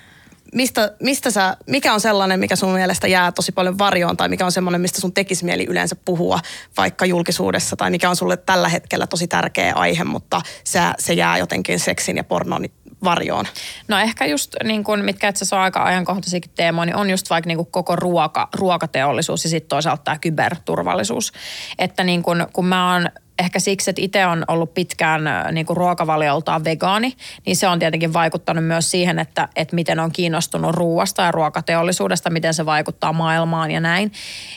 mistä, 0.53 0.95
mistä 1.03 1.31
sä, 1.31 1.57
mikä 1.67 1.93
on 1.93 2.01
sellainen, 2.01 2.39
mikä 2.39 2.55
sun 2.55 2.73
mielestä 2.73 3.07
jää 3.07 3.31
tosi 3.31 3.51
paljon 3.51 3.77
varjoon 3.77 4.17
tai 4.17 4.29
mikä 4.29 4.45
on 4.45 4.51
semmoinen, 4.51 4.81
mistä 4.81 5.01
sun 5.01 5.13
tekisi 5.13 5.45
mieli 5.45 5.65
yleensä 5.65 5.95
puhua 6.05 6.39
vaikka 6.77 7.05
julkisuudessa 7.05 7.75
tai 7.75 7.91
mikä 7.91 8.09
on 8.09 8.15
sulle 8.15 8.37
tällä 8.37 8.69
hetkellä 8.69 9.07
tosi 9.07 9.27
tärkeä 9.27 9.73
aihe, 9.75 10.03
mutta 10.03 10.41
se, 10.63 10.79
se 10.99 11.13
jää 11.13 11.37
jotenkin 11.37 11.79
seksin 11.79 12.17
ja 12.17 12.23
pornon 12.23 12.65
varjoon? 13.03 13.45
No 13.87 13.99
ehkä 13.99 14.25
just 14.25 14.55
niin 14.63 14.83
kuin, 14.83 15.05
mitkä 15.05 15.29
itse 15.29 15.37
asiassa 15.37 15.55
on 15.55 15.61
aika 15.61 15.83
ajankohtaisikin 15.83 16.51
teemoja, 16.55 16.85
niin 16.85 16.95
on 16.95 17.09
just 17.09 17.29
vaikka 17.29 17.47
niin 17.47 17.57
kuin 17.57 17.71
koko 17.71 17.95
ruoka, 17.95 18.49
ruokateollisuus 18.55 19.43
ja 19.43 19.49
sitten 19.49 19.69
toisaalta 19.69 20.03
tämä 20.03 20.17
kyberturvallisuus. 20.19 21.31
Että 21.79 22.03
niin 22.03 22.23
kuin, 22.23 22.45
kun 22.53 22.65
mä 22.65 22.93
oon 22.93 23.09
ehkä 23.39 23.59
siksi, 23.59 23.89
että 23.89 24.01
itse 24.01 24.25
on 24.25 24.45
ollut 24.47 24.73
pitkään 24.73 25.21
niin 25.51 25.65
kuin 25.65 25.77
ruokavalioltaan 25.77 26.63
vegaani, 26.63 27.13
niin 27.45 27.55
se 27.55 27.67
on 27.67 27.79
tietenkin 27.79 28.13
vaikuttanut 28.13 28.65
myös 28.65 28.91
siihen, 28.91 29.19
että, 29.19 29.47
että 29.55 29.75
miten 29.75 29.99
on 29.99 30.11
kiinnostunut 30.11 30.75
ruoasta 30.75 31.21
ja 31.21 31.31
ruokateollisuudesta, 31.31 32.29
miten 32.29 32.53
se 32.53 32.65
vaikuttaa 32.65 33.13
maailmaan 33.13 33.71
ja 33.71 33.79
näin. 33.79 34.11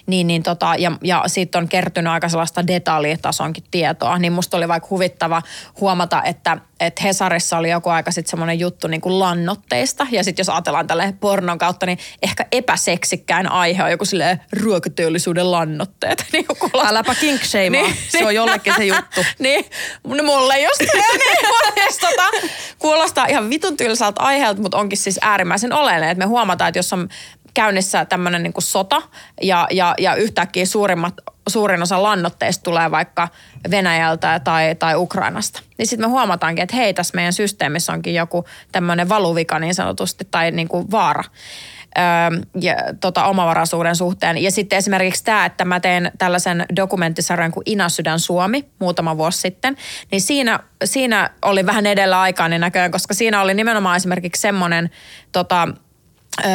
Niin, 0.06 0.26
niin 0.26 0.42
tota, 0.42 0.74
ja, 0.78 0.92
ja 1.04 1.24
siitä 1.26 1.58
on 1.58 1.68
kertynyt 1.68 2.12
aika 2.12 2.28
sellaista 2.28 2.66
detaljitasonkin 2.66 3.64
tietoa, 3.70 4.18
niin 4.18 4.32
musta 4.32 4.56
oli 4.56 4.68
vaikka 4.68 4.88
huvittava 4.90 5.42
huomata, 5.80 6.22
että 6.22 6.58
että 6.80 7.02
Hesarissa 7.02 7.58
oli 7.58 7.70
joku 7.70 7.88
aika 7.88 8.10
sitten 8.10 8.30
semmoinen 8.30 8.60
juttu 8.60 8.88
niin 8.88 9.00
kuin 9.00 9.18
lannotteista. 9.18 10.06
Ja 10.10 10.24
sitten 10.24 10.40
jos 10.40 10.48
ajatellaan 10.48 10.86
tälle 10.86 11.14
pornon 11.20 11.58
kautta, 11.58 11.86
niin 11.86 11.98
ehkä 12.22 12.46
epäseksikkäin 12.52 13.52
aihe 13.52 13.84
on 13.84 13.90
joku 13.90 14.04
sille 14.04 14.40
ruokateollisuuden 14.52 15.50
lannotteet. 15.50 16.26
niin 16.32 16.46
Äläpä 16.84 17.14
kink 17.14 17.40
niin, 17.70 17.96
se 18.08 18.26
on 18.26 18.34
jollekin 18.34 18.69
se 18.76 18.84
juttu. 18.84 19.20
niin, 19.38 19.64
no 20.04 20.22
mulle 20.22 20.60
just 20.60 20.80
niin, 20.80 22.00
tota, 22.00 22.30
kuulostaa 22.78 23.26
ihan 23.26 23.50
vitun 23.50 23.76
tylsältä 23.76 24.20
aiheelta, 24.20 24.62
mutta 24.62 24.78
onkin 24.78 24.98
siis 24.98 25.18
äärimmäisen 25.22 25.72
oleellinen. 25.72 26.10
Että 26.10 26.24
me 26.24 26.28
huomataan, 26.28 26.68
että 26.68 26.78
jos 26.78 26.92
on 26.92 27.08
käynnissä 27.54 28.04
tämmöinen 28.04 28.42
niin 28.42 28.52
sota 28.58 29.02
ja, 29.42 29.66
ja, 29.70 29.94
ja 29.98 30.14
yhtäkkiä 30.14 30.66
suurimmat, 30.66 31.14
suurin 31.48 31.82
osa 31.82 32.02
lannotteista 32.02 32.62
tulee 32.62 32.90
vaikka 32.90 33.28
Venäjältä 33.70 34.40
tai, 34.44 34.74
tai 34.74 34.96
Ukrainasta. 34.96 35.60
Niin 35.78 35.86
sitten 35.86 36.08
me 36.08 36.10
huomataankin, 36.10 36.62
että 36.62 36.76
hei, 36.76 36.94
tässä 36.94 37.14
meidän 37.14 37.32
systeemissä 37.32 37.92
onkin 37.92 38.14
joku 38.14 38.44
tämmöinen 38.72 39.08
valuvika 39.08 39.58
niin 39.58 39.74
sanotusti 39.74 40.28
tai 40.30 40.50
niin 40.50 40.68
kuin 40.68 40.90
vaara 40.90 41.24
ja, 42.60 42.74
tota, 43.00 43.24
omavaraisuuden 43.24 43.96
suhteen. 43.96 44.38
Ja 44.38 44.50
sitten 44.50 44.76
esimerkiksi 44.76 45.24
tämä, 45.24 45.46
että 45.46 45.64
mä 45.64 45.80
teen 45.80 46.12
tällaisen 46.18 46.66
dokumenttisarjan 46.76 47.52
kuin 47.52 47.64
Inasydän 47.66 48.20
Suomi 48.20 48.68
muutama 48.78 49.16
vuosi 49.16 49.40
sitten, 49.40 49.76
niin 50.10 50.20
siinä, 50.20 50.60
siinä 50.84 51.30
oli 51.42 51.66
vähän 51.66 51.86
edellä 51.86 52.20
aikaa 52.20 52.48
näköjään, 52.48 52.90
koska 52.90 53.14
siinä 53.14 53.40
oli 53.40 53.54
nimenomaan 53.54 53.96
esimerkiksi 53.96 54.42
semmoinen 54.42 54.90
tota, 55.32 55.68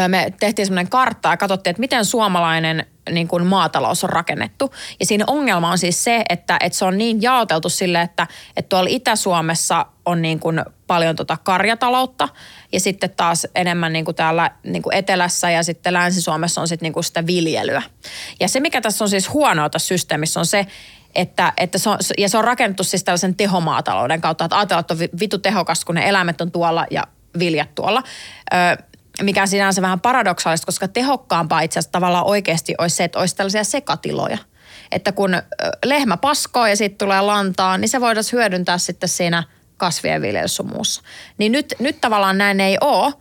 me 0.08 0.34
tehtiin 0.40 0.66
semmoinen 0.66 0.90
kartta 0.90 1.30
ja 1.30 1.38
katsottiin, 1.38 1.72
että 1.72 1.80
miten 1.80 2.06
suomalainen 2.06 2.86
niin 3.12 3.28
kuin 3.28 3.46
maatalous 3.46 4.04
on 4.04 4.10
rakennettu. 4.10 4.74
Ja 5.00 5.06
siinä 5.06 5.26
ongelma 5.28 5.72
on 5.72 5.78
siis 5.78 6.04
se, 6.04 6.24
että, 6.30 6.58
että 6.60 6.78
se 6.78 6.86
on 6.86 6.98
niin 6.98 7.22
jaoteltu 7.22 7.70
sille, 7.70 8.02
että, 8.02 8.28
että 8.58 8.70
tuolla 8.70 8.90
Itä-Suomessa 8.90 9.86
on 10.06 10.22
niin 10.22 10.40
kuin 10.40 10.62
paljon 10.88 11.16
tota 11.16 11.38
karjataloutta 11.44 12.30
ja 12.72 12.80
sitten 12.80 13.10
taas 13.10 13.48
enemmän 13.56 13.94
niin 13.94 14.06
kuin 14.06 14.16
täällä 14.16 14.52
niin 14.64 14.82
kuin 14.82 14.96
etelässä 14.96 15.50
ja 15.50 15.64
sitten 15.64 15.94
Länsi-Suomessa 15.94 16.62
on 16.62 16.68
sitten 16.68 16.86
niin 16.86 16.94
kuin 16.94 17.04
sitä 17.04 17.26
viljelyä. 17.26 17.82
Ja 18.40 18.48
se, 18.48 18.60
mikä 18.60 18.82
tässä 18.82 19.04
on 19.04 19.10
siis 19.10 19.34
huonoa 19.34 19.70
tässä 19.70 19.88
systeemissä 19.88 20.40
on 20.40 20.46
se, 20.46 20.66
että, 21.16 21.54
että 21.58 21.78
se 21.78 21.90
on, 21.90 21.98
ja 22.18 22.30
se 22.30 22.38
on 22.38 22.44
rakennettu 22.44 22.84
siis 22.84 23.04
tällaisen 23.04 23.36
tehomaatalouden 23.36 24.22
kautta, 24.22 24.46
että 24.46 24.58
ajatellaan, 24.58 24.82
että 24.82 24.94
on 24.94 25.20
vitu 25.20 25.38
tehokas, 25.38 25.86
kun 25.86 25.96
ne 25.96 26.10
eläimet 26.10 26.42
on 26.42 26.52
tuolla 26.52 26.86
ja 26.92 27.04
viljat 27.40 27.76
tuolla. 27.76 28.04
Mikä 29.22 29.46
sinänsä 29.46 29.82
vähän 29.82 30.00
paradoksaalista, 30.00 30.66
koska 30.66 30.88
tehokkaampaa 30.88 31.62
itse 31.62 31.80
asiassa 31.80 31.92
tavallaan 31.92 32.26
oikeasti 32.26 32.76
olisi 32.78 32.96
se, 32.96 33.04
että 33.04 33.20
olisi 33.20 33.36
tällaisia 33.36 33.64
sekatiloja. 33.64 34.38
Että 34.92 35.12
kun 35.12 35.42
lehmä 35.86 36.18
paskoo 36.18 36.68
ja 36.68 36.76
sitten 36.76 37.08
tulee 37.08 37.22
lantaa, 37.22 37.78
niin 37.78 37.90
se 37.90 38.02
voidaan 38.02 38.26
hyödyntää 38.32 38.78
sitten 38.78 39.10
siinä 39.10 39.44
kasvien 39.78 40.22
viljelyssä 40.22 40.64
muussa. 40.64 41.02
Niin 41.38 41.52
nyt, 41.52 41.74
nyt 41.80 42.02
tavallaan 42.02 42.38
näin 42.38 42.60
ei 42.60 42.78
ole, 42.82 43.14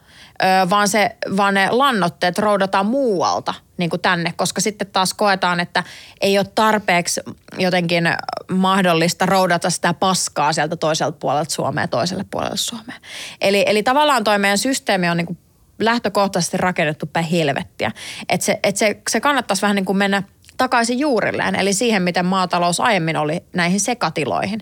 vaan, 0.71 0.89
se, 0.89 1.17
vaan 1.37 1.55
ne 1.55 1.69
lannotteet 1.71 2.39
roudataan 2.39 2.87
muualta 2.87 3.55
niin 3.77 3.91
kuin 3.91 4.03
tänne, 4.03 4.33
koska 4.37 4.61
sitten 4.61 4.87
taas 4.87 5.15
koetaan, 5.15 5.61
että 5.61 5.85
ei 6.21 6.39
ole 6.39 6.47
tarpeeksi 6.55 7.21
jotenkin 7.59 8.05
mahdollista 8.51 9.27
roudata 9.27 9.71
sitä 9.71 9.95
paskaa 9.95 10.53
sieltä 10.53 10.77
toiselta 10.77 11.19
puolelta 11.21 11.55
Suomea 11.55 11.89
toiselle 11.89 12.25
puolelle 12.31 12.57
Suomea. 12.57 12.97
Eli, 13.41 13.65
eli 13.67 13.83
tavallaan 13.83 14.25
toi 14.25 14.39
meidän 14.39 14.59
systeemi 14.59 15.09
on 15.09 15.17
niin 15.17 15.27
kuin 15.27 15.39
lähtökohtaisesti 15.79 16.57
rakennettu 16.57 17.07
päin 17.07 17.27
helvettiä. 17.27 17.93
Että 18.29 18.47
se, 18.47 18.59
et 18.63 18.77
se, 18.77 19.01
se 19.11 19.21
kannattaisi 19.21 19.63
vähän 19.63 19.75
niin 19.75 19.85
kuin 19.85 19.99
mennä 19.99 20.23
takaisin 20.57 20.99
juurilleen, 20.99 21.55
eli 21.55 21.73
siihen, 21.73 22.03
miten 22.03 22.27
maatalous 22.27 22.81
aiemmin 22.81 23.17
oli 23.17 23.45
näihin 23.53 23.81
sekatiloihin. 23.81 24.61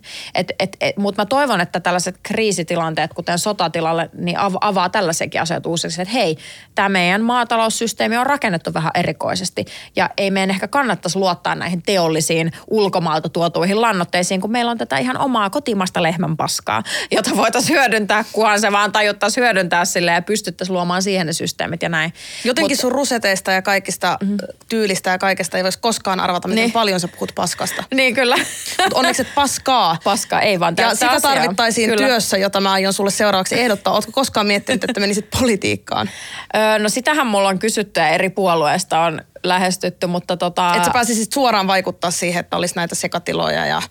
Mutta 0.96 1.22
mä 1.22 1.26
toivon, 1.26 1.60
että 1.60 1.80
tällaiset 1.80 2.18
kriisitilanteet, 2.22 3.14
kuten 3.14 3.38
sotatilalle, 3.38 4.10
niin 4.14 4.36
avaa 4.60 4.88
tällaisenkin 4.88 5.40
asiat 5.40 5.66
uusiksi, 5.66 6.02
että 6.02 6.14
hei, 6.14 6.36
tämä 6.74 6.88
meidän 6.88 7.22
maataloussysteemi 7.22 8.16
on 8.16 8.26
rakennettu 8.26 8.74
vähän 8.74 8.90
erikoisesti, 8.94 9.64
ja 9.96 10.10
ei 10.16 10.30
meidän 10.30 10.50
ehkä 10.50 10.68
kannattaisi 10.68 11.18
luottaa 11.18 11.54
näihin 11.54 11.82
teollisiin 11.82 12.52
ulkomaalta 12.70 13.28
tuotuihin 13.28 13.80
lannoitteisiin, 13.80 14.40
kun 14.40 14.52
meillä 14.52 14.70
on 14.70 14.78
tätä 14.78 14.98
ihan 14.98 15.18
omaa 15.18 15.50
kotimasta 15.50 16.02
lehmän 16.02 16.36
paskaa, 16.36 16.82
jota 17.10 17.30
voitaisiin 17.36 17.78
hyödyntää, 17.78 18.24
kunhan 18.32 18.60
se 18.60 18.72
vaan 18.72 18.92
tajuttaisiin 18.92 19.44
hyödyntää 19.44 19.84
sille 19.84 20.10
ja 20.10 20.22
pystyttäisiin 20.22 20.74
luomaan 20.74 21.02
siihen 21.02 21.26
ne 21.26 21.32
systeemit 21.32 21.82
ja 21.82 21.88
näin. 21.88 22.12
Jotenkin 22.44 22.74
Mut, 22.76 22.80
sun 22.80 22.92
ruseteista 22.92 23.52
ja 23.52 23.62
kaikista 23.62 24.18
mm-hmm. 24.20 24.36
tyylistä 24.68 25.10
ja 25.10 25.18
kaikesta 25.18 25.56
ei 25.56 25.62
voisi 25.62 25.78
koskaan 25.82 26.20
arvata, 26.20 26.48
miten 26.48 26.62
niin. 26.62 26.72
paljon 26.72 27.00
sä 27.00 27.08
puhut 27.08 27.32
paskasta. 27.34 27.84
Niin 27.94 28.14
kyllä. 28.14 28.36
Mutta 28.82 28.98
onneksi 28.98 29.22
et 29.22 29.34
paskaa. 29.34 29.96
Paskaa, 30.04 30.40
ei 30.40 30.60
vaan 30.60 30.74
Ja 30.78 30.94
sitä 30.94 31.10
asiaa. 31.10 31.34
tarvittaisiin 31.34 31.90
kyllä. 31.90 32.06
työssä, 32.06 32.36
jota 32.38 32.60
mä 32.60 32.72
aion 32.72 32.92
sulle 32.92 33.10
seuraavaksi 33.10 33.60
ehdottaa. 33.60 33.92
Ootko 33.92 34.12
koskaan 34.12 34.46
miettinyt, 34.46 34.84
että 34.84 35.00
menisit 35.00 35.30
politiikkaan? 35.38 36.10
Öö, 36.56 36.78
no 36.78 36.88
sitähän 36.88 37.26
mulla 37.26 37.48
on 37.48 37.58
kysytty 37.58 38.00
ja 38.00 38.08
eri 38.08 38.30
puolueista 38.30 39.00
on 39.00 39.22
lähestytty, 39.44 40.06
mutta 40.06 40.36
tota... 40.36 40.72
Että 40.74 40.84
sä 40.84 40.92
pääsisit 40.92 41.32
suoraan 41.32 41.66
vaikuttaa 41.66 42.10
siihen, 42.10 42.40
että 42.40 42.56
olisi 42.56 42.76
näitä 42.76 42.94
sekatiloja 42.94 43.66
ja... 43.66 43.82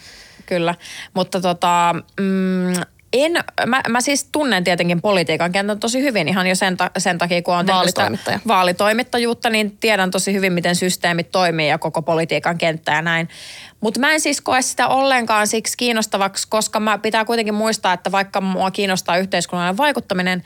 Kyllä, 0.46 0.76
mutta 1.14 1.42
tota, 1.42 1.96
mm, 2.20 2.74
en, 3.14 3.32
mä, 3.66 3.82
mä 3.90 4.02
siis 4.02 4.28
tunnen 4.32 4.64
tietenkin 4.64 5.02
politiikan 5.02 5.52
kentän 5.52 5.80
tosi 5.80 6.02
hyvin 6.02 6.28
ihan 6.28 6.48
jo 6.48 6.56
sen, 6.56 6.78
ta, 6.78 6.92
sen 6.98 7.18
takia, 7.18 7.42
kun 7.42 7.56
on 7.56 7.68
Vaalitoimittaja. 7.68 8.40
vaalitoimittajuutta, 8.48 9.50
niin 9.50 9.78
tiedän 9.78 10.12
tosi 10.12 10.34
hyvin, 10.34 10.54
miten 10.54 10.76
systeemit 10.76 11.32
toimii 11.32 11.70
ja 11.70 11.78
koko 11.78 12.02
politiikan 12.02 12.58
kenttä 12.58 12.92
ja 12.92 13.02
näin. 13.02 13.30
Mutta 13.82 14.00
mä 14.00 14.14
en 14.14 14.22
siis 14.22 14.42
koe 14.42 14.62
sitä 14.62 14.88
ollenkaan 14.88 15.48
siksi 15.48 15.78
kiinnostavaksi, 15.78 16.48
koska 16.50 16.80
mä 16.80 16.98
pitää 16.98 17.26
kuitenkin 17.26 17.54
muistaa, 17.54 17.94
että 17.94 18.12
vaikka 18.12 18.42
mua 18.42 18.72
kiinnostaa 18.72 19.18
yhteiskunnallinen 19.18 19.78
vaikuttaminen, 19.78 20.44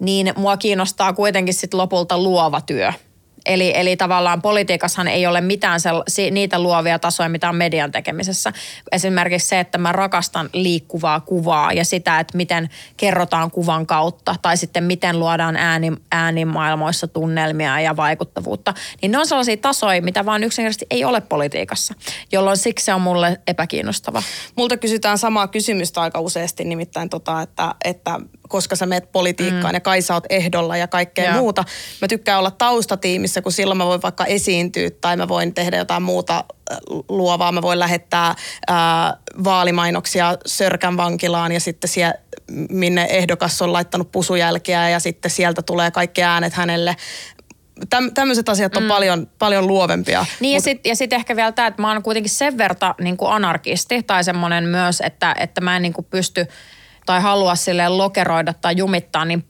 niin 0.00 0.32
mua 0.36 0.56
kiinnostaa 0.56 1.12
kuitenkin 1.12 1.54
sit 1.54 1.74
lopulta 1.74 2.18
luova 2.18 2.60
työ– 2.60 2.92
Eli, 3.50 3.72
eli 3.74 3.96
tavallaan 3.96 4.42
politiikassahan 4.42 5.08
ei 5.08 5.26
ole 5.26 5.40
mitään 5.40 5.80
sell- 5.80 6.30
niitä 6.30 6.58
luovia 6.58 6.98
tasoja, 6.98 7.28
mitä 7.28 7.48
on 7.48 7.56
median 7.56 7.92
tekemisessä. 7.92 8.52
Esimerkiksi 8.92 9.48
se, 9.48 9.60
että 9.60 9.78
mä 9.78 9.92
rakastan 9.92 10.50
liikkuvaa 10.52 11.20
kuvaa 11.20 11.72
ja 11.72 11.84
sitä, 11.84 12.20
että 12.20 12.36
miten 12.36 12.70
kerrotaan 12.96 13.50
kuvan 13.50 13.86
kautta 13.86 14.34
tai 14.42 14.56
sitten 14.56 14.84
miten 14.84 15.18
luodaan 15.18 15.56
ääni, 15.56 15.92
äänimaailmoissa 16.12 17.06
tunnelmia 17.06 17.80
ja 17.80 17.96
vaikuttavuutta. 17.96 18.74
Niin 19.02 19.12
ne 19.12 19.18
on 19.18 19.26
sellaisia 19.26 19.56
tasoja, 19.56 20.02
mitä 20.02 20.26
vaan 20.26 20.44
yksinkertaisesti 20.44 20.86
ei 20.90 21.04
ole 21.04 21.20
politiikassa, 21.20 21.94
jolloin 22.32 22.56
siksi 22.56 22.84
se 22.84 22.94
on 22.94 23.00
mulle 23.00 23.40
epäkiinnostava. 23.46 24.22
Multa 24.56 24.76
kysytään 24.76 25.18
samaa 25.18 25.48
kysymystä 25.48 26.00
aika 26.00 26.20
useasti, 26.20 26.64
nimittäin 26.64 27.08
tota, 27.08 27.42
että, 27.42 27.74
että 27.84 28.20
koska 28.50 28.76
sä 28.76 28.86
meet 28.86 29.12
politiikkaan 29.12 29.72
mm. 29.72 29.76
ja 29.76 29.80
kai 29.80 30.02
sä 30.02 30.14
oot 30.14 30.24
ehdolla 30.30 30.76
ja 30.76 30.88
kaikkea 30.88 31.24
ja. 31.24 31.32
muuta. 31.32 31.64
Mä 32.00 32.08
tykkään 32.08 32.38
olla 32.38 32.50
taustatiimissä, 32.50 33.42
kun 33.42 33.52
silloin 33.52 33.78
mä 33.78 33.86
voin 33.86 34.02
vaikka 34.02 34.26
esiintyä 34.26 34.90
tai 35.00 35.16
mä 35.16 35.28
voin 35.28 35.54
tehdä 35.54 35.76
jotain 35.76 36.02
muuta 36.02 36.44
äh, 36.72 36.78
luovaa. 37.08 37.52
Mä 37.52 37.62
voin 37.62 37.78
lähettää 37.78 38.34
ää, 38.66 39.06
äh, 39.06 39.14
vaalimainoksia 39.44 40.36
Sörkän 40.46 40.96
vankilaan 40.96 41.52
ja 41.52 41.60
sitten 41.60 41.90
siellä, 41.90 42.14
minne 42.70 43.06
ehdokas 43.10 43.62
on 43.62 43.72
laittanut 43.72 44.12
pusujälkeä 44.12 44.88
ja 44.88 45.00
sitten 45.00 45.30
sieltä 45.30 45.62
tulee 45.62 45.90
kaikki 45.90 46.22
äänet 46.22 46.52
hänelle 46.52 46.96
täm, 47.90 48.10
tämmöiset 48.14 48.48
asiat 48.48 48.76
on 48.76 48.82
mm. 48.82 48.88
paljon, 48.88 49.26
paljon 49.38 49.66
luovempia. 49.66 50.26
Niin 50.40 50.56
Mut... 50.56 50.60
ja 50.60 50.60
sitten 50.60 50.96
sit 50.96 51.12
ehkä 51.12 51.36
vielä 51.36 51.52
tämä, 51.52 51.68
että 51.68 51.82
mä 51.82 51.92
oon 51.92 52.02
kuitenkin 52.02 52.30
sen 52.30 52.58
verta 52.58 52.94
niin 53.00 53.16
anarkisti 53.26 54.02
tai 54.02 54.24
semmoinen 54.24 54.64
myös, 54.64 55.00
että, 55.00 55.34
että 55.38 55.60
mä 55.60 55.76
en 55.76 55.82
niin 55.82 55.94
pysty– 56.10 56.46
tai 57.10 57.20
halua 57.20 57.54
sille 57.54 57.88
lokeroida 57.88 58.54
tai 58.54 58.76
jumittaa, 58.76 59.24
niin 59.24 59.44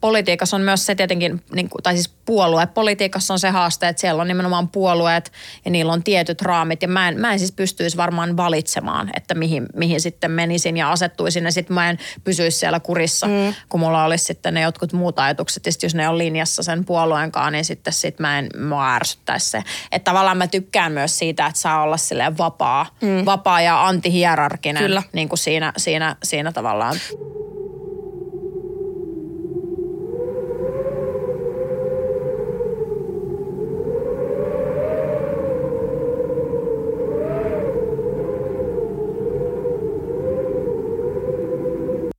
politiikassa 0.00 0.56
on 0.56 0.62
myös 0.62 0.86
se 0.86 0.94
tietenkin, 0.94 1.44
niin 1.54 1.68
kuin, 1.68 1.82
tai 1.82 1.94
siis 1.94 2.08
puolue. 2.24 2.66
Politiikassa 2.66 3.34
on 3.34 3.38
se 3.38 3.50
haaste, 3.50 3.88
että 3.88 4.00
siellä 4.00 4.22
on 4.22 4.28
nimenomaan 4.28 4.68
puolueet 4.68 5.32
ja 5.64 5.70
niillä 5.70 5.92
on 5.92 6.02
tietyt 6.02 6.42
raamit. 6.42 6.82
Ja 6.82 6.88
mä 6.88 7.08
en, 7.08 7.20
mä 7.20 7.32
en 7.32 7.38
siis 7.38 7.52
pystyisi 7.52 7.96
varmaan 7.96 8.36
valitsemaan, 8.36 9.10
että 9.16 9.34
mihin, 9.34 9.66
mihin 9.76 10.00
sitten 10.00 10.30
menisin 10.30 10.76
ja 10.76 10.92
asettuisin. 10.92 11.44
Ja 11.44 11.52
sitten 11.52 11.74
mä 11.74 11.90
en 11.90 11.98
pysyisi 12.24 12.58
siellä 12.58 12.80
kurissa, 12.80 13.26
mm. 13.26 13.54
kun 13.68 13.80
mulla 13.80 14.04
olisi 14.04 14.24
sitten 14.24 14.54
ne 14.54 14.60
jotkut 14.60 14.92
muut 14.92 15.18
ajatukset. 15.18 15.66
Ja 15.66 15.72
jos 15.82 15.94
ne 15.94 16.08
on 16.08 16.18
linjassa 16.18 16.62
sen 16.62 16.84
puolueen 16.84 17.32
kanssa, 17.32 17.50
niin 17.50 17.64
sitten 17.64 17.92
sit 17.92 18.18
mä 18.18 18.38
en 18.38 18.48
mä 18.56 18.94
ärsyttäisi 18.94 19.50
se. 19.50 19.62
Että 19.92 20.10
tavallaan 20.10 20.38
mä 20.38 20.46
tykkään 20.46 20.92
myös 20.92 21.18
siitä, 21.18 21.46
että 21.46 21.60
saa 21.60 21.82
olla 21.82 21.96
silleen 21.96 22.38
vapaa, 22.38 22.86
mm. 23.00 23.24
vapaa 23.24 23.60
ja 23.60 23.86
antihierarkinen. 23.86 24.82
Kyllä. 24.82 25.02
Niin 25.12 25.28
kuin 25.28 25.38
siinä, 25.38 25.72
siinä, 25.76 26.16
siinä 26.22 26.52
tavallaan. 26.52 26.96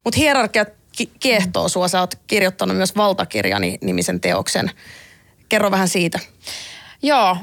Mutta 0.04 0.20
hierarkia 0.20 0.66
kiehtoo 1.20 1.70
sua. 1.70 1.88
Sä 1.88 2.00
oot 2.00 2.16
kirjoittanut 2.28 2.78
myös 2.78 2.96
valtakirjani 2.96 3.78
nimisen 3.82 4.22
teoksen. 4.22 4.72
Kerro 5.50 5.72
vähän 5.72 5.88
siitä. 5.88 6.20
Joo, 7.02 7.38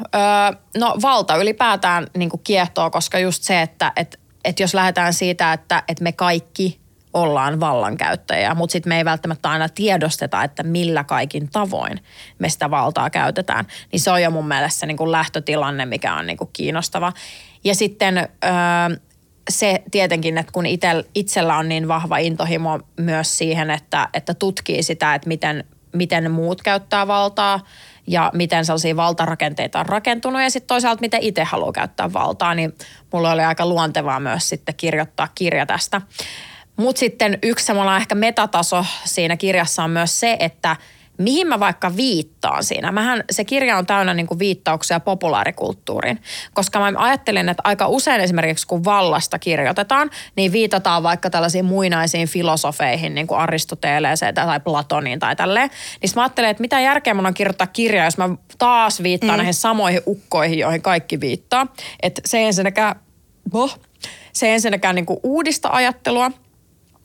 no 0.78 0.94
valta 1.02 1.36
ylipäätään 1.36 2.06
niin 2.16 2.30
kiehtoo, 2.44 2.90
koska 2.90 3.18
just 3.18 3.42
se, 3.42 3.62
että 3.62 3.92
et, 3.96 4.20
et 4.44 4.60
jos 4.60 4.74
lähdetään 4.74 5.14
siitä, 5.14 5.52
että 5.52 5.82
et 5.88 6.00
me 6.00 6.12
kaikki 6.12 6.80
ollaan 7.14 7.60
vallankäyttäjiä, 7.60 8.54
mutta 8.54 8.72
sitten 8.72 8.90
me 8.90 8.96
ei 8.96 9.04
välttämättä 9.04 9.50
aina 9.50 9.68
tiedosteta, 9.68 10.44
että 10.44 10.62
millä 10.62 11.04
kaikin 11.04 11.48
tavoin 11.50 12.04
me 12.38 12.48
sitä 12.48 12.70
valtaa 12.70 13.10
käytetään. 13.10 13.66
Niin 13.92 14.00
se 14.00 14.10
on 14.10 14.22
jo 14.22 14.30
mun 14.30 14.48
mielestä 14.48 14.86
niin 14.86 15.12
lähtötilanne, 15.12 15.86
mikä 15.86 16.14
on 16.14 16.26
niin 16.26 16.38
kiinnostava. 16.52 17.12
Ja 17.64 17.74
sitten... 17.74 18.28
Se 19.50 19.82
tietenkin, 19.90 20.38
että 20.38 20.52
kun 20.52 20.64
itsellä 21.14 21.56
on 21.56 21.68
niin 21.68 21.88
vahva 21.88 22.18
intohimo 22.18 22.80
myös 22.96 23.38
siihen, 23.38 23.70
että, 23.70 24.08
että 24.14 24.34
tutkii 24.34 24.82
sitä, 24.82 25.14
että 25.14 25.28
miten, 25.28 25.64
miten 25.92 26.30
muut 26.30 26.62
käyttää 26.62 27.06
valtaa 27.06 27.60
ja 28.06 28.30
miten 28.34 28.64
sellaisia 28.64 28.96
valtarakenteita 28.96 29.80
on 29.80 29.86
rakentunut 29.86 30.42
ja 30.42 30.50
sitten 30.50 30.68
toisaalta 30.68 31.00
miten 31.00 31.22
itse 31.22 31.44
haluaa 31.44 31.72
käyttää 31.72 32.12
valtaa, 32.12 32.54
niin 32.54 32.74
mulle 33.12 33.28
oli 33.28 33.42
aika 33.42 33.66
luontevaa 33.66 34.20
myös 34.20 34.48
sitten 34.48 34.74
kirjoittaa 34.74 35.28
kirja 35.34 35.66
tästä. 35.66 36.00
Mutta 36.76 37.00
sitten 37.00 37.38
yksi 37.42 37.66
semmoinen 37.66 37.96
ehkä 37.96 38.14
metataso 38.14 38.84
siinä 39.04 39.36
kirjassa 39.36 39.84
on 39.84 39.90
myös 39.90 40.20
se, 40.20 40.36
että– 40.40 40.76
mihin 41.20 41.46
mä 41.46 41.60
vaikka 41.60 41.96
viittaan 41.96 42.64
siinä. 42.64 42.92
Mähän, 42.92 43.24
se 43.30 43.44
kirja 43.44 43.78
on 43.78 43.86
täynnä 43.86 44.14
niin 44.14 44.26
kuin 44.26 44.38
viittauksia 44.38 45.00
populaarikulttuuriin, 45.00 46.22
koska 46.54 46.78
mä 46.78 46.92
ajattelin, 46.96 47.48
että 47.48 47.62
aika 47.66 47.88
usein 47.88 48.20
esimerkiksi 48.20 48.66
kun 48.66 48.84
vallasta 48.84 49.38
kirjoitetaan, 49.38 50.10
niin 50.36 50.52
viitataan 50.52 51.02
vaikka 51.02 51.30
tällaisiin 51.30 51.64
muinaisiin 51.64 52.28
filosofeihin, 52.28 53.14
niin 53.14 53.26
kuin 53.26 53.38
Aristoteleeseen 53.38 54.34
tai 54.34 54.60
Platoniin 54.60 55.18
tai 55.18 55.36
tälleen. 55.36 55.70
Niin 56.02 56.12
mä 56.16 56.22
ajattelin, 56.22 56.50
että 56.50 56.60
mitä 56.60 56.80
järkeä 56.80 57.14
mun 57.14 57.26
on 57.26 57.34
kirjoittaa 57.34 57.66
kirjaa, 57.66 58.04
jos 58.04 58.18
mä 58.18 58.28
taas 58.58 59.02
viittaan 59.02 59.32
mm. 59.32 59.36
näihin 59.36 59.54
samoihin 59.54 60.02
ukkoihin, 60.06 60.58
joihin 60.58 60.82
kaikki 60.82 61.20
viittaa. 61.20 61.66
Että 62.02 62.22
se 62.24 62.46
ensinnäkään, 62.46 62.96
boh, 63.50 63.78
se 64.32 64.54
ensinnäkään 64.54 64.94
niin 64.94 65.06
kuin 65.06 65.20
uudista 65.22 65.68
ajattelua– 65.72 66.30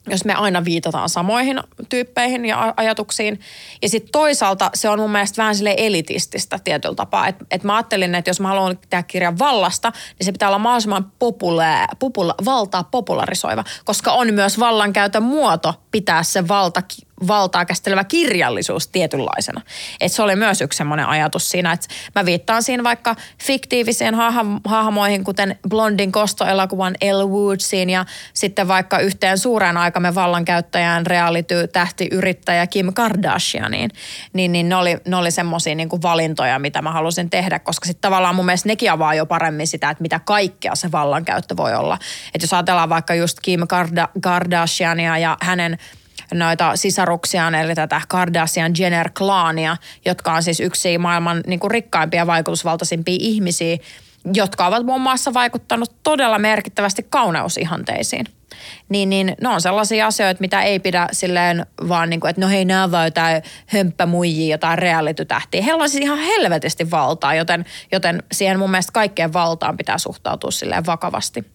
jos 0.09 0.25
me 0.25 0.33
aina 0.33 0.65
viitataan 0.65 1.09
samoihin 1.09 1.59
tyyppeihin 1.89 2.45
ja 2.45 2.73
ajatuksiin. 2.77 3.39
Ja 3.81 3.89
sitten 3.89 4.11
toisaalta 4.11 4.69
se 4.73 4.89
on 4.89 4.99
mun 4.99 5.11
mielestä 5.11 5.41
vähän 5.41 5.55
sille 5.55 5.73
elitististä 5.77 6.59
tietyllä 6.63 6.95
tapaa. 6.95 7.27
Että 7.27 7.45
et 7.51 7.63
mä 7.63 7.75
ajattelin, 7.75 8.15
että 8.15 8.29
jos 8.29 8.39
mä 8.39 8.47
haluan 8.47 8.79
tehdä 8.89 9.03
kirjan 9.03 9.39
vallasta, 9.39 9.91
niin 10.19 10.25
se 10.25 10.31
pitää 10.31 10.49
olla 10.49 10.59
mahdollisimman 10.59 11.11
populaa, 11.19 11.87
popula, 11.99 12.35
valtaa 12.45 12.83
popularisoiva. 12.83 13.63
Koska 13.85 14.11
on 14.11 14.33
myös 14.33 14.59
vallankäytön 14.59 15.23
muoto 15.23 15.73
pitää 15.91 16.23
se 16.23 16.47
valta 16.47 16.81
valtaa 17.27 17.65
käsittelevä 17.65 18.03
kirjallisuus 18.03 18.87
tietynlaisena. 18.87 19.61
Et 20.01 20.11
se 20.11 20.21
oli 20.21 20.35
myös 20.35 20.61
yksi 20.61 20.77
semmoinen 20.77 21.05
ajatus 21.05 21.49
siinä, 21.49 21.71
että 21.71 21.87
mä 22.15 22.25
viittaan 22.25 22.63
siinä 22.63 22.83
vaikka 22.83 23.15
fiktiiviseen 23.43 24.15
hahmoihin, 24.65 25.23
kuten 25.23 25.59
Blondin 25.69 26.11
kostoelokuvan 26.11 26.95
Elle 27.01 27.25
Woodsiin 27.25 27.89
ja 27.89 28.05
sitten 28.33 28.67
vaikka 28.67 28.99
yhteen 28.99 29.37
suureen 29.37 29.77
aikamme 29.77 30.15
vallankäyttäjään 30.15 31.05
reality-tähti 31.05 32.07
yrittäjä 32.11 32.67
Kim 32.67 32.93
Kardashianiin. 32.93 33.91
Niin, 34.33 34.51
niin 34.51 34.69
ne 34.69 34.75
oli, 34.75 34.97
ne 35.05 35.15
oli 35.15 35.31
semmoisia 35.31 35.75
niin 35.75 35.89
valintoja, 36.01 36.59
mitä 36.59 36.81
mä 36.81 36.91
halusin 36.91 37.29
tehdä, 37.29 37.59
koska 37.59 37.85
sitten 37.85 38.01
tavallaan 38.01 38.35
mun 38.35 38.45
mielestä 38.45 38.69
nekin 38.69 38.91
avaa 38.91 39.13
jo 39.13 39.25
paremmin 39.25 39.67
sitä, 39.67 39.89
että 39.89 40.01
mitä 40.01 40.19
kaikkea 40.19 40.75
se 40.75 40.91
vallankäyttö 40.91 41.57
voi 41.57 41.75
olla. 41.75 41.97
Että 42.33 42.43
jos 42.43 42.53
ajatellaan 42.53 42.89
vaikka 42.89 43.15
just 43.15 43.37
Kim 43.41 43.59
Kardashiania 44.21 45.17
ja 45.17 45.37
hänen 45.41 45.77
noita 46.33 46.75
sisaruksiaan, 46.75 47.55
eli 47.55 47.75
tätä 47.75 48.01
Kardashian 48.07 48.73
Jenner-klaania, 48.79 49.77
jotka 50.05 50.33
on 50.33 50.43
siis 50.43 50.59
yksi 50.59 50.97
maailman 50.97 51.43
niin 51.47 51.59
kuin 51.59 51.71
rikkaimpia 51.71 52.27
vaikutusvaltaisimpia 52.27 53.17
ihmisiä, 53.19 53.77
jotka 54.33 54.67
ovat 54.67 54.85
muun 54.85 55.01
muassa 55.01 55.33
vaikuttanut 55.33 55.91
todella 56.03 56.39
merkittävästi 56.39 57.05
kauneusihanteisiin. 57.09 58.25
Niin, 58.89 59.09
niin 59.09 59.35
ne 59.41 59.49
on 59.49 59.61
sellaisia 59.61 60.07
asioita, 60.07 60.41
mitä 60.41 60.61
ei 60.61 60.79
pidä 60.79 61.07
silleen 61.11 61.65
vaan 61.87 62.09
niin 62.09 62.19
kuin, 62.19 62.29
että 62.29 62.41
no 62.41 62.47
hei, 62.47 62.65
nämä 62.65 62.91
vaan 62.91 63.07
jotain 63.07 63.43
hömppämuijia, 63.67 64.53
jotain 64.53 64.77
reality-tähtiä. 64.77 65.61
Heillä 65.61 65.83
on 65.83 65.89
siis 65.89 66.03
ihan 66.03 66.17
helvetisti 66.17 66.91
valtaa, 66.91 67.35
joten, 67.35 67.65
joten 67.91 68.23
siihen 68.31 68.59
mun 68.59 68.71
mielestä 68.71 68.91
kaikkeen 68.91 69.33
valtaan 69.33 69.77
pitää 69.77 69.97
suhtautua 69.97 70.51
silleen 70.51 70.85
vakavasti. 70.85 71.45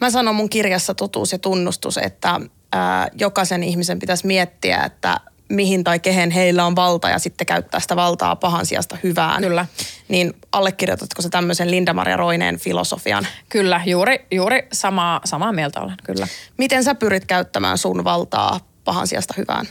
Mä 0.00 0.10
sanon 0.10 0.34
mun 0.34 0.50
kirjassa 0.50 0.94
Totuus 0.94 1.32
ja 1.32 1.38
tunnustus, 1.38 1.98
että 1.98 2.40
ää, 2.72 3.08
jokaisen 3.18 3.62
ihmisen 3.62 3.98
pitäisi 3.98 4.26
miettiä, 4.26 4.82
että 4.84 5.20
mihin 5.50 5.84
tai 5.84 6.00
kehen 6.00 6.30
heillä 6.30 6.66
on 6.66 6.76
valta 6.76 7.08
ja 7.08 7.18
sitten 7.18 7.46
käyttää 7.46 7.80
sitä 7.80 7.96
valtaa 7.96 8.36
pahan 8.36 8.66
sijasta 8.66 8.96
hyvään. 9.02 9.42
Kyllä. 9.42 9.66
Niin 10.08 10.32
allekirjoitatko 10.52 11.22
se 11.22 11.28
tämmöisen 11.28 11.70
Linda-Maria 11.70 12.16
Roineen 12.16 12.58
filosofian? 12.58 13.26
Kyllä, 13.48 13.80
juuri, 13.86 14.26
juuri 14.30 14.68
samaa, 14.72 15.20
samaa 15.24 15.52
mieltä 15.52 15.80
olen, 15.80 15.96
kyllä. 16.04 16.26
Miten 16.56 16.84
sä 16.84 16.94
pyrit 16.94 17.24
käyttämään 17.24 17.78
sun 17.78 18.04
valtaa 18.04 18.60
pahan 18.84 19.06
sijasta 19.06 19.34
hyvään? 19.36 19.66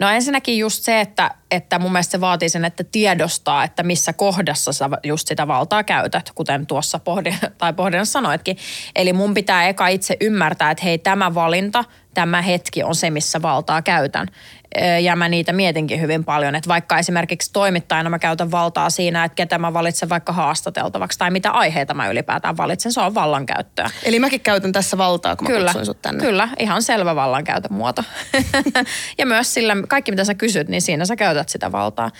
No 0.00 0.08
ensinnäkin 0.08 0.58
just 0.58 0.84
se, 0.84 1.00
että, 1.00 1.30
että 1.50 1.78
mun 1.78 1.92
mielestä 1.92 2.10
se 2.10 2.20
vaatii 2.20 2.48
sen, 2.48 2.64
että 2.64 2.84
tiedostaa, 2.84 3.64
että 3.64 3.82
missä 3.82 4.12
kohdassa 4.12 4.72
sä 4.72 4.90
just 5.04 5.28
sitä 5.28 5.48
valtaa 5.48 5.84
käytät, 5.84 6.30
kuten 6.34 6.66
tuossa 6.66 6.98
pohdin, 6.98 7.36
tai 7.58 7.72
pohdinnassa 7.72 8.12
sanoitkin. 8.12 8.56
Eli 8.96 9.12
mun 9.12 9.34
pitää 9.34 9.68
eka 9.68 9.88
itse 9.88 10.16
ymmärtää, 10.20 10.70
että 10.70 10.84
hei 10.84 10.98
tämä 10.98 11.34
valinta, 11.34 11.84
tämä 12.14 12.42
hetki 12.42 12.82
on 12.82 12.94
se, 12.94 13.10
missä 13.10 13.42
valtaa 13.42 13.82
käytän 13.82 14.28
ja 15.02 15.16
mä 15.16 15.28
niitä 15.28 15.52
mietinkin 15.52 16.00
hyvin 16.00 16.24
paljon, 16.24 16.54
että 16.54 16.68
vaikka 16.68 16.98
esimerkiksi 16.98 17.52
toimittajana 17.52 18.10
mä 18.10 18.18
käytän 18.18 18.50
valtaa 18.50 18.90
siinä, 18.90 19.24
että 19.24 19.36
ketä 19.36 19.58
mä 19.58 19.72
valitsen 19.72 20.08
vaikka 20.08 20.32
haastateltavaksi 20.32 21.18
tai 21.18 21.30
mitä 21.30 21.50
aiheita 21.50 21.94
mä 21.94 22.08
ylipäätään 22.08 22.56
valitsen, 22.56 22.92
se 22.92 23.00
on 23.00 23.14
vallankäyttöä. 23.14 23.90
Eli 24.04 24.18
mäkin 24.18 24.40
käytän 24.40 24.72
tässä 24.72 24.98
valtaa, 24.98 25.36
kun 25.36 25.48
mä 25.48 25.54
kyllä, 25.56 25.84
sut 25.84 26.02
tänne. 26.02 26.24
Kyllä, 26.24 26.48
ihan 26.58 26.82
selvä 26.82 27.16
vallankäytön 27.16 27.72
muoto. 27.72 28.04
ja 29.18 29.26
myös 29.26 29.54
sillä, 29.54 29.76
kaikki 29.88 30.12
mitä 30.12 30.24
sä 30.24 30.34
kysyt, 30.34 30.68
niin 30.68 30.82
siinä 30.82 31.04
sä 31.04 31.16
käytät 31.16 31.48
sitä 31.48 31.72
valtaa. 31.72 32.10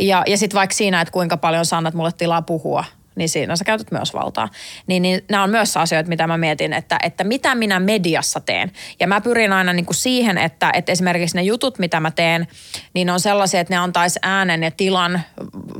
Ja, 0.00 0.22
ja 0.26 0.38
sitten 0.38 0.58
vaikka 0.58 0.74
siinä, 0.74 1.00
että 1.00 1.12
kuinka 1.12 1.36
paljon 1.36 1.66
sä 1.66 1.76
annat 1.76 1.94
mulle 1.94 2.12
tilaa 2.12 2.42
puhua, 2.42 2.84
niin 3.14 3.28
siinä 3.28 3.56
sä 3.56 3.64
käytät 3.64 3.90
myös 3.90 4.14
valtaa. 4.14 4.48
Niin, 4.86 5.02
niin 5.02 5.24
nämä 5.30 5.42
on 5.42 5.50
myös 5.50 5.76
asioita, 5.76 6.08
mitä 6.08 6.26
mä 6.26 6.38
mietin, 6.38 6.72
että, 6.72 6.98
että 7.02 7.24
mitä 7.24 7.54
minä 7.54 7.80
mediassa 7.80 8.40
teen. 8.40 8.72
Ja 9.00 9.06
mä 9.06 9.20
pyrin 9.20 9.52
aina 9.52 9.72
niin 9.72 9.86
kuin 9.86 9.96
siihen, 9.96 10.38
että, 10.38 10.70
että 10.74 10.92
esimerkiksi 10.92 11.36
ne 11.36 11.42
jutut, 11.42 11.78
mitä 11.78 12.00
mä 12.00 12.10
teen, 12.10 12.48
niin 12.94 13.10
on 13.10 13.20
sellaisia, 13.20 13.60
että 13.60 13.74
ne 13.74 13.78
antaisi 13.78 14.18
äänen 14.22 14.62
ja 14.62 14.70
tilan 14.70 15.20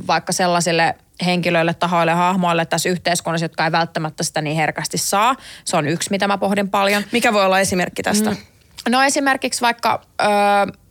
vaikka 0.07 0.33
sellaisille 0.33 0.95
henkilöille, 1.25 1.73
tahoille, 1.73 2.11
hahmoille 2.11 2.65
tässä 2.65 2.89
yhteiskunnassa, 2.89 3.45
jotka 3.45 3.65
ei 3.65 3.71
välttämättä 3.71 4.23
sitä 4.23 4.41
niin 4.41 4.55
herkästi 4.55 4.97
saa. 4.97 5.35
Se 5.65 5.77
on 5.77 5.87
yksi, 5.87 6.11
mitä 6.11 6.27
mä 6.27 6.37
pohdin 6.37 6.69
paljon. 6.69 7.03
Mikä 7.11 7.33
voi 7.33 7.45
olla 7.45 7.59
esimerkki 7.59 8.03
tästä? 8.03 8.29
Mm. 8.29 8.37
No 8.89 9.03
esimerkiksi 9.03 9.61
vaikka, 9.61 10.01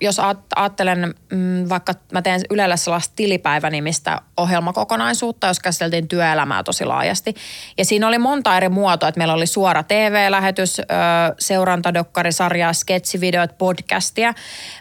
jos 0.00 0.20
ajattelen, 0.56 1.14
mm, 1.32 1.68
vaikka 1.68 1.94
mä 2.12 2.22
teen 2.22 2.40
Ylellä 2.50 2.76
sellaista 2.76 3.12
tilipäivänimistä 3.16 4.20
ohjelmakokonaisuutta, 4.36 5.46
jos 5.46 5.60
käsiteltiin 5.60 6.08
työelämää 6.08 6.62
tosi 6.62 6.84
laajasti. 6.84 7.34
Ja 7.78 7.84
siinä 7.84 8.08
oli 8.08 8.18
monta 8.18 8.56
eri 8.56 8.68
muotoa, 8.68 9.08
että 9.08 9.18
meillä 9.18 9.34
oli 9.34 9.46
suora 9.46 9.82
TV-lähetys, 9.82 10.78
ö, 10.80 10.84
seurantadokkarisarjaa, 11.38 12.72
sketsivideot, 12.72 13.58
podcastia. 13.58 14.34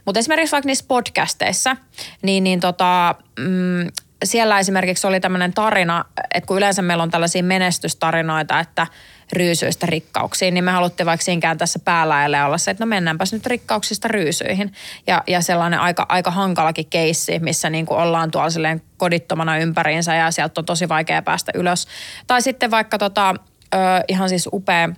Mutta 0.06 0.20
esimerkiksi 0.20 0.52
vaikka 0.52 0.68
niissä 0.68 0.86
podcasteissa, 0.88 1.76
niin, 2.22 2.43
niin 2.43 2.60
tota, 2.60 3.16
mm, 3.39 3.88
siellä 4.24 4.60
esimerkiksi 4.60 5.08
oli 5.08 5.20
tämmöinen 5.20 5.54
tarina, 5.54 6.06
että 6.34 6.47
kun 6.47 6.58
yleensä 6.58 6.82
meillä 6.82 7.04
on 7.04 7.12
tällaisia 7.12 7.43
menestystarinoita, 7.43 8.60
että– 8.60 8.88
ryysyistä 9.34 9.86
rikkauksiin, 9.86 10.54
niin 10.54 10.64
me 10.64 10.72
haluttiin 10.72 11.08
vaikka 11.08 11.24
siinkään 11.24 11.58
tässä 11.58 11.80
päällä 11.80 12.46
olla 12.46 12.58
se, 12.58 12.72
että 12.72 12.86
no 12.86 12.90
mennäänpäs 12.90 13.34
nyt 13.34 13.46
rikkauksista 13.46 14.08
ryysyihin. 14.08 14.74
Ja, 15.08 15.24
ja 15.28 15.42
sellainen 15.42 15.80
aika, 15.80 16.06
aika 16.10 16.32
hankalakin 16.32 16.88
keissi, 16.90 17.40
missä 17.40 17.70
niin 17.70 17.86
kuin 17.86 18.00
ollaan 18.00 18.32
tuolla 18.32 18.50
silleen 18.50 18.82
kodittomana 18.98 19.58
ympäriinsä 19.58 20.16
ja 20.16 20.32
sieltä 20.32 20.62
on 20.62 20.66
tosi 20.66 20.90
vaikea 20.90 21.22
päästä 21.22 21.52
ylös. 21.56 21.88
Tai 22.28 22.42
sitten 22.42 22.72
vaikka 22.72 22.98
tota, 22.98 23.36
ö, 23.74 23.78
ihan 24.08 24.30
siis 24.30 24.50
upea 24.54 24.90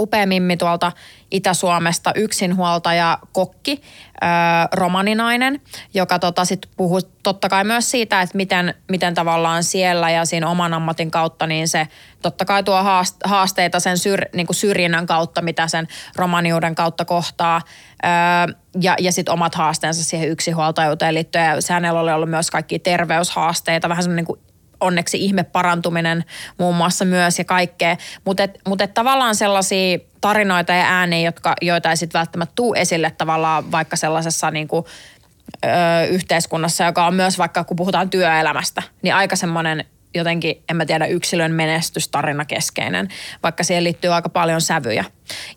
upea 0.00 0.26
mimmi 0.26 0.56
tuolta 0.56 0.92
Itä-Suomesta, 1.30 2.12
yksinhuoltaja 2.14 3.18
kokki, 3.32 3.82
ö, 3.82 4.26
romaninainen, 4.72 5.60
joka 5.94 6.18
tota 6.18 6.44
sit 6.44 6.68
puhuu 6.76 7.00
totta 7.22 7.48
kai 7.48 7.64
myös 7.64 7.90
siitä, 7.90 8.22
että 8.22 8.36
miten, 8.36 8.74
miten 8.88 9.14
tavallaan 9.14 9.64
siellä 9.64 10.10
ja 10.10 10.24
siinä 10.24 10.48
oman 10.48 10.74
ammatin 10.74 11.10
kautta, 11.10 11.46
niin 11.46 11.68
se 11.68 11.88
totta 12.22 12.44
kai 12.44 12.62
tuo 12.62 12.84
haasteita 13.24 13.80
sen 13.80 13.98
syr, 13.98 14.20
niin 14.34 14.46
kuin 14.46 14.56
syrjinnän 14.56 15.06
kautta, 15.06 15.42
mitä 15.42 15.68
sen 15.68 15.88
romaniuden 16.16 16.74
kautta 16.74 17.04
kohtaa, 17.04 17.60
ö, 18.04 18.54
ja, 18.80 18.96
ja 18.98 19.12
sitten 19.12 19.34
omat 19.34 19.54
haasteensa 19.54 20.04
siihen 20.04 20.28
yksinhuoltajuuteen 20.28 21.14
liittyen. 21.14 21.44
Ja 21.44 21.74
hänellä 21.74 22.00
oli 22.00 22.12
ollut 22.12 22.30
myös 22.30 22.50
kaikki 22.50 22.78
terveyshaasteita, 22.78 23.88
vähän 23.88 24.02
semmoinen 24.02 24.26
niin 24.28 24.43
onneksi 24.80 25.24
ihme 25.24 25.42
parantuminen 25.42 26.24
muun 26.58 26.76
muassa 26.76 27.04
myös 27.04 27.38
ja 27.38 27.44
kaikkea. 27.44 27.96
Mutta 28.24 28.42
et, 28.42 28.58
mut 28.68 28.80
et 28.80 28.94
tavallaan 28.94 29.34
sellaisia 29.34 29.98
tarinoita 30.20 30.72
ja 30.72 30.84
ääniä, 30.86 31.28
jotka, 31.28 31.54
joita 31.62 31.90
ei 31.90 31.96
sitten 31.96 32.18
välttämättä 32.18 32.52
tuu 32.54 32.74
esille 32.74 33.10
tavallaan 33.10 33.72
vaikka 33.72 33.96
sellaisessa 33.96 34.50
niin 34.50 34.68
kuin, 34.68 34.84
ö, 35.64 35.68
yhteiskunnassa, 36.06 36.84
joka 36.84 37.06
on 37.06 37.14
myös 37.14 37.38
vaikka 37.38 37.64
kun 37.64 37.76
puhutaan 37.76 38.10
työelämästä, 38.10 38.82
niin 39.02 39.14
aika 39.14 39.36
semmoinen 39.36 39.84
jotenkin, 40.14 40.62
en 40.68 40.76
mä 40.76 40.86
tiedä, 40.86 41.06
yksilön 41.06 41.52
menestystarina 41.52 42.44
keskeinen, 42.44 43.08
vaikka 43.42 43.64
siihen 43.64 43.84
liittyy 43.84 44.14
aika 44.14 44.28
paljon 44.28 44.60
sävyjä. 44.60 45.04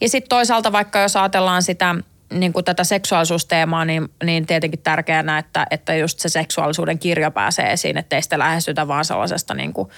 Ja 0.02 0.10
sitten 0.10 0.30
toisaalta 0.30 0.72
vaikka 0.72 1.00
jos 1.00 1.16
ajatellaan 1.16 1.64
sitä– 1.64 1.96
niin 2.34 2.54
kuin 2.54 2.66
tätä 2.66 2.84
seksuaalisuusteemaa, 2.84 3.86
niin, 3.86 4.10
niin 4.24 4.46
tietenkin 4.46 4.82
tärkeänä, 4.84 5.38
että, 5.38 5.68
että 5.72 5.96
just 5.96 6.20
se 6.20 6.30
seksuaalisuuden 6.30 7.00
kirjo 7.00 7.32
pääsee 7.32 7.72
esiin, 7.72 7.98
ettei 7.98 8.22
sitä 8.22 8.40
lähestytä 8.40 8.88
vaan 8.88 9.06
sellaisesta 9.06 9.54
niin 9.54 9.74
kuin, 9.74 9.90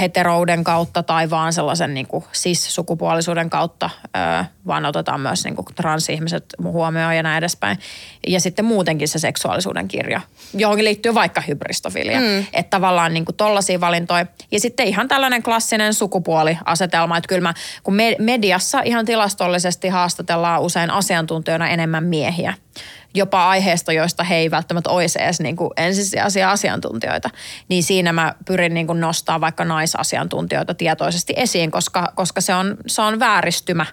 heterouden 0.00 0.64
kautta 0.64 1.02
tai 1.02 1.30
vaan 1.30 1.52
sellaisen 1.52 1.94
niin 1.94 2.06
kuin 2.06 2.24
cis-sukupuolisuuden 2.32 3.50
kautta, 3.50 3.90
vaan 4.66 4.86
otetaan 4.86 5.20
myös 5.20 5.44
niin 5.44 5.56
kuin 5.56 5.66
transihmiset 5.74 6.44
huomioon 6.62 7.16
ja 7.16 7.22
näin 7.22 7.38
edespäin. 7.38 7.78
Ja 8.26 8.40
sitten 8.40 8.64
muutenkin 8.64 9.08
se 9.08 9.18
seksuaalisuuden 9.18 9.88
kirja, 9.88 10.20
johonkin 10.54 10.84
liittyy 10.84 11.14
vaikka 11.14 11.40
hybristofilia. 11.40 12.20
Mm. 12.20 12.46
Että 12.52 12.70
tavallaan 12.70 13.14
niin 13.14 13.24
kuin 13.24 13.36
tollaisia 13.36 13.80
valintoja. 13.80 14.26
Ja 14.50 14.60
sitten 14.60 14.86
ihan 14.86 15.08
tällainen 15.08 15.42
klassinen 15.42 15.94
sukupuoliasetelma, 15.94 17.16
että 17.16 17.28
kyllä 17.28 17.42
mä, 17.42 17.54
kun 17.82 17.94
mediassa 18.18 18.80
ihan 18.84 19.04
tilastollisesti 19.06 19.88
haastatellaan 19.88 20.60
usein 20.60 20.90
asiantuntijoina 20.90 21.68
enemmän 21.68 22.04
miehiä 22.04 22.54
jopa 23.14 23.48
aiheesta, 23.48 23.92
joista 23.92 24.24
he 24.24 24.36
ei 24.36 24.50
välttämättä 24.50 24.90
olisi 24.90 25.22
edes 25.22 25.40
niin 25.40 25.56
kuin 25.56 25.70
ensisijaisia 25.76 26.50
asiantuntijoita, 26.50 27.30
niin 27.68 27.82
siinä 27.82 28.12
mä 28.12 28.34
pyrin 28.44 28.74
niin 28.74 28.86
kuin 28.86 29.00
nostaa 29.00 29.40
vaikka 29.40 29.64
naisasiantuntijoita 29.64 30.74
tietoisesti 30.74 31.32
esiin, 31.36 31.70
koska, 31.70 32.12
koska 32.14 32.40
se, 32.40 32.54
on, 32.54 32.76
se 32.86 33.02
on 33.02 33.20
vääristymä, 33.20 33.86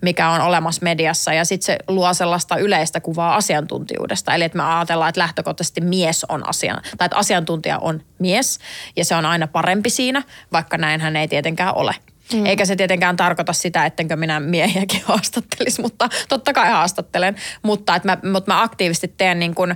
mikä 0.00 0.30
on 0.30 0.40
olemassa 0.40 0.82
mediassa 0.82 1.32
ja 1.32 1.44
sitten 1.44 1.66
se 1.66 1.78
luo 1.88 2.14
sellaista 2.14 2.56
yleistä 2.56 3.00
kuvaa 3.00 3.36
asiantuntijuudesta. 3.36 4.34
Eli 4.34 4.44
että 4.44 4.58
me 4.58 4.64
ajatellaan, 4.64 5.08
että 5.08 5.20
lähtökohtaisesti 5.20 5.80
mies 5.80 6.24
on 6.28 6.48
asian, 6.48 6.80
tai 6.98 7.06
että 7.06 7.16
asiantuntija 7.16 7.78
on 7.78 8.02
mies 8.18 8.58
ja 8.96 9.04
se 9.04 9.14
on 9.14 9.26
aina 9.26 9.46
parempi 9.46 9.90
siinä, 9.90 10.22
vaikka 10.52 10.78
näinhän 10.78 11.16
ei 11.16 11.28
tietenkään 11.28 11.74
ole. 11.74 11.94
Mm. 12.32 12.46
Eikä 12.46 12.64
se 12.64 12.76
tietenkään 12.76 13.16
tarkoita 13.16 13.52
sitä, 13.52 13.86
ettenkö 13.86 14.16
minä 14.16 14.40
miehiäkin 14.40 15.02
haastattelisi, 15.06 15.82
mutta 15.82 16.08
totta 16.28 16.52
kai 16.52 16.70
haastattelen. 16.70 17.36
Mutta, 17.62 17.96
että 17.96 18.08
mä, 18.08 18.32
mutta 18.32 18.52
mä 18.52 18.62
aktiivisesti 18.62 19.14
teen 19.16 19.38
niin 19.38 19.54
kuin 19.54 19.74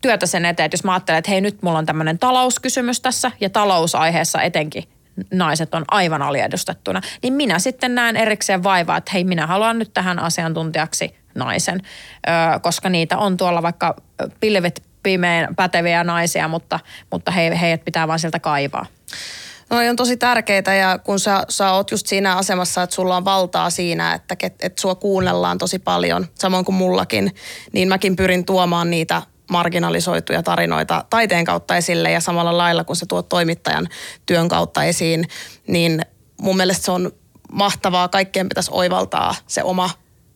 työtä 0.00 0.26
sen 0.26 0.44
eteen, 0.44 0.64
että 0.64 0.74
jos 0.74 0.84
mä 0.84 0.92
ajattelen, 0.92 1.18
että 1.18 1.30
hei 1.30 1.40
nyt 1.40 1.62
mulla 1.62 1.78
on 1.78 1.86
tämmöinen 1.86 2.18
talouskysymys 2.18 3.00
tässä 3.00 3.32
ja 3.40 3.50
talousaiheessa 3.50 4.42
etenkin 4.42 4.84
naiset 5.32 5.74
on 5.74 5.84
aivan 5.88 6.22
aliedustettuna, 6.22 7.00
niin 7.22 7.32
minä 7.32 7.58
sitten 7.58 7.94
näen 7.94 8.16
erikseen 8.16 8.62
vaivaa, 8.62 8.96
että 8.96 9.10
hei 9.14 9.24
minä 9.24 9.46
haluan 9.46 9.78
nyt 9.78 9.90
tähän 9.94 10.18
asiantuntijaksi 10.18 11.14
naisen, 11.34 11.80
koska 12.62 12.88
niitä 12.88 13.18
on 13.18 13.36
tuolla 13.36 13.62
vaikka 13.62 13.96
pilvet 14.40 14.82
pimeän 15.02 15.54
päteviä 15.56 16.04
naisia, 16.04 16.48
mutta, 16.48 16.80
mutta 17.12 17.30
he, 17.30 17.58
heidät 17.60 17.84
pitää 17.84 18.08
vaan 18.08 18.18
sieltä 18.18 18.38
kaivaa. 18.38 18.86
No 19.70 19.76
on 19.90 19.96
tosi 19.96 20.16
tärkeitä 20.16 20.74
ja 20.74 20.98
kun 20.98 21.20
sä, 21.20 21.42
sä 21.48 21.72
oot 21.72 21.90
just 21.90 22.06
siinä 22.06 22.36
asemassa, 22.36 22.82
että 22.82 22.96
sulla 22.96 23.16
on 23.16 23.24
valtaa 23.24 23.70
siinä, 23.70 24.14
että, 24.14 24.36
että 24.42 24.80
sua 24.80 24.94
kuunnellaan 24.94 25.58
tosi 25.58 25.78
paljon, 25.78 26.26
samoin 26.34 26.64
kuin 26.64 26.76
mullakin, 26.76 27.34
niin 27.72 27.88
mäkin 27.88 28.16
pyrin 28.16 28.44
tuomaan 28.44 28.90
niitä 28.90 29.22
marginalisoituja 29.50 30.42
tarinoita 30.42 31.04
taiteen 31.10 31.44
kautta 31.44 31.76
esille 31.76 32.10
ja 32.10 32.20
samalla 32.20 32.58
lailla 32.58 32.84
kun 32.84 32.96
se 32.96 33.06
tuot 33.06 33.28
toimittajan 33.28 33.88
työn 34.26 34.48
kautta 34.48 34.84
esiin, 34.84 35.28
niin 35.66 36.02
mun 36.40 36.56
mielestä 36.56 36.84
se 36.84 36.90
on 36.90 37.12
mahtavaa. 37.52 38.08
Kaikkien 38.08 38.48
pitäisi 38.48 38.70
oivaltaa 38.74 39.34
se 39.46 39.62
oma 39.62 39.90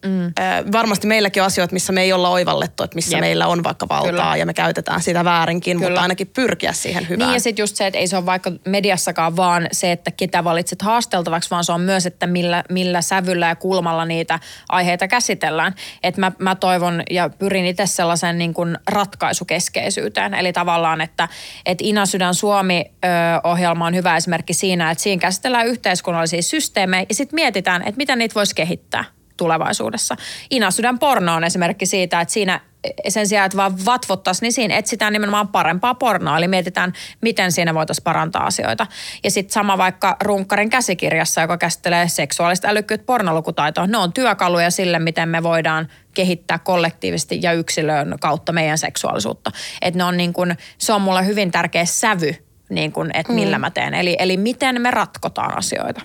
Mm. 0.07 0.33
varmasti 0.73 1.07
meilläkin 1.07 1.43
on 1.43 1.47
asioita, 1.47 1.73
missä 1.73 1.93
me 1.93 2.03
ei 2.03 2.13
olla 2.13 2.29
oivallettu, 2.29 2.83
että 2.83 2.95
missä 2.95 3.17
Jep. 3.17 3.21
meillä 3.21 3.47
on 3.47 3.65
vaikka 3.65 3.89
valtaa 3.89 4.11
Kyllä. 4.11 4.37
ja 4.37 4.47
me 4.47 4.55
käytetään 4.55 5.03
sitä 5.03 5.25
väärinkin, 5.25 5.77
Kyllä. 5.77 5.91
mutta 5.91 6.03
ainakin 6.03 6.27
pyrkiä 6.27 6.73
siihen 6.73 7.09
hyvään. 7.09 7.29
Niin 7.29 7.35
ja 7.35 7.41
sitten 7.41 7.63
just 7.63 7.77
se, 7.77 7.87
että 7.87 7.99
ei 7.99 8.07
se 8.07 8.17
ole 8.17 8.27
vaikka 8.27 8.53
mediassakaan 8.67 9.37
vaan 9.37 9.69
se, 9.73 9.93
että 9.93 10.11
ketä 10.11 10.45
valitset 10.45 10.83
haasteltavaksi, 10.83 11.51
vaan 11.51 11.65
se 11.65 11.73
on 11.73 11.81
myös, 11.81 12.07
että 12.07 12.27
millä, 12.27 12.65
millä 12.71 13.03
sävyllä 13.03 13.49
ja 13.49 13.57
kulmalla 13.57 14.05
niitä 14.05 14.39
aiheita 14.69 15.09
käsitellään. 15.09 15.75
Että 16.03 16.21
mä, 16.21 16.33
mä 16.39 16.55
toivon 16.55 17.03
ja 17.11 17.29
pyrin 17.29 17.67
itse 17.67 17.87
sellaisen 17.87 18.39
niin 18.39 18.55
kuin 18.55 18.79
ratkaisukeskeisyyteen. 18.91 20.35
Eli 20.35 20.53
tavallaan, 20.53 21.01
että, 21.01 21.29
että 21.67 21.85
Ina 21.87 22.07
Sydän 22.07 22.35
Suomi-ohjelma 22.35 23.87
on 23.87 23.95
hyvä 23.95 24.17
esimerkki 24.17 24.55
siinä, 24.55 24.91
että 24.91 25.03
siinä 25.03 25.21
käsitellään 25.21 25.67
yhteiskunnallisia 25.67 26.43
systeemejä 26.43 27.07
ja 27.09 27.15
sitten 27.15 27.35
mietitään, 27.35 27.83
että 27.83 27.97
miten 27.97 28.19
niitä 28.19 28.35
voisi 28.35 28.55
kehittää 28.55 29.05
tulevaisuudessa. 29.37 30.17
Ina 30.51 30.71
Sydän 30.71 30.99
porno 30.99 31.35
on 31.35 31.45
esimerkki 31.45 31.87
siitä, 31.87 32.21
että 32.21 32.35
siinä 32.35 32.61
sen 33.09 33.27
sijaan, 33.27 33.47
että 33.47 33.57
vaan 33.57 33.87
vatvottaisiin, 33.87 34.43
niin 34.43 34.53
siinä 34.53 34.77
etsitään 34.77 35.13
nimenomaan 35.13 35.49
parempaa 35.49 35.95
pornoa. 35.95 36.39
Eli 36.39 36.49
mietitään, 36.49 36.93
miten 37.21 37.53
siinä 37.53 37.75
voitaisiin 37.75 38.05
parantaa 38.05 38.47
asioita. 38.47 38.87
Ja 39.25 39.31
sitten 39.31 39.53
sama 39.53 39.79
vaikka 39.79 40.17
Runkkarin 40.23 40.71
käsikirjassa, 40.71 41.41
joka 41.41 41.59
käsittelee 41.59 42.09
seksuaalista 42.09 42.69
älykkyyttä 42.69 43.07
pornolukutaitoa. 43.07 43.87
Ne 43.87 43.99
on 43.99 44.13
työkaluja 44.13 44.71
sille, 44.71 44.99
miten 44.99 45.29
me 45.29 45.43
voidaan 45.43 45.89
kehittää 46.15 46.59
kollektiivisesti 46.59 47.39
ja 47.43 47.53
yksilön 47.53 48.17
kautta 48.21 48.53
meidän 48.53 48.79
seksuaalisuutta. 48.79 49.51
Et 49.83 49.95
ne 49.95 50.05
on 50.05 50.17
niin 50.17 50.33
kun, 50.33 50.55
se 50.79 50.93
on 50.93 51.03
mulle 51.03 51.27
hyvin 51.27 51.51
tärkeä 51.51 51.85
sävy, 51.85 52.35
niin 52.69 52.93
kun, 52.93 53.11
että 53.15 53.33
millä 53.33 53.59
mm. 53.59 53.61
mä 53.61 53.71
teen. 53.71 53.95
Eli, 53.95 54.17
eli 54.19 54.37
miten 54.37 54.83
me 54.83 54.91
ratkotaan 54.91 55.59
asioita. 55.59 56.01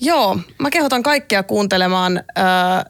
Joo, 0.00 0.38
mä 0.58 0.70
kehotan 0.70 1.02
kaikkia 1.02 1.42
kuuntelemaan 1.42 2.16
äh, 2.16 2.84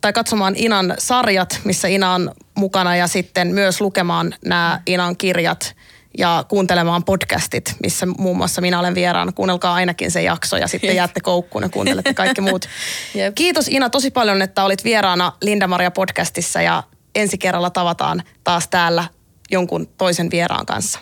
tai 0.00 0.12
katsomaan 0.12 0.54
Inan 0.56 0.94
sarjat, 0.98 1.60
missä 1.64 1.88
Ina 1.88 2.14
on 2.14 2.32
mukana 2.54 2.96
ja 2.96 3.06
sitten 3.06 3.48
myös 3.48 3.80
lukemaan 3.80 4.34
nämä 4.44 4.80
Inan 4.86 5.16
kirjat 5.16 5.76
ja 6.18 6.44
kuuntelemaan 6.48 7.04
podcastit, 7.04 7.74
missä 7.82 8.06
muun 8.06 8.36
muassa 8.36 8.60
minä 8.60 8.78
olen 8.78 8.94
vieraana. 8.94 9.32
Kuunnelkaa 9.32 9.74
ainakin 9.74 10.10
se 10.10 10.22
jakso 10.22 10.56
ja 10.56 10.68
sitten 10.68 10.96
jäätte 10.96 11.20
koukkuun 11.20 11.64
ja 11.64 11.68
kuuntelette 11.68 12.14
kaikki 12.14 12.40
muut. 12.50 12.68
Yep. 13.16 13.34
Kiitos 13.34 13.68
Ina 13.68 13.90
tosi 13.90 14.10
paljon, 14.10 14.42
että 14.42 14.64
olit 14.64 14.84
vieraana 14.84 15.32
Linda 15.42 15.66
Maria 15.66 15.90
podcastissa 15.90 16.62
ja 16.62 16.82
ensi 17.14 17.38
kerralla 17.38 17.70
tavataan 17.70 18.22
taas 18.44 18.68
täällä 18.68 19.04
jonkun 19.50 19.86
toisen 19.98 20.30
vieraan 20.30 20.66
kanssa. 20.66 20.98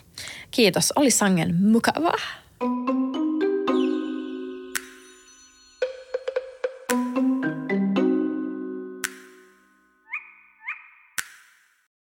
Kiitos, 0.51 0.93
oli 0.97 1.11
sangen 1.11 1.55
mukavaa. 1.61 2.19